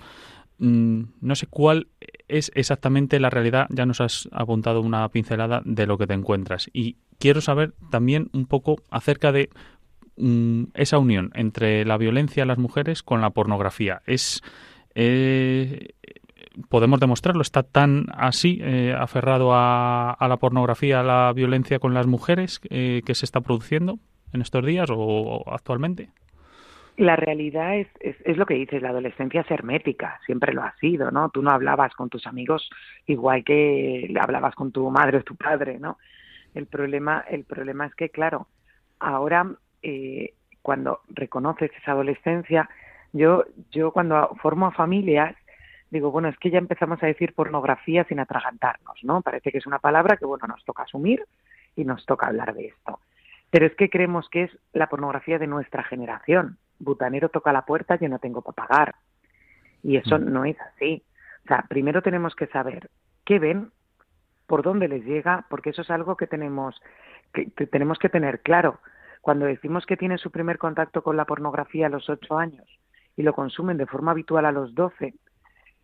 Mm, 0.57 1.03
no 1.21 1.35
sé 1.35 1.47
cuál 1.47 1.87
es 2.27 2.51
exactamente 2.55 3.19
la 3.19 3.29
realidad, 3.29 3.67
ya 3.69 3.85
nos 3.85 4.01
has 4.01 4.29
apuntado 4.31 4.81
una 4.81 5.07
pincelada 5.09 5.61
de 5.65 5.85
lo 5.85 5.97
que 5.97 6.07
te 6.07 6.13
encuentras. 6.13 6.69
Y 6.73 6.97
quiero 7.19 7.41
saber 7.41 7.73
también 7.91 8.29
un 8.33 8.45
poco 8.45 8.77
acerca 8.89 9.31
de 9.31 9.49
mm, 10.17 10.65
esa 10.73 10.97
unión 10.97 11.31
entre 11.35 11.85
la 11.85 11.97
violencia 11.97 12.43
a 12.43 12.45
las 12.45 12.57
mujeres 12.57 13.03
con 13.03 13.21
la 13.21 13.31
pornografía. 13.31 14.01
Es. 14.05 14.41
Eh, 14.95 15.89
podemos 16.69 17.01
demostrarlo, 17.01 17.41
está 17.41 17.63
tan 17.63 18.05
así 18.13 18.59
eh, 18.61 18.95
aferrado 18.97 19.49
a, 19.53 20.15
la 20.21 20.37
pornografía, 20.37 21.01
a 21.01 21.03
la 21.03 21.33
violencia 21.33 21.79
con 21.79 21.93
las 21.93 22.07
mujeres 22.07 22.61
eh, 22.69 23.01
que 23.05 23.13
se 23.13 23.25
está 23.25 23.41
produciendo 23.41 23.99
en 24.31 24.41
estos 24.41 24.65
días 24.65 24.89
o 24.89 25.43
actualmente. 25.51 26.11
La 26.97 27.17
realidad 27.17 27.75
es, 27.75 27.87
es, 27.99 28.37
lo 28.37 28.45
que 28.45 28.53
dices, 28.53 28.81
la 28.81 28.89
adolescencia 28.89 29.41
es 29.41 29.51
hermética, 29.51 30.19
siempre 30.25 30.53
lo 30.53 30.63
ha 30.63 30.73
sido, 30.79 31.11
¿no? 31.11 31.29
Tú 31.29 31.41
no 31.41 31.51
hablabas 31.51 31.93
con 31.93 32.09
tus 32.09 32.25
amigos 32.25 32.69
igual 33.05 33.43
que 33.43 34.13
hablabas 34.19 34.55
con 34.55 34.71
tu 34.71 34.89
madre 34.89 35.17
o 35.17 35.23
tu 35.23 35.35
padre, 35.35 35.77
¿no? 35.77 35.97
El 36.53 36.67
problema, 36.67 37.25
el 37.29 37.43
problema 37.43 37.85
es 37.85 37.95
que, 37.95 38.09
claro, 38.09 38.47
ahora 38.99 39.45
eh, 39.81 40.33
cuando 40.61 41.01
reconoces 41.09 41.69
esa 41.81 41.91
adolescencia, 41.91 42.69
yo, 43.11 43.43
yo 43.71 43.91
cuando 43.91 44.33
formo 44.41 44.71
familias, 44.71 45.35
digo, 45.91 46.11
bueno, 46.11 46.29
es 46.29 46.37
que 46.37 46.49
ya 46.49 46.59
empezamos 46.59 47.03
a 47.03 47.07
decir 47.07 47.33
pornografía 47.33 48.05
sin 48.05 48.21
atragantarnos, 48.21 49.03
¿no? 49.03 49.21
Parece 49.21 49.51
que 49.51 49.57
es 49.57 49.67
una 49.67 49.79
palabra 49.79 50.15
que, 50.15 50.25
bueno, 50.25 50.47
nos 50.47 50.63
toca 50.63 50.83
asumir 50.83 51.25
y 51.75 51.83
nos 51.83 52.05
toca 52.05 52.27
hablar 52.27 52.53
de 52.53 52.67
esto. 52.67 52.99
Pero 53.49 53.65
es 53.65 53.75
que 53.75 53.89
creemos 53.89 54.29
que 54.29 54.43
es 54.43 54.57
la 54.71 54.87
pornografía 54.87 55.39
de 55.39 55.47
nuestra 55.47 55.83
generación 55.83 56.57
butanero 56.79 57.29
toca 57.29 57.53
la 57.53 57.65
puerta, 57.65 57.95
yo 57.95 58.09
no 58.09 58.19
tengo 58.19 58.41
para 58.41 58.67
pagar. 58.67 58.95
Y 59.83 59.97
eso 59.97 60.17
mm. 60.17 60.31
no 60.31 60.45
es 60.45 60.57
así. 60.59 61.03
O 61.45 61.47
sea, 61.47 61.65
primero 61.69 62.01
tenemos 62.01 62.35
que 62.35 62.47
saber 62.47 62.89
qué 63.23 63.39
ven, 63.39 63.71
por 64.47 64.63
dónde 64.63 64.87
les 64.87 65.03
llega, 65.03 65.45
porque 65.49 65.71
eso 65.71 65.81
es 65.81 65.89
algo 65.89 66.15
que 66.17 66.27
tenemos 66.27 66.79
que, 67.33 67.45
tenemos 67.67 67.99
que 67.99 68.09
tener 68.09 68.41
claro. 68.41 68.79
Cuando 69.21 69.45
decimos 69.45 69.85
que 69.85 69.97
tienen 69.97 70.17
su 70.17 70.31
primer 70.31 70.57
contacto 70.57 71.01
con 71.01 71.17
la 71.17 71.25
pornografía 71.25 71.87
a 71.87 71.89
los 71.89 72.09
ocho 72.09 72.37
años 72.37 72.67
y 73.15 73.23
lo 73.23 73.33
consumen 73.33 73.77
de 73.77 73.87
forma 73.87 74.11
habitual 74.11 74.45
a 74.45 74.51
los 74.51 74.75
doce, 74.75 75.15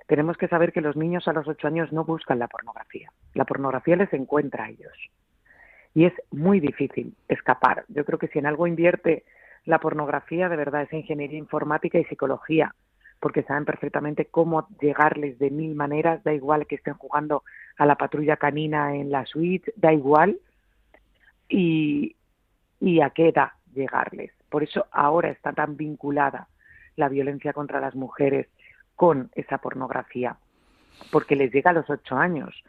tenemos 0.07 0.37
que 0.37 0.47
saber 0.47 0.71
que 0.73 0.81
los 0.81 0.95
niños 0.95 1.27
a 1.27 1.33
los 1.33 1.47
ocho 1.47 1.67
años 1.67 1.91
no 1.91 2.03
buscan 2.03 2.39
la 2.39 2.47
pornografía. 2.47 3.11
La 3.33 3.45
pornografía 3.45 3.95
les 3.95 4.11
encuentra 4.13 4.65
a 4.65 4.69
ellos. 4.69 4.93
Y 5.93 6.05
es 6.05 6.13
muy 6.31 6.59
difícil 6.59 7.15
escapar. 7.27 7.85
Yo 7.87 8.05
creo 8.05 8.19
que 8.19 8.27
si 8.27 8.39
en 8.39 8.45
algo 8.45 8.67
invierte 8.67 9.23
la 9.65 9.79
pornografía 9.79 10.49
de 10.49 10.55
verdad 10.55 10.83
es 10.83 10.93
ingeniería 10.93 11.37
informática 11.37 11.99
y 11.99 12.05
psicología, 12.05 12.73
porque 13.19 13.43
saben 13.43 13.65
perfectamente 13.65 14.25
cómo 14.25 14.67
llegarles 14.79 15.37
de 15.37 15.51
mil 15.51 15.75
maneras, 15.75 16.23
da 16.23 16.33
igual 16.33 16.65
que 16.65 16.75
estén 16.75 16.95
jugando 16.95 17.43
a 17.77 17.85
la 17.85 17.95
patrulla 17.95 18.37
canina 18.37 18.95
en 18.95 19.11
la 19.11 19.25
suite, 19.25 19.71
da 19.75 19.93
igual, 19.93 20.39
y, 21.47 22.15
y 22.79 23.01
a 23.01 23.11
qué 23.11 23.29
edad, 23.29 23.51
llegarles. 23.73 24.31
Por 24.49 24.63
eso 24.63 24.87
ahora 24.91 25.29
está 25.29 25.53
tan 25.53 25.77
vinculada 25.77 26.47
la 26.95 27.09
violencia 27.09 27.53
contra 27.53 27.79
las 27.79 27.95
mujeres 27.95 28.47
con 28.95 29.29
esa 29.35 29.59
pornografía, 29.59 30.37
porque 31.11 31.35
les 31.35 31.51
llega 31.51 31.71
a 31.71 31.73
los 31.73 31.89
ocho 31.89 32.15
años, 32.17 32.63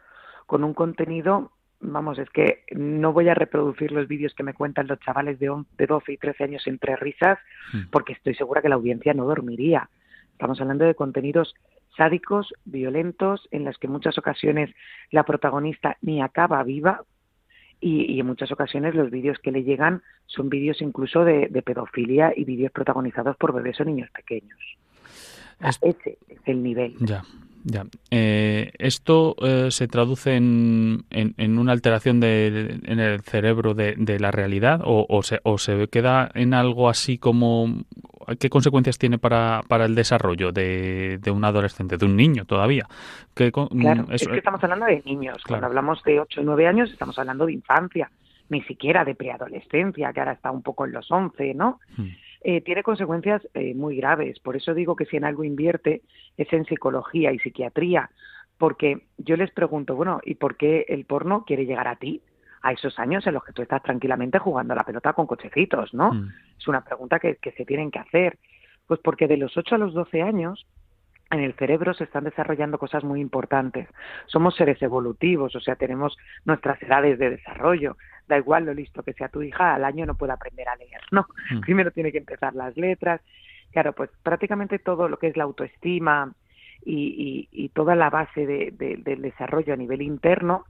con 0.47 0.65
un 0.65 0.75
contenido, 0.75 1.51
vamos, 1.83 2.19
es 2.19 2.31
que 2.31 2.65
no 2.75 3.13
voy 3.13 3.29
a 3.29 3.35
reproducir 3.35 3.93
los 3.93 4.09
vídeos 4.09 4.35
que 4.35 4.43
me 4.43 4.55
cuentan 4.55 4.87
los 4.87 5.01
chavales 5.01 5.39
de, 5.39 5.53
de 5.77 5.87
12 5.87 6.13
y 6.13 6.17
13 6.17 6.45
años 6.45 6.67
entre 6.67 6.97
risas, 6.97 7.39
hmm. 7.73 7.91
porque 7.91 8.15
estoy 8.15 8.35
segura 8.35 8.63
que 8.63 8.69
la 8.69 8.77
audiencia 8.77 9.13
no 9.13 9.27
dormiría. 9.27 9.91
Estamos 10.33 10.61
hablando 10.61 10.85
de 10.85 10.95
contenidos 10.95 11.55
sádicos, 11.97 12.55
violentos, 12.65 13.49
en 13.51 13.65
los 13.65 13.77
que 13.79 13.87
en 13.87 13.93
muchas 13.93 14.17
ocasiones 14.17 14.71
la 15.11 15.25
protagonista 15.25 15.99
ni 16.01 16.23
acaba 16.23 16.63
viva 16.63 17.03
y, 17.81 18.19
en 18.19 18.27
muchas 18.27 18.51
ocasiones 18.53 18.95
los 18.95 19.11
vídeos 19.11 19.39
que 19.41 19.51
le 19.51 19.65
llegan 19.65 20.03
son 20.27 20.49
vídeos 20.49 20.81
incluso 20.81 21.25
de, 21.25 21.49
pedofilia 21.65 22.33
y 22.35 22.45
vídeos 22.45 22.73
protagonizados 22.73 23.37
por 23.37 23.53
bebés 23.53 23.81
o 23.81 23.85
niños 23.85 24.09
pequeños. 24.11 24.59
Ese 25.61 26.17
es 26.29 26.39
el 26.47 26.63
nivel. 26.63 26.97
Ya. 27.01 27.23
Ya. 27.65 27.85
Eh, 28.11 28.73
¿Esto 28.79 29.37
eh, 29.41 29.71
se 29.71 29.87
traduce 29.87 30.35
en, 30.35 31.05
en, 31.11 31.59
una 31.59 31.73
alteración 31.73 32.19
de, 32.19 32.81
en 32.83 32.99
el 32.99 33.21
cerebro 33.23 33.75
de, 33.75 33.95
de 33.97 34.19
la 34.19 34.31
realidad 34.31 34.81
o, 34.85 35.07
o, 35.09 35.23
se, 35.23 35.41
o 35.45 35.59
se 35.59 35.89
queda 35.89 36.31
en 36.35 36.55
algo 36.55 36.89
así 36.89 37.19
como... 37.19 37.85
¿Qué 38.39 38.49
consecuencias 38.49 38.99
tiene 38.99 39.19
para, 39.19 39.63
para 39.69 39.85
el 39.85 39.97
desarrollo 39.97 40.53
de, 40.53 41.19
de 41.19 41.31
un 41.33 41.45
adolescente, 41.45 41.97
de 41.97 42.07
un 42.07 42.17
niño 42.17 42.45
todavía? 42.45 42.87
claro, 43.35 44.07
es 44.11 44.29
que 44.29 44.39
estamos 44.39 44.63
hablando 44.63 44.87
de 44.87 45.03
niños. 45.05 45.43
Cuando 45.47 45.67
hablamos 45.67 46.03
de 46.05 46.21
8 46.21 46.41
o 46.41 46.45
9 46.45 46.67
años 46.69 46.91
estamos 46.93 47.19
hablando 47.19 47.47
de 47.47 47.55
infancia, 47.55 48.11
ni 48.49 48.63
siquiera 48.63 49.05
de 49.05 49.17
preadolescencia, 49.17 50.13
que 50.13 50.21
ahora 50.21 50.33
está 50.33 50.53
un 50.53 50.63
poco 50.63 50.85
en 50.87 50.93
los 50.93 51.11
11, 51.11 51.55
¿no? 51.55 51.81
Hmm. 51.97 52.11
Eh, 52.45 52.61
tiene 52.61 52.83
consecuencias 52.83 53.47
eh, 53.55 53.75
muy 53.75 53.97
graves. 53.97 54.41
Por 54.41 54.57
eso 54.57 54.75
digo 54.75 54.97
que 54.97 55.07
si 55.07 55.17
en 55.17 55.25
algo 55.25 55.45
invierte 55.45 56.03
es 56.37 56.53
en 56.53 56.65
psicología 56.65 57.33
y 57.33 57.39
psiquiatría, 57.39 58.11
porque 58.59 59.07
yo 59.19 59.37
les 59.37 59.51
pregunto, 59.53 59.95
bueno, 59.95 60.21
¿y 60.25 60.35
por 60.35 60.57
qué 60.57 60.85
el 60.89 61.05
porno 61.05 61.45
quiere 61.45 61.67
llegar 61.67 61.89
a 61.89 61.97
ti? 61.97 62.23
a 62.65 62.71
esos 62.71 62.97
años 63.01 63.27
en 63.27 63.35
los 63.35 63.43
que 63.43 63.53
tú 63.53 63.63
estás 63.63 63.83
tranquilamente 63.83 64.39
jugando 64.39 64.73
a 64.73 64.77
la 64.77 64.85
pelota 64.85 65.15
con 65.15 65.27
cochecitos, 65.27 65.93
¿no? 65.93 66.13
Mm. 66.13 66.29
Es 66.57 66.69
una 66.69 66.85
pregunta 66.85 67.19
que, 67.19 67.35
que, 67.39 67.51
se 67.51 67.65
tienen 67.65 67.91
que 67.91 67.99
hacer. 67.99 68.39
Pues 68.87 69.01
porque 69.01 69.27
de 69.27 69.37
los 69.37 69.57
8 69.57 69.75
a 69.75 69.79
los 69.79 69.95
12 69.95 70.23
años 70.23 70.65
en 71.33 71.41
el 71.41 71.55
cerebro 71.55 71.95
se 71.95 72.05
están 72.05 72.25
desarrollando 72.25 72.79
cosas 72.79 73.05
muy 73.05 73.21
importantes. 73.21 73.89
Somos 74.27 74.55
seres 74.55 74.81
evolutivos, 74.83 75.57
o 75.57 75.61
sea, 75.61 75.77
tenemos 75.77 76.17
nuestras 76.45 76.81
edades 76.83 77.19
de 77.19 77.31
desarrollo 77.31 77.97
da 78.29 78.39
igual 78.39 78.65
lo 78.65 78.75
listo 78.75 79.03
que 79.03 79.13
sea 79.13 79.29
tu 79.29 79.43
hija, 79.43 79.75
al 79.75 79.85
año 79.85 80.07
no 80.07 80.15
puede 80.15 80.33
aprender 80.33 80.69
a 80.69 80.77
leer, 80.77 81.01
¿no? 81.11 81.27
Mm. 81.51 81.61
Primero 81.61 81.91
tiene 81.91 82.13
que 82.13 82.19
empezar 82.19 82.55
las 82.55 82.77
letras. 82.77 83.21
Claro, 83.73 83.93
pues 83.93 84.11
prácticamente 84.23 84.79
todo 84.79 85.09
lo 85.09 85.19
que 85.19 85.29
es 85.29 85.37
la 85.37 85.45
autoestima 85.45 86.33
y, 86.85 87.71
toda 87.75 87.95
la 87.95 88.11
base 88.11 88.45
del 88.45 89.23
desarrollo 89.23 89.73
a 89.73 89.77
nivel 89.77 90.03
interno 90.03 90.67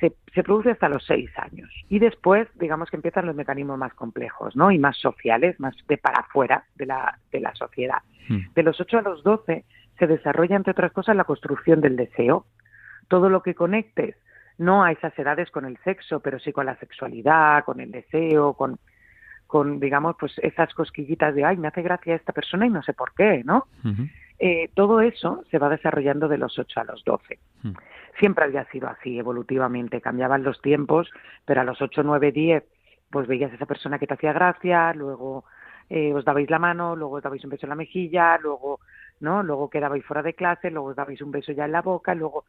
se, 0.00 0.12
se, 0.34 0.42
produce 0.42 0.70
hasta 0.70 0.88
los 0.88 1.04
seis 1.04 1.30
años. 1.36 1.70
Y 1.88 2.00
después, 2.00 2.48
digamos 2.58 2.90
que 2.90 2.96
empiezan 2.96 3.26
los 3.26 3.36
mecanismos 3.36 3.78
más 3.78 3.94
complejos, 3.94 4.56
¿no? 4.56 4.72
Y 4.72 4.78
más 4.78 4.96
sociales, 4.96 5.60
más 5.60 5.76
de 5.86 5.98
para 5.98 6.20
afuera 6.20 6.64
de 6.74 6.86
la, 6.86 7.16
de 7.30 7.40
la 7.40 7.54
sociedad. 7.54 7.98
Mm. 8.28 8.52
De 8.54 8.62
los 8.64 8.80
ocho 8.80 8.98
a 8.98 9.02
los 9.02 9.22
doce 9.22 9.64
se 10.02 10.08
desarrolla, 10.08 10.56
entre 10.56 10.72
otras 10.72 10.90
cosas, 10.90 11.14
la 11.14 11.22
construcción 11.22 11.80
del 11.80 11.94
deseo. 11.94 12.44
Todo 13.06 13.30
lo 13.30 13.40
que 13.40 13.54
conectes 13.54 14.16
no 14.58 14.82
a 14.82 14.90
esas 14.90 15.16
edades 15.16 15.48
con 15.52 15.64
el 15.64 15.78
sexo, 15.84 16.18
pero 16.18 16.40
sí 16.40 16.52
con 16.52 16.66
la 16.66 16.76
sexualidad, 16.76 17.64
con 17.64 17.78
el 17.78 17.92
deseo, 17.92 18.54
con, 18.54 18.80
con 19.46 19.78
digamos, 19.78 20.16
pues 20.18 20.32
esas 20.38 20.74
cosquillitas 20.74 21.36
de, 21.36 21.44
ay, 21.44 21.56
me 21.56 21.68
hace 21.68 21.82
gracia 21.82 22.16
esta 22.16 22.32
persona 22.32 22.66
y 22.66 22.70
no 22.70 22.82
sé 22.82 22.94
por 22.94 23.14
qué, 23.14 23.42
¿no? 23.44 23.68
Eh, 24.40 24.70
todo 24.74 25.00
eso 25.00 25.44
se 25.52 25.58
va 25.58 25.68
desarrollando 25.68 26.26
de 26.26 26.38
los 26.38 26.58
8 26.58 26.80
a 26.80 26.84
los 26.84 27.04
12. 27.04 27.38
Siempre 28.18 28.44
había 28.44 28.64
sido 28.72 28.88
así, 28.88 29.20
evolutivamente, 29.20 30.00
cambiaban 30.00 30.42
los 30.42 30.60
tiempos, 30.60 31.08
pero 31.44 31.60
a 31.60 31.64
los 31.64 31.80
8, 31.80 32.02
9, 32.02 32.32
10, 32.32 32.64
pues 33.08 33.28
veías 33.28 33.52
a 33.52 33.54
esa 33.54 33.66
persona 33.66 34.00
que 34.00 34.08
te 34.08 34.14
hacía 34.14 34.32
gracia, 34.32 34.92
luego 34.94 35.44
eh, 35.94 36.12
os 36.14 36.24
dabais 36.24 36.48
la 36.50 36.58
mano, 36.58 36.96
luego 36.96 37.16
os 37.16 37.22
dabais 37.22 37.44
un 37.44 37.50
beso 37.50 37.66
en 37.66 37.70
la 37.70 37.76
mejilla, 37.76 38.38
luego, 38.38 38.80
¿no? 39.22 39.42
Luego 39.42 39.70
quedabais 39.70 40.04
fuera 40.04 40.22
de 40.22 40.34
clase, 40.34 40.70
luego 40.70 40.88
os 40.88 40.96
dabais 40.96 41.22
un 41.22 41.30
beso 41.30 41.52
ya 41.52 41.64
en 41.64 41.72
la 41.72 41.80
boca, 41.80 42.14
luego 42.14 42.44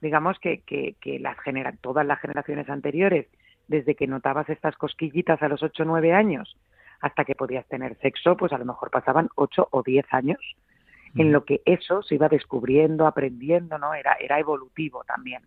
digamos 0.00 0.38
que, 0.38 0.62
que, 0.62 0.96
que 1.00 1.18
las 1.18 1.38
genera, 1.40 1.72
todas 1.80 2.06
las 2.06 2.20
generaciones 2.20 2.68
anteriores, 2.70 3.26
desde 3.68 3.94
que 3.94 4.06
notabas 4.06 4.48
estas 4.48 4.76
cosquillitas 4.76 5.42
a 5.42 5.48
los 5.48 5.62
8 5.62 5.82
o 5.82 5.86
9 5.86 6.12
años 6.12 6.56
hasta 7.00 7.24
que 7.24 7.34
podías 7.34 7.66
tener 7.66 7.96
sexo, 7.98 8.36
pues 8.36 8.52
a 8.52 8.58
lo 8.58 8.64
mejor 8.64 8.90
pasaban 8.90 9.28
8 9.34 9.68
o 9.70 9.82
10 9.82 10.06
años 10.12 10.40
en 11.14 11.30
lo 11.30 11.44
que 11.44 11.60
eso 11.66 12.02
se 12.02 12.14
iba 12.14 12.28
descubriendo, 12.28 13.06
aprendiendo, 13.06 13.76
¿no? 13.76 13.92
Era, 13.92 14.14
era 14.18 14.38
evolutivo 14.38 15.04
también. 15.04 15.42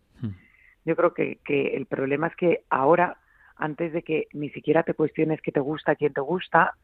Yo 0.85 0.95
creo 0.95 1.13
que, 1.13 1.39
que 1.43 1.75
el 1.75 1.87
problema 1.87 2.27
es 2.27 2.35
que 2.35 2.61
ahora, 2.69 3.17
antes 3.55 3.91
de 3.91 4.03
que 4.03 4.27
ni 4.33 4.49
siquiera 4.51 4.83
te 4.83 4.93
cuestiones 4.93 5.41
qué 5.41 5.51
te 5.51 5.59
gusta, 5.59 5.95
quién 5.95 6.13
te 6.13 6.21
gusta, 6.21 6.75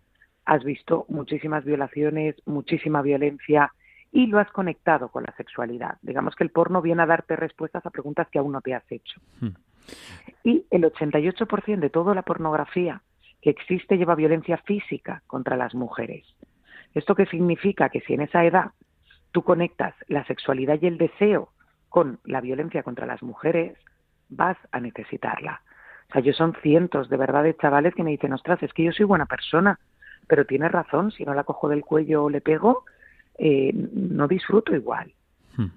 has 0.46 0.64
visto 0.64 1.06
muchísimas 1.10 1.64
violaciones, 1.64 2.36
muchísima 2.46 3.02
violencia, 3.02 3.72
y 4.12 4.28
lo 4.28 4.39
has 4.39 4.51
conectado 4.51 5.09
con 5.09 5.24
la 5.24 5.34
sexualidad. 5.38 5.97
Digamos 6.01 6.36
que 6.36 6.43
el 6.43 6.51
porno 6.51 6.82
viene 6.82 7.03
a 7.03 7.05
darte 7.05 7.36
respuestas 7.36 7.86
a 7.86 7.89
preguntas 7.89 8.28
que 8.30 8.39
aún 8.39 8.51
no 8.51 8.62
te 8.62 8.74
has 8.74 8.89
hecho. 8.91 9.22
Hmm. 9.39 9.55
Y 10.43 10.66
el 10.70 10.84
88% 10.84 11.80
de 11.80 11.89
toda 11.89 12.14
la 12.14 12.22
pornografía 12.24 13.01
que 13.41 13.49
existe 13.49 13.97
lleva 13.97 14.16
violencia 14.16 14.57
física 14.57 15.24
contra 15.28 15.55
las 15.55 15.74
mujeres. 15.74 16.26
¿Esto 16.93 17.16
qué 17.16 17.26
significa? 17.26 17.89
Que 17.89 18.01
si 18.01 18.14
en 18.14 18.22
esa 18.22 18.43
edad 18.43 18.72
tú 19.32 19.43
conectas 19.43 19.95
la 20.07 20.26
sexualidad 20.26 20.78
y 20.82 20.88
el 20.88 20.97
deseo 20.97 21.49
con 21.89 22.20
la 22.26 22.41
violencia 22.41 22.84
contra 22.84 23.05
las 23.05 23.24
mujeres, 23.24 23.78
vas 24.30 24.57
a 24.72 24.80
necesitarla. 24.80 25.62
O 26.09 26.14
sea, 26.14 26.22
yo 26.22 26.34
son 26.34 26.53
cientos 26.62 27.09
de 27.09 27.18
verdad 27.18 27.43
de 27.43 27.55
chavales 27.55 27.95
que 27.95 28.03
me 28.03 28.12
dicen, 28.12 28.34
ostras, 28.34 28.62
es 28.62 28.74
que 28.74 28.84
yo 28.84 28.91
soy 28.91 29.05
buena 29.05 29.26
persona, 29.26 29.80
pero 30.28 30.45
tienes 30.45 30.72
razón, 30.72 31.12
si 31.12 31.24
no 31.24 31.34
la 31.34 31.43
cojo 31.43 31.70
del 31.70 31.84
cuello 31.84 32.26
o 32.26 32.30
le 32.30 32.41
pego, 32.41 32.86
eh, 33.44 33.72
no 33.74 34.28
disfruto 34.28 34.76
igual. 34.76 35.12
Hmm. 35.58 35.72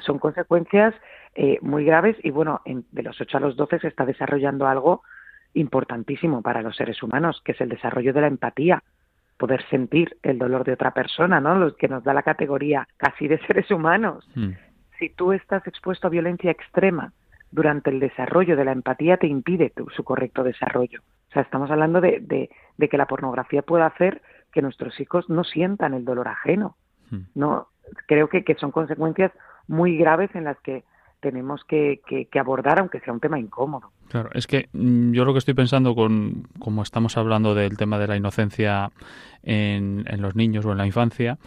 son 0.00 0.18
consecuencias 0.18 0.94
eh, 1.34 1.58
muy 1.60 1.84
graves 1.84 2.16
y 2.24 2.30
bueno, 2.30 2.62
de 2.64 3.02
los 3.02 3.20
8 3.20 3.36
a 3.36 3.40
los 3.40 3.56
12 3.56 3.80
se 3.80 3.88
está 3.88 4.06
desarrollando 4.06 4.66
algo 4.66 5.02
importantísimo 5.52 6.40
para 6.40 6.62
los 6.62 6.76
seres 6.76 7.02
humanos, 7.02 7.42
que 7.44 7.52
es 7.52 7.60
el 7.60 7.68
desarrollo 7.68 8.14
de 8.14 8.22
la 8.22 8.26
empatía, 8.28 8.82
poder 9.36 9.62
sentir 9.68 10.16
el 10.22 10.38
dolor 10.38 10.64
de 10.64 10.72
otra 10.72 10.92
persona, 10.92 11.42
¿no? 11.42 11.56
Lo 11.56 11.76
que 11.76 11.88
nos 11.88 12.04
da 12.04 12.14
la 12.14 12.22
categoría 12.22 12.88
casi 12.96 13.28
de 13.28 13.38
seres 13.46 13.70
humanos. 13.70 14.26
Hmm. 14.34 14.52
Si 14.98 15.10
tú 15.10 15.32
estás 15.32 15.66
expuesto 15.66 16.06
a 16.06 16.10
violencia 16.10 16.50
extrema 16.50 17.12
durante 17.50 17.90
el 17.90 18.00
desarrollo 18.00 18.56
de 18.56 18.64
la 18.64 18.72
empatía, 18.72 19.18
te 19.18 19.26
impide 19.26 19.74
su 19.94 20.04
correcto 20.04 20.42
desarrollo. 20.42 21.02
O 21.28 21.32
sea, 21.32 21.42
estamos 21.42 21.70
hablando 21.70 22.00
de, 22.00 22.48
de 22.78 22.88
que 22.88 22.96
la 22.96 23.06
pornografía 23.06 23.60
puede 23.60 23.84
hacer 23.84 24.22
que 24.58 24.62
nuestros 24.62 24.98
hijos 24.98 25.30
no 25.30 25.44
sientan 25.44 25.94
el 25.94 26.04
dolor 26.04 26.26
ajeno. 26.26 26.76
Hmm. 27.12 27.26
No, 27.36 27.68
creo 28.08 28.28
que, 28.28 28.42
que 28.42 28.56
son 28.56 28.72
consecuencias 28.72 29.30
muy 29.68 29.96
graves 29.96 30.34
en 30.34 30.42
las 30.42 30.58
que 30.62 30.82
tenemos 31.20 31.62
que, 31.62 32.00
que, 32.08 32.38
abordar, 32.40 32.80
aunque 32.80 32.98
sea 32.98 33.12
un 33.12 33.20
tema 33.20 33.38
incómodo. 33.38 33.92
Claro, 34.08 34.30
es 34.34 34.48
que 34.48 34.68
mm, 34.72 35.12
yo 35.12 35.24
lo 35.24 35.32
que 35.32 35.38
estoy 35.38 35.54
pensando, 35.54 35.94
con 35.94 36.48
como 36.58 36.82
estamos 36.82 37.16
hablando 37.16 37.54
del 37.54 37.76
tema 37.76 38.00
de 38.00 38.08
la 38.08 38.16
inocencia 38.16 38.90
en, 39.44 40.04
en 40.08 40.22
los 40.22 40.34
niños 40.34 40.66
o 40.66 40.72
en 40.72 40.78
la 40.78 40.86
infancia, 40.86 41.38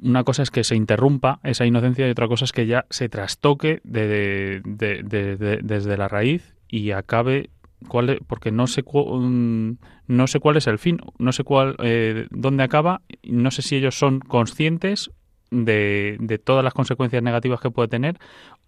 una 0.00 0.24
cosa 0.24 0.42
es 0.42 0.50
que 0.50 0.64
se 0.64 0.74
interrumpa 0.74 1.38
esa 1.42 1.66
inocencia 1.66 2.08
y 2.08 2.10
otra 2.12 2.28
cosa 2.28 2.46
es 2.46 2.52
que 2.52 2.66
ya 2.66 2.86
se 2.88 3.10
trastoque 3.10 3.82
de, 3.84 4.62
desde 4.64 5.96
la 5.98 6.08
raíz 6.08 6.56
y 6.66 6.92
acabe 6.92 7.50
cuál 7.88 8.20
porque 8.26 8.50
no 8.50 8.66
sé 8.66 8.82
mm, 8.82 9.70
no 10.06 10.26
sé 10.26 10.40
cuál 10.40 10.56
es 10.56 10.66
el 10.66 10.78
fin 10.78 10.98
no 11.18 11.32
sé 11.32 11.44
cuál 11.44 11.76
eh, 11.82 12.26
dónde 12.30 12.62
acaba 12.62 13.02
no 13.22 13.50
sé 13.50 13.62
si 13.62 13.76
ellos 13.76 13.98
son 13.98 14.20
conscientes 14.20 15.10
de, 15.50 16.16
de 16.18 16.38
todas 16.38 16.64
las 16.64 16.74
consecuencias 16.74 17.22
negativas 17.22 17.60
que 17.60 17.70
puede 17.70 17.88
tener 17.88 18.18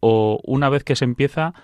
o 0.01 0.41
una 0.45 0.69
vez 0.69 0.85
que 0.85 0.97
se 0.97 1.05
empieza 1.05 1.55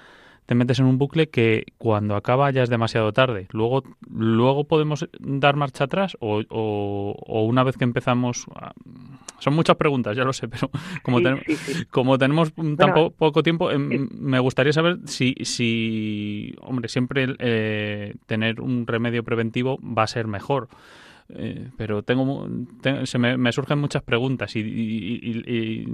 te 0.46 0.54
metes 0.54 0.78
en 0.78 0.86
un 0.86 0.98
bucle 0.98 1.28
que 1.28 1.64
cuando 1.78 2.16
acaba 2.16 2.50
ya 2.50 2.62
es 2.62 2.68
demasiado 2.68 3.12
tarde. 3.12 3.46
Luego, 3.52 3.82
luego 4.10 4.64
podemos 4.64 5.08
dar 5.18 5.56
marcha 5.56 5.84
atrás 5.84 6.16
o, 6.20 6.42
o, 6.48 7.44
una 7.44 7.64
vez 7.64 7.76
que 7.76 7.84
empezamos... 7.84 8.46
Son 9.38 9.54
muchas 9.54 9.76
preguntas, 9.76 10.16
ya 10.16 10.24
lo 10.24 10.32
sé, 10.32 10.48
pero 10.48 10.70
como, 11.02 11.18
como 11.90 12.18
tenemos 12.18 12.52
tan 12.76 12.94
poco 13.16 13.42
tiempo, 13.42 13.70
em, 13.70 14.08
me 14.18 14.38
gustaría 14.38 14.72
saber 14.72 14.98
si, 15.06 15.34
si 15.42 16.54
hombre, 16.60 16.88
siempre 16.88 17.26
eh, 17.38 18.14
tener 18.26 18.60
un 18.60 18.86
remedio 18.86 19.22
preventivo 19.24 19.78
va 19.82 20.04
a 20.04 20.08
ser 20.08 20.26
mejor. 20.26 20.68
Eh, 21.30 21.70
pero 21.78 22.02
tengo, 22.02 22.46
se 23.04 23.18
me, 23.18 23.52
surgen 23.52 23.78
muchas 23.78 24.02
preguntas 24.02 24.54
y, 24.56 24.60
y, 24.60 25.84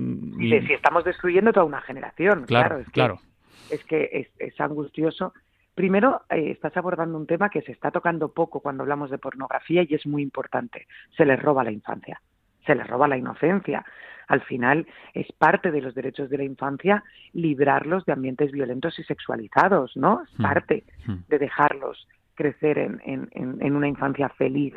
si 0.41 0.73
estamos 0.73 1.05
destruyendo 1.05 1.53
toda 1.53 1.65
una 1.67 1.81
generación 1.83 2.47
claro 2.47 2.83
claro 2.91 3.15
es 3.15 3.21
que 3.21 3.30
es, 3.71 4.61
angustioso 4.61 5.33
Primero, 5.75 6.23
eh, 6.29 6.51
estás 6.51 6.77
abordando 6.77 7.17
un 7.17 7.27
tema 7.27 7.49
que 7.49 7.63
se 7.63 7.73
está 7.73 7.91
tocando 7.91 8.35
poco 8.35 8.61
cuando 8.61 8.83
hablamos 8.83 9.11
de 9.11 9.19
pornografía 9.19 9.83
y 9.89 9.95
es 9.95 10.05
muy 10.05 10.21
importante. 10.21 10.87
Se 11.17 11.25
les 11.25 11.41
roba 11.41 11.65
la 11.65 11.71
infancia, 11.71 12.21
se 12.67 12.75
les 12.75 12.87
roba 12.87 13.09
la 13.09 13.17
inocencia. 13.17 13.85
Al 14.27 14.43
final 14.43 14.87
es 15.15 15.31
parte 15.33 15.71
de 15.71 15.81
los 15.81 15.95
derechos 15.95 16.29
de 16.29 16.39
la 16.39 16.45
infancia 16.45 17.03
librarlos 17.33 18.05
de 18.05 18.13
ambientes 18.13 18.53
violentos 18.53 18.99
y 18.99 19.05
sexualizados, 19.05 19.97
¿no? 19.97 20.23
Es 20.23 20.39
mm. 20.39 20.43
parte 20.43 20.85
mm. 21.07 21.15
de 21.29 21.39
dejarlos 21.39 22.07
crecer 22.35 22.79
en, 22.79 23.01
en, 23.05 23.77
una 23.77 23.89
infancia 23.89 24.29
feliz. 24.31 24.75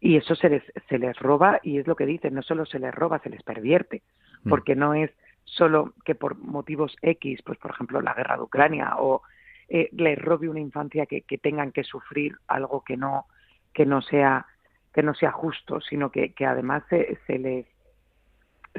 Y 0.00 0.16
eso 0.16 0.34
se 0.34 0.48
les, 0.48 0.62
se 0.88 0.98
les 0.98 1.18
roba 1.18 1.60
y 1.62 1.78
es 1.78 1.86
lo 1.86 1.96
que 1.96 2.06
dicen, 2.06 2.34
no 2.34 2.42
solo 2.42 2.64
se 2.66 2.78
les 2.78 2.94
roba, 2.94 3.18
se 3.20 3.30
les 3.30 3.42
pervierte, 3.42 4.02
mm. 4.44 4.48
porque 4.48 4.76
no 4.76 4.94
es 4.94 5.10
solo 5.56 5.94
que 6.04 6.14
por 6.14 6.36
motivos 6.38 6.96
X, 7.02 7.42
pues 7.42 7.58
por 7.58 7.70
ejemplo 7.70 8.00
la 8.00 8.14
guerra 8.14 8.36
de 8.36 8.42
Ucrania 8.42 8.96
o 8.98 9.22
eh, 9.68 9.88
les 9.92 10.18
robe 10.18 10.48
una 10.48 10.60
infancia 10.60 11.06
que, 11.06 11.22
que, 11.22 11.38
tengan 11.38 11.72
que 11.72 11.84
sufrir 11.84 12.36
algo 12.46 12.82
que 12.82 12.96
no 12.96 13.26
que 13.74 13.84
no 13.84 14.02
sea 14.02 14.46
que 14.94 15.02
no 15.02 15.14
sea 15.14 15.30
justo, 15.30 15.80
sino 15.80 16.10
que, 16.10 16.32
que 16.32 16.46
además 16.46 16.82
se, 16.88 17.18
se 17.26 17.38
les 17.38 17.66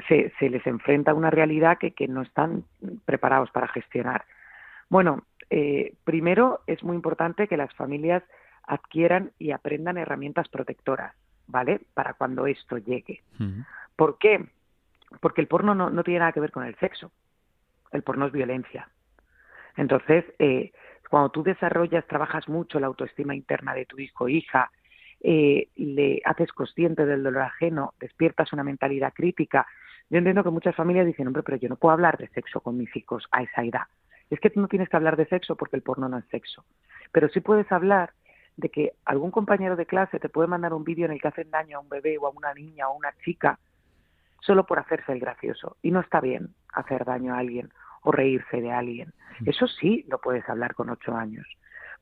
se, 0.08 0.32
se, 0.38 0.50
les 0.50 0.66
enfrenta 0.66 1.10
a 1.10 1.14
una 1.14 1.30
realidad 1.30 1.78
que, 1.78 1.92
que 1.92 2.08
no 2.08 2.22
están 2.22 2.64
preparados 3.04 3.50
para 3.50 3.68
gestionar. 3.68 4.24
Bueno, 4.88 5.24
eh, 5.50 5.94
primero 6.04 6.60
es 6.66 6.82
muy 6.82 6.96
importante 6.96 7.48
que 7.48 7.56
las 7.56 7.72
familias 7.74 8.22
adquieran 8.62 9.32
y 9.38 9.50
aprendan 9.50 9.98
herramientas 9.98 10.48
protectoras, 10.48 11.14
¿vale? 11.46 11.80
Para 11.94 12.14
cuando 12.14 12.46
esto 12.46 12.78
llegue. 12.78 13.22
¿Por 13.96 14.18
qué? 14.18 14.46
Porque 15.20 15.40
el 15.40 15.48
porno 15.48 15.74
no, 15.74 15.90
no, 15.90 16.04
tiene 16.04 16.20
nada 16.20 16.32
que 16.32 16.40
ver 16.40 16.52
con 16.52 16.64
el 16.64 16.76
sexo. 16.76 17.10
El 17.92 18.02
porno 18.02 18.26
es 18.26 18.32
violencia. 18.32 18.88
Entonces, 19.76 20.24
eh, 20.38 20.72
cuando 21.08 21.30
tú 21.30 21.42
desarrollas, 21.42 22.06
trabajas 22.06 22.48
mucho 22.48 22.78
la 22.78 22.86
autoestima 22.86 23.34
interna 23.34 23.74
de 23.74 23.86
tu 23.86 23.98
hijo 23.98 24.24
o 24.24 24.28
hija, 24.28 24.70
eh, 25.22 25.68
le 25.76 26.22
haces 26.24 26.52
consciente 26.52 27.04
del 27.04 27.22
dolor 27.22 27.42
ajeno, 27.42 27.94
despiertas 27.98 28.52
una 28.52 28.62
mentalidad 28.62 29.12
crítica. 29.12 29.66
Yo 30.08 30.18
entiendo 30.18 30.44
que 30.44 30.50
muchas 30.50 30.74
familias 30.74 31.06
dicen, 31.06 31.26
hombre, 31.26 31.42
pero 31.42 31.58
yo 31.58 31.68
no 31.68 31.76
puedo 31.76 31.92
hablar 31.92 32.16
de 32.16 32.28
sexo 32.28 32.60
con 32.60 32.76
mis 32.76 32.94
hijos 32.96 33.26
a 33.32 33.42
esa 33.42 33.64
edad. 33.64 33.86
Es 34.30 34.38
que 34.38 34.50
tú 34.50 34.60
no 34.60 34.68
tienes 34.68 34.88
que 34.88 34.96
hablar 34.96 35.16
de 35.16 35.26
sexo 35.26 35.56
porque 35.56 35.76
el 35.76 35.82
porno 35.82 36.08
no 36.08 36.18
es 36.18 36.24
sexo. 36.26 36.64
Pero 37.12 37.28
sí 37.28 37.40
puedes 37.40 37.70
hablar 37.72 38.12
de 38.56 38.68
que 38.68 38.92
algún 39.04 39.30
compañero 39.30 39.76
de 39.76 39.86
clase 39.86 40.20
te 40.20 40.28
puede 40.28 40.48
mandar 40.48 40.72
un 40.72 40.84
vídeo 40.84 41.06
en 41.06 41.12
el 41.12 41.20
que 41.20 41.28
hacen 41.28 41.50
daño 41.50 41.78
a 41.78 41.80
un 41.80 41.88
bebé 41.88 42.16
o 42.18 42.26
a 42.26 42.30
una 42.30 42.54
niña 42.54 42.88
o 42.88 42.92
a 42.92 42.96
una 42.96 43.12
chica 43.24 43.58
solo 44.40 44.66
por 44.66 44.78
hacerse 44.78 45.12
el 45.12 45.20
gracioso. 45.20 45.76
Y 45.82 45.90
no 45.90 46.00
está 46.00 46.20
bien 46.20 46.54
hacer 46.72 47.04
daño 47.04 47.34
a 47.34 47.38
alguien 47.38 47.70
o 48.02 48.12
reírse 48.12 48.60
de 48.60 48.72
alguien. 48.72 49.12
Eso 49.44 49.66
sí 49.66 50.04
lo 50.08 50.18
puedes 50.18 50.48
hablar 50.48 50.74
con 50.74 50.90
ocho 50.90 51.14
años. 51.14 51.46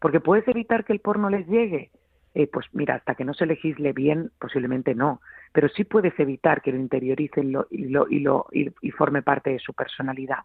Porque 0.01 0.21
puedes 0.21 0.47
evitar 0.49 0.85
que 0.85 0.93
el 0.93 1.01
porno 1.01 1.31
les 1.31 1.47
llegue. 1.47 1.91
Eh, 2.35 2.47
pues 2.47 2.67
mira, 2.73 2.97
hasta 2.97 3.15
que 3.15 3.25
no 3.25 3.35
se 3.35 3.47
legisle 3.47 3.93
bien, 3.93 4.31
posiblemente 4.39 4.95
no. 4.95 5.21
Pero 5.53 5.69
sí 5.69 5.85
puedes 5.85 6.19
evitar 6.21 6.63
que 6.63 6.73
lo 6.73 6.79
interioricen 6.79 7.49
y, 7.49 7.85
lo, 7.89 8.07
y, 8.09 8.21
lo, 8.21 8.47
y 8.53 8.91
forme 8.93 9.23
parte 9.23 9.51
de 9.51 9.59
su 9.59 9.73
personalidad 9.73 10.45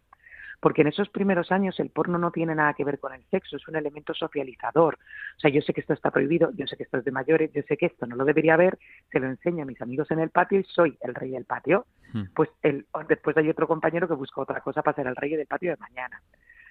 porque 0.64 0.82
en 0.82 0.88
esos 0.88 1.09
primeros 1.09 1.51
años 1.51 1.78
el 1.82 1.89
porno 1.89 2.18
no 2.18 2.32
tiene 2.32 2.55
nada 2.55 2.74
que 2.74 2.86
ver 2.86 2.97
con 2.97 3.14
el 3.14 3.22
sexo, 3.26 3.57
es 3.57 3.68
un 3.68 3.76
elemento 3.76 4.14
socializador. 4.14 4.97
O 5.36 5.39
sea, 5.41 5.51
yo 5.51 5.59
sé 5.59 5.74
que 5.74 5.82
esto 5.82 5.91
está 5.91 6.09
prohibido, 6.09 6.51
yo 6.55 6.66
sé 6.68 6.78
que 6.78 6.84
esto 6.84 6.99
es 6.99 7.03
de 7.03 7.11
mayores, 7.11 7.51
yo 7.51 7.61
sé 7.64 7.76
que 7.76 7.88
esto 7.88 8.05
no 8.05 8.16
lo 8.16 8.24
debería 8.24 8.53
haber, 8.53 8.80
se 9.11 9.20
lo 9.20 9.28
enseño 9.28 9.64
a 9.64 9.66
mis 9.66 9.82
amigos 9.82 10.09
en 10.11 10.20
el 10.20 10.30
patio 10.30 10.61
y 10.61 10.64
soy 10.64 10.97
el 11.01 11.16
rey 11.16 11.32
del 11.32 11.43
patio. 11.43 11.86
Hmm. 12.14 12.28
Pues 12.34 12.49
el, 12.61 12.86
después 13.09 13.36
hay 13.36 13.49
otro 13.49 13.68
compañero 13.68 14.07
que 14.07 14.14
busca 14.14 14.39
otra 14.39 14.61
cosa 14.61 14.82
para 14.82 14.95
ser 14.95 15.07
el 15.07 15.18
rey 15.18 15.36
del 15.36 15.47
patio 15.47 15.72
de 15.72 15.78
mañana. 15.82 16.22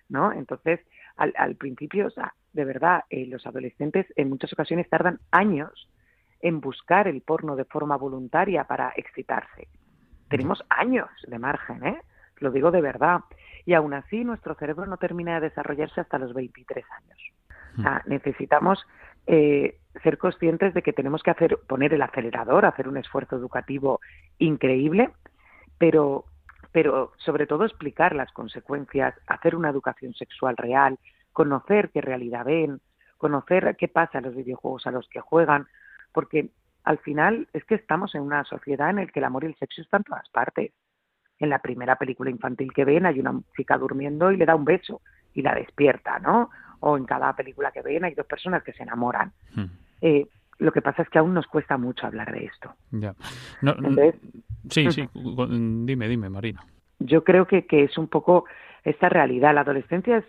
¿No? 0.09 0.33
Entonces, 0.33 0.81
al, 1.17 1.57
principio, 1.57 2.07
o 2.07 2.11
sea, 2.11 2.33
de 2.55 2.65
verdad, 2.65 3.05
eh, 3.11 3.27
los 3.27 3.47
adolescentes 3.47 4.07
en 4.17 4.31
muchas 4.31 4.55
ocasiones 4.55 4.89
tardan 4.89 5.21
años 5.31 5.91
en 6.41 6.63
buscar 6.63 7.09
el 7.09 7.21
porno 7.21 7.57
de 7.57 7.67
forma 7.67 7.99
voluntaria 7.99 8.65
para 8.65 8.95
excitarse. 8.97 9.69
Tenemos 10.31 10.65
años 10.71 11.11
de 11.27 11.39
margen, 11.39 11.85
¿eh? 11.85 12.01
Lo 12.39 12.51
digo 12.51 12.71
de 12.71 12.81
verdad 12.81 13.21
y 13.65 13.75
aún 13.75 13.95
así 13.95 14.25
nuestro 14.25 14.55
cerebro 14.55 14.87
no 14.87 14.97
termina 14.97 15.35
de 15.35 15.49
desarrollarse 15.49 16.01
hasta 16.01 16.19
los 16.19 16.35
23 16.35 16.85
años. 16.91 17.19
O 17.79 17.83
sea, 17.83 18.03
hmm. 18.05 18.11
necesitamos 18.11 18.85
eh, 19.27 19.79
ser 20.03 20.19
conscientes 20.19 20.75
de 20.75 20.83
que 20.83 20.93
tenemos 20.93 21.23
que 21.23 21.31
hacer, 21.31 21.59
poner 21.69 21.95
el 21.95 22.03
acelerador, 22.03 22.65
hacer 22.65 22.89
un 22.89 22.97
esfuerzo 22.97 23.37
educativo 23.37 24.01
increíble, 24.39 25.11
pero, 25.79 26.25
pero 26.73 27.13
sobre 27.19 27.47
todo 27.47 27.65
explicar 27.65 28.15
las 28.15 28.33
consecuencias, 28.33 29.15
hacer 29.27 29.55
una 29.55 29.71
educación 29.71 30.15
sexual 30.15 30.57
real, 30.57 30.99
conocer 31.33 31.91
qué 31.91 32.01
realidad 32.01 32.45
ven, 32.45 32.81
conocer 33.17 33.77
qué 33.79 33.89
pasa 33.89 34.19
en 34.19 34.25
los 34.25 34.35
videojuegos 34.35 34.87
a 34.87 34.91
los 34.91 35.09
que 35.09 35.21
juegan, 35.21 35.67
porque 36.13 36.51
al 36.85 36.99
final 36.99 37.49
es 37.53 37.65
que 37.65 37.77
estamos 37.77 38.15
en 38.15 38.23
una 38.23 38.45
sociedad 38.45 38.91
en 38.91 38.97
la 38.97 39.07
que 39.07 39.21
el 39.21 39.25
amor 39.25 39.45
y 39.45 39.49
el 39.49 39.57
sexo 39.57 39.83
están 39.83 40.01
en 40.01 40.05
todas 40.05 40.29
partes 40.31 40.73
en 41.43 41.51
la 41.51 41.59
primera 41.59 41.97
película 41.97 42.31
infantil 42.31 42.73
que 42.73 42.85
ven 42.85 43.05
hay 43.05 43.19
una 43.19 43.39
chica 43.57 43.77
durmiendo 43.77 44.31
y 44.31 44.37
le 44.37 44.47
da 44.47 44.55
un 44.55 44.65
beso 44.65 45.03
y 45.35 45.43
la 45.43 45.55
despierta, 45.55 46.21
¿no? 46.21 46.51
O 46.81 46.97
en 46.97 47.05
cada 47.05 47.35
película 47.35 47.73
que 47.73 47.83
ven 47.83 48.05
hay 48.05 48.15
dos 48.15 48.27
personas 48.27 48.63
que 48.63 48.73
se 48.73 48.85
enamoran. 48.85 49.33
Hmm. 49.55 49.65
Eh, 50.01 50.29
lo 50.59 50.71
que 50.71 50.81
pasa 50.81 51.03
es 51.03 51.09
que 51.09 51.19
aún 51.19 51.35
nos 51.35 51.49
cuesta 51.49 51.77
mucho 51.77 52.07
hablar 52.07 52.33
de 52.33 52.45
esto. 52.45 52.73
Ya. 52.93 53.15
sí, 54.71 54.89
sí, 54.93 55.09
dime, 55.13 56.09
dime, 56.09 56.29
Marina. 56.29 56.65
Yo 57.01 57.25
creo 57.25 57.49
que, 57.49 57.67
que 57.67 57.83
es 57.83 57.99
un 57.99 58.07
poco 58.07 58.45
esta 58.85 59.09
realidad. 59.09 59.53
La 59.53 59.63
adolescencia 59.63 60.23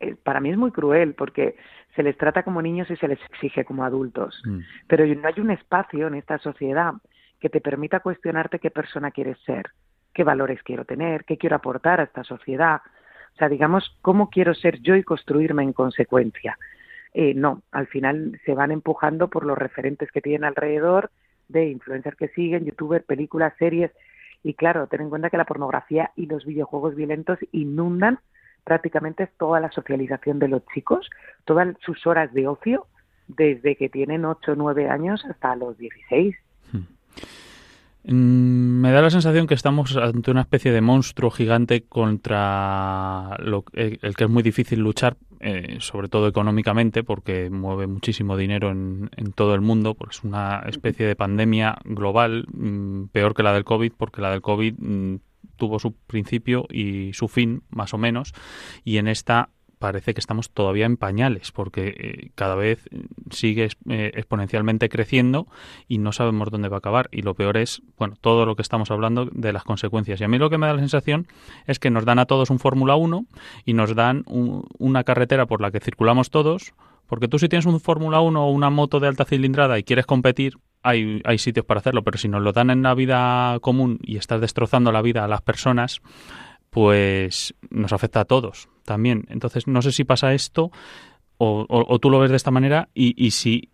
es, 0.00 0.16
para 0.20 0.38
mí 0.38 0.50
es 0.50 0.56
muy 0.56 0.70
cruel 0.70 1.14
porque 1.14 1.56
se 1.96 2.04
les 2.04 2.16
trata 2.16 2.44
como 2.44 2.62
niños 2.62 2.88
y 2.92 2.96
se 2.96 3.08
les 3.08 3.18
exige 3.32 3.64
como 3.64 3.84
adultos. 3.84 4.40
Hmm. 4.44 4.60
Pero 4.86 5.04
no 5.04 5.26
hay 5.26 5.40
un 5.40 5.50
espacio 5.50 6.06
en 6.06 6.14
esta 6.14 6.38
sociedad 6.38 6.92
que 7.40 7.48
te 7.48 7.60
permita 7.60 7.98
cuestionarte 7.98 8.60
qué 8.60 8.70
persona 8.70 9.10
quieres 9.10 9.38
ser 9.40 9.72
qué 10.18 10.24
valores 10.24 10.60
quiero 10.64 10.84
tener, 10.84 11.24
qué 11.24 11.38
quiero 11.38 11.54
aportar 11.54 12.00
a 12.00 12.02
esta 12.02 12.24
sociedad. 12.24 12.80
O 13.34 13.38
sea, 13.38 13.48
digamos, 13.48 13.96
cómo 14.02 14.30
quiero 14.30 14.52
ser 14.52 14.80
yo 14.80 14.96
y 14.96 15.04
construirme 15.04 15.62
en 15.62 15.72
consecuencia. 15.72 16.58
Eh, 17.14 17.34
no, 17.34 17.62
al 17.70 17.86
final 17.86 18.40
se 18.44 18.52
van 18.52 18.72
empujando 18.72 19.28
por 19.28 19.46
los 19.46 19.56
referentes 19.56 20.10
que 20.10 20.20
tienen 20.20 20.42
alrededor 20.42 21.12
de 21.46 21.68
influencers 21.68 22.16
que 22.16 22.26
siguen, 22.30 22.64
youtubers, 22.64 23.04
películas, 23.04 23.54
series. 23.60 23.92
Y 24.42 24.54
claro, 24.54 24.88
ten 24.88 25.02
en 25.02 25.08
cuenta 25.08 25.30
que 25.30 25.36
la 25.36 25.44
pornografía 25.44 26.10
y 26.16 26.26
los 26.26 26.44
videojuegos 26.44 26.96
violentos 26.96 27.38
inundan 27.52 28.18
prácticamente 28.64 29.28
toda 29.38 29.60
la 29.60 29.70
socialización 29.70 30.40
de 30.40 30.48
los 30.48 30.66
chicos, 30.74 31.08
todas 31.44 31.76
sus 31.86 32.08
horas 32.08 32.34
de 32.34 32.48
ocio, 32.48 32.88
desde 33.28 33.76
que 33.76 33.88
tienen 33.88 34.24
8 34.24 34.50
o 34.50 34.56
9 34.56 34.88
años 34.88 35.24
hasta 35.26 35.54
los 35.54 35.78
16. 35.78 36.34
Mm, 36.72 36.78
me 38.04 38.90
da 38.92 39.02
la 39.02 39.10
sensación 39.10 39.46
que 39.46 39.54
estamos 39.54 39.96
ante 39.96 40.30
una 40.30 40.42
especie 40.42 40.72
de 40.72 40.80
monstruo 40.80 41.30
gigante 41.30 41.82
contra 41.82 43.36
lo, 43.40 43.64
el, 43.74 43.98
que 44.16 44.24
es 44.24 44.30
muy 44.30 44.42
difícil 44.42 44.80
luchar, 44.80 45.16
eh, 45.40 45.76
sobre 45.80 46.08
todo 46.08 46.28
económicamente, 46.28 47.04
porque 47.04 47.50
mueve 47.50 47.86
muchísimo 47.86 48.36
dinero 48.36 48.70
en, 48.70 49.10
todo 49.34 49.54
el 49.54 49.60
mundo, 49.60 49.94
porque 49.94 50.16
es 50.16 50.24
una 50.24 50.62
especie 50.66 51.06
de 51.06 51.16
pandemia 51.16 51.76
global, 51.84 52.46
mm, 52.52 53.08
peor 53.12 53.34
que 53.34 53.42
la 53.42 53.52
del 53.52 53.64
COVID, 53.64 53.92
porque 53.96 54.22
la 54.22 54.30
del 54.30 54.42
COVID 54.42 54.74
mm, 54.78 55.16
tuvo 55.56 55.78
su 55.78 55.92
principio 55.92 56.66
y 56.70 57.12
su 57.12 57.28
fin, 57.28 57.62
más 57.68 57.92
o 57.94 57.98
menos, 57.98 58.32
y 58.84 58.96
en 58.98 59.08
esta 59.08 59.50
parece 59.78 60.14
que 60.14 60.20
estamos 60.20 60.50
todavía 60.50 60.86
en 60.86 60.96
pañales 60.96 61.52
porque 61.52 61.94
eh, 61.96 62.30
cada 62.34 62.54
vez 62.54 62.88
sigue 63.30 63.68
eh, 63.88 64.10
exponencialmente 64.14 64.88
creciendo 64.88 65.46
y 65.86 65.98
no 65.98 66.12
sabemos 66.12 66.50
dónde 66.50 66.68
va 66.68 66.76
a 66.76 66.78
acabar. 66.78 67.08
Y 67.12 67.22
lo 67.22 67.34
peor 67.34 67.56
es 67.56 67.82
bueno 67.96 68.16
todo 68.20 68.46
lo 68.46 68.56
que 68.56 68.62
estamos 68.62 68.90
hablando 68.90 69.26
de 69.26 69.52
las 69.52 69.64
consecuencias. 69.64 70.20
Y 70.20 70.24
a 70.24 70.28
mí 70.28 70.38
lo 70.38 70.50
que 70.50 70.58
me 70.58 70.66
da 70.66 70.74
la 70.74 70.80
sensación 70.80 71.26
es 71.66 71.78
que 71.78 71.90
nos 71.90 72.04
dan 72.04 72.18
a 72.18 72.26
todos 72.26 72.50
un 72.50 72.58
Fórmula 72.58 72.96
1 72.96 73.24
y 73.64 73.72
nos 73.72 73.94
dan 73.94 74.24
una 74.26 75.04
carretera 75.04 75.46
por 75.46 75.60
la 75.60 75.70
que 75.70 75.80
circulamos 75.80 76.30
todos 76.30 76.74
porque 77.06 77.26
tú 77.26 77.38
si 77.38 77.48
tienes 77.48 77.66
un 77.66 77.80
Fórmula 77.80 78.20
1 78.20 78.44
o 78.44 78.50
una 78.50 78.70
moto 78.70 79.00
de 79.00 79.08
alta 79.08 79.24
cilindrada 79.24 79.78
y 79.78 79.82
quieres 79.82 80.06
competir 80.06 80.58
hay, 80.82 81.22
hay 81.24 81.38
sitios 81.38 81.64
para 81.64 81.80
hacerlo 81.80 82.04
pero 82.04 82.18
si 82.18 82.28
nos 82.28 82.42
lo 82.42 82.52
dan 82.52 82.70
en 82.70 82.82
la 82.82 82.94
vida 82.94 83.58
común 83.60 83.98
y 84.02 84.18
estás 84.18 84.40
destrozando 84.40 84.92
la 84.92 85.02
vida 85.02 85.24
a 85.24 85.28
las 85.28 85.42
personas 85.42 86.02
pues 86.70 87.54
nos 87.70 87.92
afecta 87.92 88.20
a 88.20 88.24
todos 88.24 88.68
también. 88.84 89.26
Entonces, 89.28 89.66
no 89.66 89.82
sé 89.82 89.92
si 89.92 90.04
pasa 90.04 90.34
esto 90.34 90.70
o, 91.38 91.98
tú 92.00 92.10
lo 92.10 92.18
ves 92.18 92.30
de 92.30 92.36
esta 92.36 92.50
manera 92.50 92.88
y, 92.94 93.14
y 93.16 93.30
si 93.30 93.70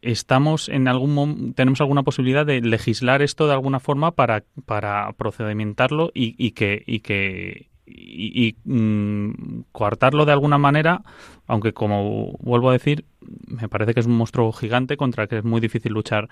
estamos 0.00 0.68
en 0.68 0.88
algún 0.88 1.54
tenemos 1.54 1.80
alguna 1.80 2.02
posibilidad 2.02 2.44
de 2.44 2.60
legislar 2.60 3.22
esto 3.22 3.46
de 3.46 3.52
alguna 3.52 3.80
forma 3.80 4.12
para, 4.12 4.44
para 4.66 5.12
procedimentarlo 5.12 6.10
y, 6.14 6.34
y 6.38 6.52
que 6.52 6.82
y 6.86 7.00
que 7.00 7.70
y, 7.86 8.56
mm, 8.64 9.64
coartarlo 9.72 10.24
de 10.24 10.32
alguna 10.32 10.58
manera, 10.58 11.02
aunque 11.46 11.72
como 11.72 12.32
vuelvo 12.40 12.70
a 12.70 12.72
decir, 12.72 13.04
me 13.46 13.68
parece 13.68 13.94
que 13.94 14.00
es 14.00 14.06
un 14.06 14.16
monstruo 14.16 14.52
gigante 14.52 14.96
contra 14.96 15.24
el 15.24 15.28
que 15.28 15.38
es 15.38 15.44
muy 15.44 15.60
difícil 15.60 15.92
luchar 15.92 16.28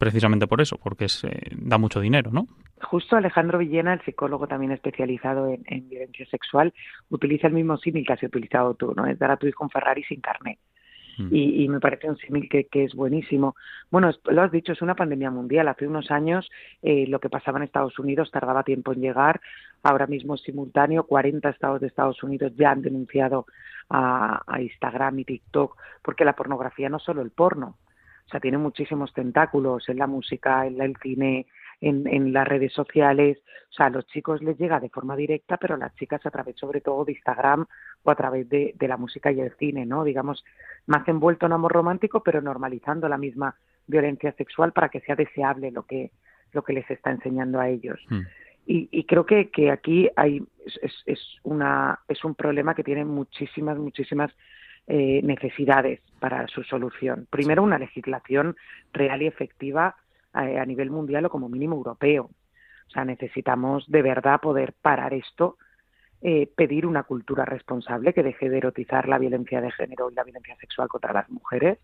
precisamente 0.00 0.46
por 0.46 0.62
eso, 0.62 0.78
porque 0.82 1.10
se 1.10 1.28
eh, 1.28 1.52
da 1.58 1.76
mucho 1.76 2.00
dinero, 2.00 2.30
¿no? 2.32 2.46
Justo 2.80 3.16
Alejandro 3.16 3.58
Villena, 3.58 3.92
el 3.92 4.00
psicólogo 4.00 4.46
también 4.46 4.72
especializado 4.72 5.46
en, 5.46 5.88
violencia 5.90 6.24
sexual, 6.30 6.72
utiliza 7.10 7.48
el 7.48 7.52
mismo 7.52 7.76
símil 7.76 8.06
que 8.06 8.14
has 8.14 8.22
utilizado 8.22 8.72
tú, 8.72 8.94
¿no? 8.96 9.04
Es 9.04 9.18
dar 9.18 9.30
a 9.30 9.36
tu 9.36 9.46
hijo 9.46 9.62
un 9.62 9.68
Ferrari 9.68 10.02
sin 10.04 10.22
carne. 10.22 10.58
Mm. 11.18 11.28
Y, 11.32 11.68
me 11.68 11.80
parece 11.80 12.08
un 12.08 12.16
símil 12.16 12.48
que, 12.48 12.66
es 12.72 12.94
buenísimo. 12.94 13.54
Bueno, 13.90 14.10
lo 14.24 14.42
has 14.42 14.50
dicho, 14.50 14.72
es 14.72 14.80
una 14.80 14.94
pandemia 14.94 15.30
mundial. 15.30 15.68
Hace 15.68 15.86
unos 15.86 16.10
años 16.10 16.48
eh, 16.80 17.06
lo 17.06 17.20
que 17.20 17.28
pasaba 17.28 17.58
en 17.58 17.64
Estados 17.64 17.98
Unidos 17.98 18.30
tardaba 18.30 18.62
tiempo 18.62 18.94
en 18.94 19.02
llegar. 19.02 19.42
Ahora 19.82 20.06
mismo 20.06 20.34
es 20.34 20.42
simultáneo. 20.42 21.04
40 21.04 21.46
estados 21.50 21.82
de 21.82 21.88
Estados 21.88 22.22
Unidos 22.22 22.52
ya 22.56 22.70
han 22.70 22.80
denunciado 22.80 23.44
a, 23.90 24.40
Instagram 24.60 25.18
y 25.18 25.24
TikTok 25.24 25.76
porque 26.02 26.24
la 26.24 26.34
pornografía 26.34 26.88
no 26.88 26.96
es 26.96 27.02
solo 27.02 27.20
el 27.20 27.30
porno. 27.30 27.76
O 28.30 28.32
sea, 28.32 28.38
tiene 28.38 28.58
muchísimos 28.58 29.12
tentáculos 29.12 29.88
en 29.88 29.98
la 29.98 30.06
música, 30.06 30.64
en 30.64 30.80
el 30.80 30.96
cine, 31.02 31.46
en, 31.80 32.06
en, 32.06 32.32
las 32.32 32.46
redes 32.46 32.72
sociales. 32.72 33.38
O 33.70 33.72
sea, 33.72 33.86
a 33.86 33.90
los 33.90 34.06
chicos 34.06 34.40
les 34.40 34.56
llega 34.56 34.78
de 34.78 34.88
forma 34.88 35.16
directa, 35.16 35.56
pero 35.56 35.74
a 35.74 35.78
las 35.78 35.96
chicas 35.96 36.24
a 36.24 36.30
través 36.30 36.56
sobre 36.56 36.80
todo 36.80 37.04
de 37.04 37.10
Instagram 37.10 37.66
o 38.04 38.10
a 38.10 38.14
través 38.14 38.48
de, 38.48 38.72
de 38.78 38.86
la 38.86 38.96
música 38.96 39.32
y 39.32 39.40
el 39.40 39.50
cine, 39.56 39.84
¿no? 39.84 40.04
Digamos, 40.04 40.44
más 40.86 41.08
envuelto 41.08 41.46
en 41.46 41.54
amor 41.54 41.72
romántico, 41.72 42.22
pero 42.22 42.40
normalizando 42.40 43.08
la 43.08 43.18
misma 43.18 43.56
violencia 43.88 44.30
sexual 44.34 44.70
para 44.72 44.90
que 44.90 45.00
sea 45.00 45.16
deseable 45.16 45.72
lo 45.72 45.82
que, 45.82 46.12
lo 46.52 46.62
que 46.62 46.74
les 46.74 46.88
está 46.88 47.10
enseñando 47.10 47.58
a 47.58 47.68
ellos. 47.68 47.98
Hmm. 48.10 48.20
Y, 48.64 48.88
y, 48.92 49.06
creo 49.06 49.26
que, 49.26 49.50
que 49.50 49.72
aquí 49.72 50.08
hay, 50.14 50.40
es, 50.64 50.94
es, 51.06 51.18
una, 51.42 51.98
es 52.06 52.24
un 52.24 52.36
problema 52.36 52.76
que 52.76 52.84
tiene 52.84 53.04
muchísimas, 53.04 53.76
muchísimas 53.76 54.30
eh, 54.86 55.20
necesidades 55.22 56.00
para 56.18 56.46
su 56.48 56.62
solución. 56.62 57.26
Primero, 57.30 57.62
una 57.62 57.78
legislación 57.78 58.56
real 58.92 59.22
y 59.22 59.26
efectiva 59.26 59.96
eh, 60.34 60.58
a 60.58 60.64
nivel 60.64 60.90
mundial 60.90 61.24
o 61.26 61.30
como 61.30 61.48
mínimo 61.48 61.76
europeo. 61.76 62.30
O 62.86 62.90
sea, 62.92 63.04
necesitamos 63.04 63.88
de 63.88 64.02
verdad 64.02 64.40
poder 64.40 64.72
parar 64.72 65.14
esto, 65.14 65.58
eh, 66.22 66.48
pedir 66.54 66.86
una 66.86 67.04
cultura 67.04 67.44
responsable 67.44 68.12
que 68.12 68.22
deje 68.22 68.50
de 68.50 68.58
erotizar 68.58 69.08
la 69.08 69.18
violencia 69.18 69.60
de 69.60 69.70
género 69.70 70.10
y 70.10 70.14
la 70.14 70.24
violencia 70.24 70.56
sexual 70.56 70.88
contra 70.88 71.12
las 71.12 71.30
mujeres, 71.30 71.78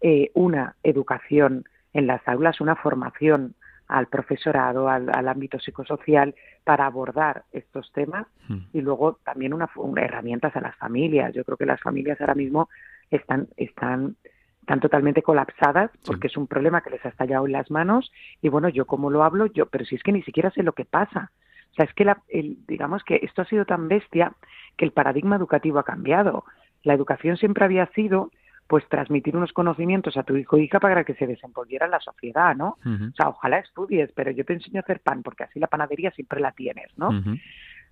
eh, 0.00 0.30
una 0.34 0.76
educación 0.82 1.64
en 1.92 2.06
las 2.06 2.20
aulas, 2.26 2.60
una 2.60 2.76
formación 2.76 3.54
al 3.88 4.06
profesorado, 4.06 4.88
al, 4.88 5.28
ámbito 5.28 5.58
psicosocial 5.58 6.34
para 6.64 6.86
abordar 6.86 7.44
estos 7.52 7.92
temas 7.92 8.26
hmm. 8.48 8.58
y 8.72 8.80
luego 8.80 9.18
también 9.24 9.52
una, 9.52 9.68
herramientas 9.96 10.56
a 10.56 10.60
las 10.60 10.76
familias. 10.76 11.34
Yo 11.34 11.44
creo 11.44 11.56
que 11.56 11.66
las 11.66 11.80
familias 11.80 12.20
ahora 12.20 12.34
mismo 12.34 12.68
están, 13.10 13.48
están 13.56 14.16
están 14.64 14.80
totalmente 14.80 15.20
colapsadas 15.20 15.90
porque 16.06 16.28
es 16.28 16.38
un 16.38 16.46
problema 16.46 16.80
que 16.80 16.88
les 16.88 17.04
ha 17.04 17.10
estallado 17.10 17.44
en 17.44 17.52
las 17.52 17.70
manos 17.70 18.10
y 18.40 18.48
bueno, 18.48 18.70
yo 18.70 18.86
como 18.86 19.10
lo 19.10 19.22
hablo, 19.22 19.44
yo, 19.44 19.66
pero 19.66 19.84
si 19.84 19.94
es 19.94 20.02
que 20.02 20.10
ni 20.10 20.22
siquiera 20.22 20.50
sé 20.52 20.62
lo 20.62 20.72
que 20.72 20.86
pasa. 20.86 21.32
O 21.72 21.74
sea, 21.74 21.84
es 21.84 21.92
que 21.92 22.06
la, 22.06 22.22
el, 22.28 22.56
digamos 22.66 23.04
que 23.04 23.20
esto 23.22 23.42
ha 23.42 23.44
sido 23.44 23.66
tan 23.66 23.88
bestia 23.88 24.32
que 24.78 24.86
el 24.86 24.92
paradigma 24.92 25.36
educativo 25.36 25.78
ha 25.78 25.84
cambiado. 25.84 26.46
La 26.82 26.94
educación 26.94 27.36
siempre 27.36 27.66
había 27.66 27.86
sido 27.88 28.30
pues 28.66 28.88
transmitir 28.88 29.36
unos 29.36 29.52
conocimientos 29.52 30.16
a 30.16 30.22
tu 30.22 30.36
hijo 30.36 30.56
o 30.56 30.58
hija 30.58 30.80
para 30.80 31.04
que 31.04 31.14
se 31.14 31.26
desenvolviera 31.26 31.84
en 31.84 31.92
la 31.92 32.00
sociedad, 32.00 32.56
¿no? 32.56 32.78
O 32.84 33.14
sea, 33.14 33.28
ojalá 33.28 33.58
estudies, 33.58 34.10
pero 34.14 34.30
yo 34.30 34.44
te 34.44 34.54
enseño 34.54 34.78
a 34.78 34.82
hacer 34.82 35.00
pan 35.00 35.22
porque 35.22 35.44
así 35.44 35.60
la 35.60 35.66
panadería 35.66 36.10
siempre 36.12 36.40
la 36.40 36.52
tienes, 36.52 36.96
¿no? 36.96 37.10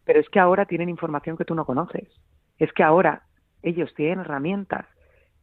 Pero 0.04 0.20
es 0.20 0.28
que 0.30 0.40
ahora 0.40 0.64
tienen 0.64 0.88
información 0.88 1.36
que 1.36 1.44
tú 1.44 1.54
no 1.54 1.64
conoces. 1.64 2.08
Es 2.58 2.72
que 2.72 2.82
ahora 2.82 3.22
ellos 3.62 3.92
tienen 3.94 4.20
herramientas 4.20 4.86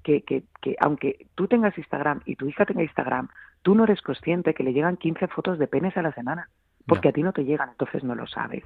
que, 0.03 0.23
que, 0.23 0.43
que 0.61 0.75
aunque 0.79 1.27
tú 1.35 1.47
tengas 1.47 1.77
Instagram 1.77 2.21
y 2.25 2.35
tu 2.35 2.47
hija 2.47 2.65
tenga 2.65 2.83
Instagram, 2.83 3.29
tú 3.61 3.75
no 3.75 3.83
eres 3.83 4.01
consciente 4.01 4.53
que 4.53 4.63
le 4.63 4.73
llegan 4.73 4.97
15 4.97 5.27
fotos 5.27 5.59
de 5.59 5.67
penes 5.67 5.95
a 5.97 6.01
la 6.01 6.13
semana, 6.13 6.49
porque 6.87 7.09
a 7.09 7.11
ti 7.11 7.21
no 7.23 7.33
te 7.33 7.45
llegan, 7.45 7.69
entonces 7.69 8.03
no 8.03 8.15
lo 8.15 8.27
sabes. 8.27 8.63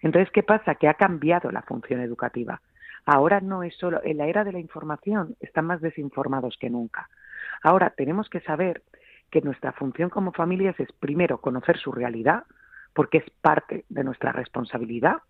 Entonces, 0.00 0.30
¿qué 0.32 0.42
pasa? 0.42 0.76
Que 0.76 0.88
ha 0.88 0.94
cambiado 0.94 1.50
la 1.50 1.62
función 1.62 2.00
educativa. 2.00 2.60
Ahora 3.10 3.40
no 3.40 3.62
es 3.62 3.74
solo, 3.78 4.02
en 4.04 4.18
la 4.18 4.26
era 4.26 4.44
de 4.44 4.52
la 4.52 4.58
información 4.58 5.34
están 5.40 5.64
más 5.64 5.80
desinformados 5.80 6.58
que 6.60 6.68
nunca. 6.68 7.08
Ahora 7.62 7.94
tenemos 7.96 8.28
que 8.28 8.40
saber 8.40 8.82
que 9.30 9.40
nuestra 9.40 9.72
función 9.72 10.10
como 10.10 10.30
familias 10.32 10.78
es 10.78 10.92
primero 10.92 11.40
conocer 11.40 11.78
su 11.78 11.90
realidad, 11.90 12.44
porque 12.92 13.16
es 13.16 13.30
parte 13.40 13.86
de 13.88 14.04
nuestra 14.04 14.32
responsabilidad, 14.32 15.22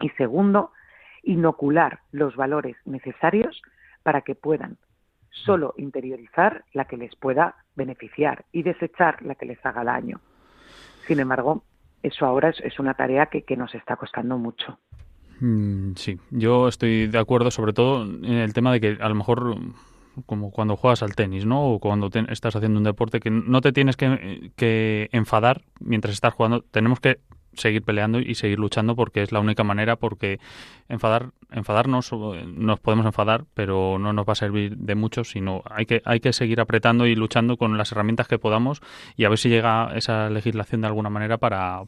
y 0.00 0.10
segundo, 0.10 0.72
inocular 1.22 2.00
los 2.12 2.36
valores 2.36 2.76
necesarios 2.84 3.62
para 4.02 4.20
que 4.20 4.34
puedan 4.34 4.76
solo 5.30 5.72
interiorizar 5.78 6.66
la 6.74 6.84
que 6.84 6.98
les 6.98 7.16
pueda 7.16 7.54
beneficiar 7.74 8.44
y 8.52 8.64
desechar 8.64 9.22
la 9.22 9.34
que 9.34 9.46
les 9.46 9.64
haga 9.64 9.82
daño. 9.82 10.20
Sin 11.06 11.20
embargo, 11.20 11.64
eso 12.02 12.26
ahora 12.26 12.50
es, 12.50 12.78
una 12.78 12.92
tarea 12.92 13.30
que, 13.30 13.56
nos 13.56 13.74
está 13.74 13.96
costando 13.96 14.36
mucho. 14.36 14.78
Mm, 15.40 15.92
sí, 15.96 16.18
yo 16.30 16.68
estoy 16.68 17.06
de 17.06 17.18
acuerdo 17.18 17.50
sobre 17.50 17.72
todo 17.72 18.02
en 18.02 18.24
el 18.24 18.52
tema 18.52 18.72
de 18.72 18.80
que 18.80 18.98
a 19.00 19.08
lo 19.08 19.14
mejor 19.14 19.56
como 20.26 20.50
cuando 20.50 20.76
juegas 20.76 21.02
al 21.02 21.14
tenis, 21.14 21.44
¿no? 21.44 21.72
O 21.72 21.80
cuando 21.80 22.10
estás 22.28 22.54
haciendo 22.54 22.78
un 22.78 22.84
deporte 22.84 23.20
que 23.20 23.30
no 23.30 23.60
te 23.60 23.72
tienes 23.72 23.96
que, 23.96 24.52
que 24.56 25.08
enfadar 25.12 25.62
mientras 25.80 26.14
estás 26.14 26.34
jugando. 26.34 26.62
Tenemos 26.70 27.00
que 27.00 27.18
seguir 27.56 27.82
peleando 27.82 28.18
y 28.18 28.34
seguir 28.34 28.58
luchando 28.58 28.96
porque 28.96 29.22
es 29.22 29.32
la 29.32 29.40
única 29.40 29.64
manera 29.64 29.96
porque 29.96 30.40
enfadar 30.88 31.30
enfadarnos 31.52 32.10
nos 32.12 32.80
podemos 32.80 33.06
enfadar 33.06 33.44
pero 33.54 33.98
no 33.98 34.12
nos 34.12 34.26
va 34.26 34.32
a 34.32 34.36
servir 34.36 34.76
de 34.76 34.94
mucho 34.96 35.22
sino 35.22 35.62
hay 35.70 35.86
que 35.86 36.02
hay 36.04 36.18
que 36.18 36.32
seguir 36.32 36.60
apretando 36.60 37.06
y 37.06 37.14
luchando 37.14 37.56
con 37.56 37.78
las 37.78 37.92
herramientas 37.92 38.26
que 38.26 38.38
podamos 38.38 38.82
y 39.16 39.24
a 39.24 39.28
ver 39.28 39.38
si 39.38 39.50
llega 39.50 39.92
esa 39.94 40.30
legislación 40.30 40.80
de 40.80 40.88
alguna 40.88 41.10
manera 41.10 41.38
para 41.38 41.82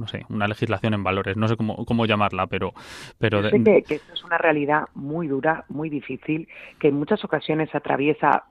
no 0.00 0.08
sé 0.08 0.24
una 0.28 0.48
legislación 0.48 0.94
en 0.94 1.04
valores 1.04 1.36
no 1.36 1.46
sé 1.46 1.56
cómo, 1.56 1.84
cómo 1.84 2.06
llamarla 2.06 2.46
pero 2.46 2.72
pero 3.18 3.42
sé 3.42 3.62
que, 3.62 3.82
que 3.82 3.94
esto 3.96 4.14
es 4.14 4.24
una 4.24 4.38
realidad 4.38 4.84
muy 4.94 5.28
dura 5.28 5.64
muy 5.68 5.88
difícil 5.90 6.48
que 6.78 6.88
en 6.88 6.94
muchas 6.94 7.24
ocasiones 7.24 7.72
atraviesa 7.74 8.44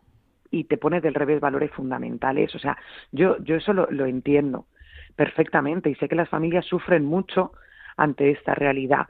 y 0.51 0.65
te 0.65 0.77
pone 0.77 1.01
del 1.01 1.13
revés 1.13 1.39
valores 1.39 1.71
fundamentales. 1.71 2.53
O 2.55 2.59
sea 2.59 2.77
yo 3.11 3.37
yo 3.43 3.55
eso 3.55 3.73
lo 3.73 4.05
entiendo 4.05 4.67
perfectamente 5.15 5.89
y 5.89 5.95
sé 5.95 6.07
que 6.07 6.15
las 6.15 6.29
familias 6.29 6.65
sufren 6.65 7.05
mucho 7.05 7.51
ante 7.97 8.31
esta 8.31 8.55
realidad, 8.55 9.07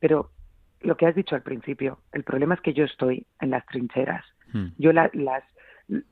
pero 0.00 0.30
lo 0.80 0.96
que 0.96 1.06
has 1.06 1.14
dicho 1.14 1.36
al 1.36 1.42
principio, 1.42 2.00
el 2.12 2.24
problema 2.24 2.54
es 2.54 2.60
que 2.60 2.74
yo 2.74 2.84
estoy 2.84 3.24
en 3.40 3.50
las 3.50 3.64
trincheras, 3.66 4.24
hmm. 4.52 4.70
yo 4.78 4.92
las, 4.92 5.12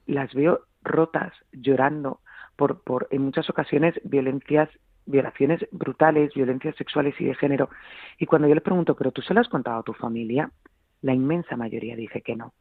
las 0.06 0.34
veo 0.34 0.60
rotas, 0.82 1.32
llorando 1.50 2.20
por, 2.54 2.84
por 2.84 3.08
en 3.10 3.22
muchas 3.22 3.50
ocasiones 3.50 4.00
violencias 4.04 4.68
violaciones 5.10 5.66
brutales, 5.72 6.32
violencias 6.34 6.76
sexuales 6.76 7.14
y 7.20 7.24
de 7.24 7.34
género. 7.34 7.68
Y 8.18 8.26
cuando 8.26 8.48
yo 8.48 8.54
le 8.54 8.60
pregunto, 8.60 8.94
¿pero 8.94 9.12
tú 9.12 9.22
se 9.22 9.34
lo 9.34 9.40
has 9.40 9.48
contado 9.48 9.80
a 9.80 9.82
tu 9.82 9.92
familia? 9.92 10.50
La 11.02 11.14
inmensa 11.14 11.56
mayoría 11.56 11.96
dice 11.96 12.22
que 12.22 12.36
no. 12.36 12.52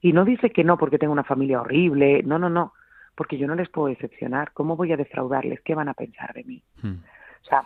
Y 0.00 0.12
no 0.12 0.24
dice 0.24 0.50
que 0.50 0.64
no 0.64 0.78
porque 0.78 0.98
tenga 0.98 1.12
una 1.12 1.24
familia 1.24 1.60
horrible, 1.60 2.22
no, 2.22 2.38
no, 2.38 2.48
no 2.48 2.72
porque 3.18 3.36
yo 3.36 3.48
no 3.48 3.56
les 3.56 3.68
puedo 3.68 3.88
decepcionar. 3.88 4.52
¿Cómo 4.52 4.76
voy 4.76 4.92
a 4.92 4.96
defraudarles? 4.96 5.60
¿Qué 5.62 5.74
van 5.74 5.88
a 5.88 5.94
pensar 5.94 6.32
de 6.34 6.44
mí? 6.44 6.62
Hmm. 6.80 6.98
O 7.42 7.44
sea, 7.48 7.64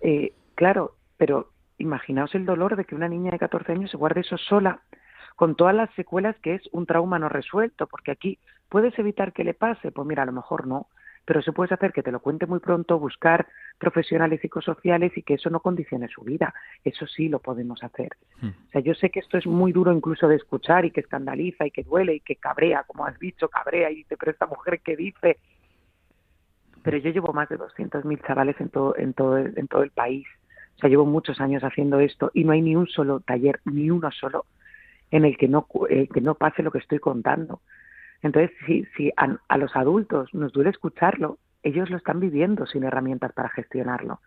eh, 0.00 0.32
claro, 0.54 0.94
pero 1.18 1.50
imaginaos 1.76 2.34
el 2.34 2.46
dolor 2.46 2.74
de 2.74 2.86
que 2.86 2.94
una 2.94 3.06
niña 3.06 3.30
de 3.30 3.38
14 3.38 3.70
años 3.70 3.90
se 3.90 3.98
guarde 3.98 4.22
eso 4.22 4.38
sola, 4.38 4.80
con 5.36 5.56
todas 5.56 5.74
las 5.74 5.92
secuelas 5.92 6.36
que 6.38 6.54
es 6.54 6.62
un 6.72 6.86
trauma 6.86 7.18
no 7.18 7.28
resuelto, 7.28 7.86
porque 7.86 8.12
aquí 8.12 8.38
puedes 8.70 8.98
evitar 8.98 9.34
que 9.34 9.44
le 9.44 9.52
pase, 9.52 9.92
pues 9.92 10.08
mira, 10.08 10.22
a 10.22 10.26
lo 10.26 10.32
mejor 10.32 10.66
no, 10.66 10.86
pero 11.28 11.42
se 11.42 11.52
puede 11.52 11.74
hacer 11.74 11.92
que 11.92 12.02
te 12.02 12.10
lo 12.10 12.20
cuente 12.20 12.46
muy 12.46 12.58
pronto, 12.58 12.98
buscar 12.98 13.46
profesionales 13.76 14.40
psicosociales 14.40 15.14
y 15.14 15.22
que 15.22 15.34
eso 15.34 15.50
no 15.50 15.60
condicione 15.60 16.08
su 16.08 16.22
vida. 16.22 16.54
Eso 16.82 17.06
sí 17.06 17.28
lo 17.28 17.38
podemos 17.38 17.84
hacer. 17.84 18.12
Hmm. 18.40 18.48
O 18.48 18.70
sea, 18.72 18.80
yo 18.80 18.94
sé 18.94 19.10
que 19.10 19.20
esto 19.20 19.36
es 19.36 19.46
muy 19.46 19.72
duro 19.72 19.92
incluso 19.92 20.26
de 20.26 20.36
escuchar 20.36 20.86
y 20.86 20.90
que 20.90 21.00
escandaliza 21.00 21.66
y 21.66 21.70
que 21.70 21.82
duele 21.82 22.14
y 22.14 22.20
que 22.20 22.36
cabrea, 22.36 22.84
como 22.84 23.04
has 23.04 23.18
dicho, 23.18 23.50
cabrea 23.50 23.90
y 23.90 23.96
dice, 23.96 24.16
pero 24.16 24.32
esta 24.32 24.46
mujer 24.46 24.80
qué 24.82 24.96
dice. 24.96 25.36
Pero 26.82 26.96
yo 26.96 27.10
llevo 27.10 27.34
más 27.34 27.50
de 27.50 27.58
200.000 27.58 28.26
chavales 28.26 28.58
en 28.58 28.70
todo, 28.70 28.96
en, 28.96 29.12
todo, 29.12 29.36
en 29.36 29.68
todo 29.68 29.82
el 29.82 29.90
país. 29.90 30.26
O 30.76 30.78
sea, 30.78 30.88
llevo 30.88 31.04
muchos 31.04 31.42
años 31.42 31.62
haciendo 31.62 32.00
esto 32.00 32.30
y 32.32 32.44
no 32.44 32.52
hay 32.52 32.62
ni 32.62 32.74
un 32.74 32.86
solo 32.86 33.20
taller, 33.20 33.60
ni 33.66 33.90
uno 33.90 34.10
solo, 34.12 34.46
en 35.10 35.26
el 35.26 35.36
que 35.36 35.48
no, 35.48 35.66
eh, 35.90 36.08
que 36.08 36.22
no 36.22 36.36
pase 36.36 36.62
lo 36.62 36.70
que 36.70 36.78
estoy 36.78 37.00
contando. 37.00 37.60
Entonces, 38.22 38.50
si, 38.66 38.84
si 38.96 39.12
a, 39.16 39.56
los 39.58 39.76
adultos 39.76 40.32
nos 40.34 40.52
duele 40.52 40.70
escucharlo, 40.70 41.38
ellos 41.62 41.90
lo 41.90 41.96
están 41.96 42.20
viviendo 42.20 42.66
sin 42.66 42.84
herramientas 42.84 43.32
para 43.32 43.48
gestionarlo. 43.48 44.20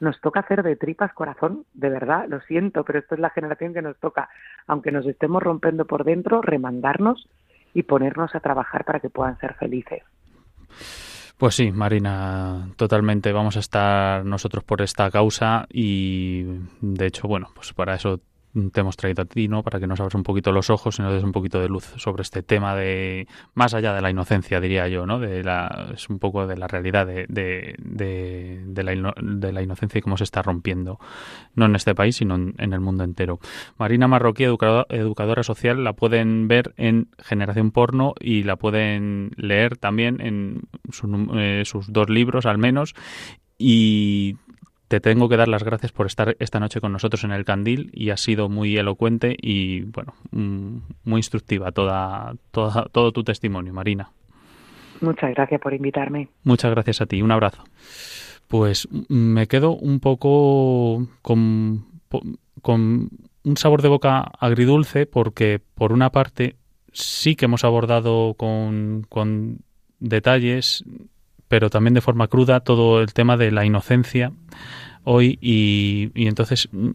Nos 0.00 0.20
toca 0.20 0.40
hacer 0.40 0.62
de 0.62 0.76
tripas 0.76 1.12
corazón, 1.14 1.64
de 1.72 1.88
verdad, 1.88 2.26
lo 2.28 2.40
siento, 2.42 2.84
pero 2.84 2.98
esto 2.98 3.14
es 3.14 3.20
la 3.20 3.30
generación 3.30 3.72
que 3.72 3.80
nos 3.80 3.98
toca, 3.98 4.28
aunque 4.66 4.92
nos 4.92 5.06
estemos 5.06 5.42
rompiendo 5.42 5.86
por 5.86 6.04
dentro, 6.04 6.42
remandarnos 6.42 7.28
y 7.72 7.84
ponernos 7.84 8.34
a 8.34 8.40
trabajar 8.40 8.84
para 8.84 9.00
que 9.00 9.08
puedan 9.08 9.38
ser 9.38 9.54
felices. 9.54 10.02
Pues 11.38 11.54
sí, 11.54 11.70
Marina, 11.70 12.68
totalmente. 12.76 13.32
Vamos 13.32 13.56
a 13.56 13.60
estar 13.60 14.24
nosotros 14.24 14.64
por 14.64 14.80
esta 14.80 15.10
causa 15.10 15.66
y, 15.70 16.44
de 16.80 17.06
hecho, 17.06 17.28
bueno, 17.28 17.48
pues 17.54 17.74
para 17.74 17.94
eso 17.94 18.20
te 18.72 18.80
hemos 18.80 18.96
traído 18.96 19.22
a 19.22 19.24
ti, 19.26 19.48
¿no? 19.48 19.62
Para 19.62 19.78
que 19.80 19.86
nos 19.86 20.00
abras 20.00 20.14
un 20.14 20.22
poquito 20.22 20.52
los 20.52 20.70
ojos 20.70 20.98
y 20.98 21.02
nos 21.02 21.12
des 21.12 21.22
un 21.22 21.32
poquito 21.32 21.60
de 21.60 21.68
luz 21.68 21.92
sobre 21.96 22.22
este 22.22 22.42
tema 22.42 22.74
de, 22.74 23.26
más 23.54 23.74
allá 23.74 23.92
de 23.92 24.00
la 24.00 24.10
inocencia, 24.10 24.60
diría 24.60 24.88
yo, 24.88 25.06
¿no? 25.06 25.18
De 25.18 25.44
la, 25.44 25.88
es 25.94 26.08
un 26.08 26.18
poco 26.18 26.46
de 26.46 26.56
la 26.56 26.66
realidad 26.66 27.06
de, 27.06 27.26
de, 27.28 27.74
de, 27.78 28.82
la, 28.82 29.14
de 29.20 29.52
la 29.52 29.62
inocencia 29.62 29.98
y 29.98 30.02
cómo 30.02 30.16
se 30.16 30.24
está 30.24 30.42
rompiendo, 30.42 30.98
no 31.54 31.66
en 31.66 31.76
este 31.76 31.94
país, 31.94 32.16
sino 32.16 32.34
en, 32.34 32.54
el 32.72 32.80
mundo 32.80 33.04
entero. 33.04 33.38
Marina 33.78 34.08
Marroquí, 34.08 34.44
educadora, 34.44 35.42
social, 35.42 35.84
la 35.84 35.92
pueden 35.92 36.48
ver 36.48 36.74
en 36.76 37.08
Generación 37.18 37.70
Porno 37.70 38.14
y 38.20 38.42
la 38.42 38.56
pueden 38.56 39.32
leer 39.36 39.76
también 39.76 40.20
en 40.20 40.62
eh, 41.36 41.62
sus 41.64 41.92
dos 41.92 42.08
libros, 42.08 42.46
al 42.46 42.58
menos. 42.58 42.94
Y 43.58 44.36
te 44.88 45.00
tengo 45.00 45.28
que 45.28 45.36
dar 45.36 45.48
las 45.48 45.64
gracias 45.64 45.92
por 45.92 46.06
estar 46.06 46.36
esta 46.38 46.60
noche 46.60 46.80
con 46.80 46.92
nosotros 46.92 47.24
en 47.24 47.32
el 47.32 47.44
Candil 47.44 47.90
y 47.92 48.10
ha 48.10 48.16
sido 48.16 48.48
muy 48.48 48.76
elocuente 48.76 49.36
y 49.40 49.82
bueno, 49.82 50.14
mm, 50.30 50.76
muy 51.04 51.18
instructiva 51.18 51.72
toda, 51.72 52.34
toda, 52.50 52.86
todo 52.92 53.12
tu 53.12 53.24
testimonio, 53.24 53.72
Marina. 53.72 54.10
Muchas 55.00 55.34
gracias 55.34 55.60
por 55.60 55.74
invitarme. 55.74 56.28
Muchas 56.44 56.70
gracias 56.70 57.00
a 57.00 57.06
ti. 57.06 57.20
Un 57.20 57.32
abrazo. 57.32 57.64
Pues 58.48 58.88
mm, 58.90 59.14
me 59.14 59.46
quedo 59.48 59.76
un 59.76 60.00
poco 60.00 61.06
con, 61.22 61.86
con 62.62 63.10
un 63.42 63.56
sabor 63.56 63.82
de 63.82 63.88
boca 63.88 64.20
agridulce 64.38 65.06
porque 65.06 65.60
por 65.74 65.92
una 65.92 66.10
parte 66.10 66.56
sí 66.92 67.36
que 67.36 67.46
hemos 67.46 67.64
abordado 67.64 68.34
con, 68.34 69.04
con 69.08 69.58
detalles 69.98 70.84
pero 71.48 71.70
también 71.70 71.94
de 71.94 72.00
forma 72.00 72.28
cruda 72.28 72.60
todo 72.60 73.00
el 73.00 73.12
tema 73.12 73.36
de 73.36 73.50
la 73.50 73.64
inocencia 73.64 74.32
hoy 75.04 75.38
y, 75.40 76.10
y 76.14 76.26
entonces 76.26 76.68
mm, 76.72 76.90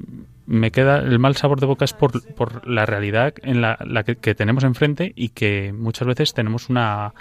me 0.46 0.72
queda 0.72 1.00
el 1.00 1.18
mal 1.20 1.36
sabor 1.36 1.60
de 1.60 1.66
boca 1.66 1.86
es 1.86 1.94
por, 1.94 2.22
por 2.34 2.68
la 2.68 2.86
realidad 2.86 3.34
en 3.42 3.62
la, 3.62 3.78
la 3.86 4.04
que 4.04 4.36
tenemos 4.36 4.64
enfrente 4.64 5.14
y 5.16 5.30
que 5.30 5.74
muchas 5.74 6.08
veces 6.08 6.34
tenemos 6.34 6.70
una 6.70 7.14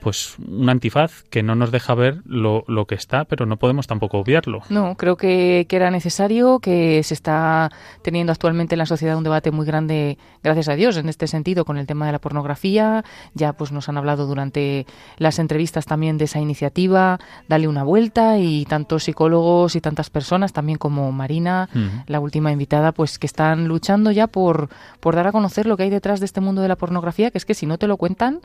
pues 0.00 0.36
un 0.38 0.68
antifaz 0.68 1.22
que 1.30 1.42
no 1.42 1.54
nos 1.54 1.70
deja 1.70 1.94
ver 1.94 2.22
lo, 2.24 2.64
lo, 2.66 2.86
que 2.86 2.94
está, 2.94 3.24
pero 3.24 3.46
no 3.46 3.56
podemos 3.56 3.86
tampoco 3.86 4.18
obviarlo. 4.18 4.62
No, 4.68 4.96
creo 4.96 5.16
que, 5.16 5.66
que, 5.68 5.76
era 5.76 5.90
necesario, 5.90 6.58
que 6.58 7.02
se 7.02 7.14
está 7.14 7.70
teniendo 8.02 8.32
actualmente 8.32 8.74
en 8.74 8.78
la 8.78 8.86
sociedad 8.86 9.16
un 9.16 9.24
debate 9.24 9.50
muy 9.50 9.66
grande, 9.66 10.18
gracias 10.42 10.68
a 10.68 10.74
Dios, 10.74 10.96
en 10.96 11.08
este 11.08 11.26
sentido, 11.26 11.64
con 11.64 11.76
el 11.76 11.86
tema 11.86 12.06
de 12.06 12.12
la 12.12 12.18
pornografía. 12.18 13.04
Ya 13.34 13.52
pues 13.52 13.72
nos 13.72 13.88
han 13.88 13.98
hablado 13.98 14.26
durante 14.26 14.86
las 15.18 15.38
entrevistas 15.38 15.86
también 15.86 16.18
de 16.18 16.24
esa 16.24 16.40
iniciativa, 16.40 17.18
Dale 17.48 17.68
una 17.68 17.82
vuelta, 17.82 18.38
y 18.38 18.64
tantos 18.64 19.04
psicólogos 19.04 19.76
y 19.76 19.80
tantas 19.80 20.10
personas, 20.10 20.52
también 20.52 20.78
como 20.78 21.10
Marina, 21.12 21.68
la 22.06 22.20
última 22.20 22.52
invitada, 22.52 22.92
pues 22.92 23.18
que 23.18 23.26
están 23.26 23.68
luchando 23.68 24.10
ya 24.10 24.26
por, 24.26 24.68
por 25.00 25.14
dar 25.14 25.26
a 25.26 25.32
conocer 25.32 25.66
lo 25.66 25.76
que 25.76 25.84
hay 25.84 25.90
detrás 25.90 26.20
de 26.20 26.26
este 26.26 26.40
mundo 26.40 26.62
de 26.62 26.68
la 26.68 26.76
pornografía, 26.76 27.30
que 27.30 27.38
es 27.38 27.44
que 27.44 27.54
si 27.54 27.66
no 27.66 27.78
te 27.78 27.86
lo 27.86 27.96
cuentan, 27.96 28.40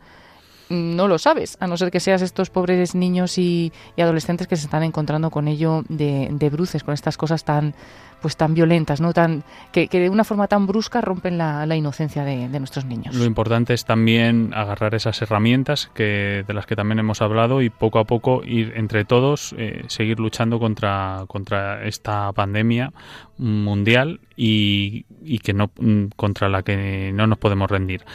no 0.69 1.07
lo 1.07 1.17
sabes, 1.17 1.57
a 1.59 1.67
no 1.67 1.77
ser 1.77 1.91
que 1.91 1.99
seas 1.99 2.21
estos 2.21 2.49
pobres 2.49 2.95
niños 2.95 3.37
y, 3.37 3.71
adolescentes 3.97 4.47
que 4.47 4.55
se 4.55 4.65
están 4.65 4.83
encontrando 4.83 5.31
con 5.31 5.47
ello 5.47 5.83
de, 5.89 6.49
bruces, 6.51 6.83
con 6.83 6.93
estas 6.93 7.17
cosas 7.17 7.43
tan 7.43 7.73
pues 8.21 8.37
tan 8.37 8.55
violentas, 8.55 9.01
¿no? 9.01 9.13
tan 9.13 9.43
que, 9.71 9.87
de 9.87 10.09
una 10.09 10.23
forma 10.23 10.47
tan 10.47 10.65
brusca 10.65 10.99
rompen 10.99 11.37
la, 11.37 11.75
inocencia 11.75 12.23
de, 12.23 12.47
nuestros 12.59 12.85
niños. 12.85 13.13
Lo 13.13 13.25
importante 13.25 13.73
es 13.75 13.85
también 13.85 14.51
agarrar 14.55 14.95
esas 14.95 15.21
herramientas 15.21 15.91
que 15.93 16.43
de 16.47 16.53
las 16.53 16.65
que 16.65 16.75
también 16.75 16.97
hemos 16.97 17.21
hablado 17.21 17.61
y 17.61 17.69
poco 17.69 17.99
a 17.99 18.05
poco 18.05 18.41
ir 18.43 18.73
entre 18.77 19.05
todos 19.05 19.53
eh, 19.57 19.83
seguir 19.87 20.19
luchando 20.19 20.57
contra 20.57 21.25
contra 21.27 21.85
esta 21.85 22.31
pandemia 22.31 22.93
mundial 23.37 24.21
y, 24.35 25.05
y 25.23 25.39
que 25.39 25.53
no 25.53 25.69
contra 26.15 26.49
la 26.49 26.63
que 26.63 27.11
no 27.13 27.27
nos 27.27 27.37
podemos 27.37 27.69
rendir. 27.69 28.05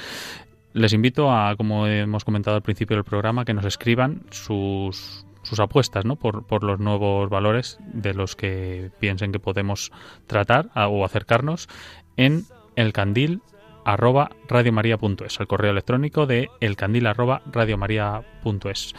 Les 0.73 0.93
invito 0.93 1.33
a, 1.33 1.57
como 1.57 1.87
hemos 1.87 2.25
comentado 2.25 2.57
al 2.57 2.63
principio 2.63 2.97
del 2.97 3.05
programa, 3.05 3.45
que 3.45 3.55
nos 3.55 3.65
escriban 3.65 4.23
sus, 4.31 5.27
sus 5.43 5.59
apuestas 5.59 6.05
¿no? 6.05 6.17
por, 6.17 6.47
por 6.47 6.63
los 6.63 6.79
nuevos 6.79 7.29
valores 7.29 7.79
de 7.93 8.15
los 8.15 8.37
que 8.37 8.91
piensen 9.01 9.33
que 9.33 9.41
podemos 9.41 9.91
tratar 10.27 10.71
o 10.75 11.05
acercarnos 11.05 11.69
en 12.17 12.45
el 12.77 12.93
candil 12.93 13.43
arroba 13.85 14.31
radiomaria.es, 14.49 15.41
el 15.41 15.47
correo 15.47 15.71
electrónico 15.71 16.27
de 16.27 16.49
elcandil 16.61 17.07
arroba 17.07 17.43
radiomaria.es. 17.51 18.95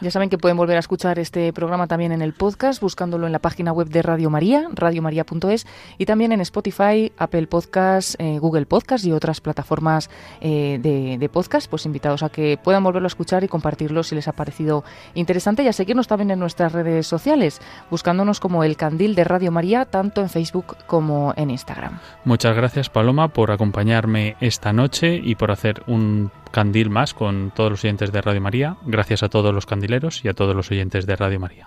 Ya 0.00 0.10
saben 0.10 0.28
que 0.28 0.38
pueden 0.38 0.56
volver 0.56 0.76
a 0.76 0.80
escuchar 0.80 1.18
este 1.18 1.52
programa 1.52 1.86
también 1.86 2.12
en 2.12 2.22
el 2.22 2.32
podcast, 2.32 2.80
buscándolo 2.80 3.26
en 3.26 3.32
la 3.32 3.38
página 3.38 3.72
web 3.72 3.88
de 3.88 4.02
Radio 4.02 4.30
María, 4.30 4.68
radiomaria.es, 4.72 5.66
y 5.98 6.06
también 6.06 6.32
en 6.32 6.40
Spotify, 6.40 7.12
Apple 7.16 7.46
Podcast, 7.46 8.14
eh, 8.18 8.38
Google 8.38 8.66
Podcast 8.66 9.04
y 9.04 9.12
otras 9.12 9.40
plataformas 9.40 10.10
eh, 10.40 10.78
de, 10.80 11.18
de, 11.18 11.28
podcast, 11.28 11.68
pues 11.70 11.86
invitados 11.86 12.22
a 12.22 12.28
que 12.28 12.58
puedan 12.62 12.84
volverlo 12.84 13.06
a 13.06 13.08
escuchar 13.08 13.44
y 13.44 13.48
compartirlo 13.48 14.02
si 14.02 14.14
les 14.14 14.28
ha 14.28 14.32
parecido 14.32 14.84
interesante 15.14 15.62
y 15.62 15.68
a 15.68 15.72
seguirnos 15.72 16.08
también 16.08 16.30
en 16.30 16.38
nuestras 16.38 16.72
redes 16.72 17.06
sociales, 17.06 17.60
buscándonos 17.90 18.40
como 18.40 18.64
El 18.64 18.76
Candil 18.76 19.14
de 19.14 19.24
Radio 19.24 19.52
María, 19.52 19.84
tanto 19.84 20.20
en 20.20 20.28
Facebook 20.28 20.76
como 20.86 21.32
en 21.36 21.50
Instagram. 21.50 21.98
Muchas 22.24 22.56
gracias, 22.56 22.90
Paloma, 22.90 23.28
por 23.28 23.50
acompañarme 23.50 24.25
esta 24.40 24.72
noche 24.72 25.20
y 25.22 25.34
por 25.34 25.50
hacer 25.50 25.82
un 25.86 26.30
candil 26.50 26.90
más 26.90 27.14
con 27.14 27.52
todos 27.54 27.70
los 27.70 27.84
oyentes 27.84 28.12
de 28.12 28.22
Radio 28.22 28.40
María. 28.40 28.76
Gracias 28.86 29.22
a 29.22 29.28
todos 29.28 29.54
los 29.54 29.66
candileros 29.66 30.24
y 30.24 30.28
a 30.28 30.34
todos 30.34 30.56
los 30.56 30.70
oyentes 30.70 31.06
de 31.06 31.16
Radio 31.16 31.38
María. 31.40 31.66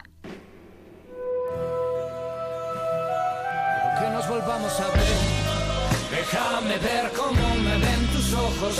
Que 4.00 4.10
nos 4.10 4.28
volvamos 4.28 4.80
a 4.80 4.88
ver. 4.88 5.04
Déjame 6.12 6.78
ver 6.78 7.12
cómo 7.16 7.56
me 7.64 7.72
ven 7.72 8.08
tus 8.14 8.34
ojos. 8.34 8.78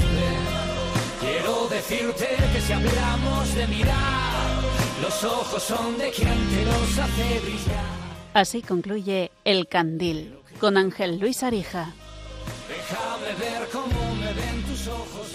Quiero 1.20 1.68
decirte 1.70 2.28
que 2.54 2.62
si 2.62 2.74
hablamos 2.74 3.56
de 3.56 3.68
mirar, 3.68 4.62
los 5.02 5.24
ojos 5.24 5.64
son 5.64 5.98
de 5.98 6.12
quien 6.12 6.30
te 6.50 6.66
los 6.66 7.00
hace 7.00 7.40
brillar. 7.40 7.86
Así 8.34 8.62
concluye 8.62 9.32
El 9.44 9.68
Candil 9.68 10.36
con 10.60 10.78
Ángel 10.78 11.20
Luis 11.20 11.44
Arija. 11.44 11.94
Déjame 12.90 13.36
ver 13.36 13.70
cómo 13.70 14.16
me 14.16 14.34
ven 14.34 14.64
tus 14.64 14.88
ojos. 14.88 15.29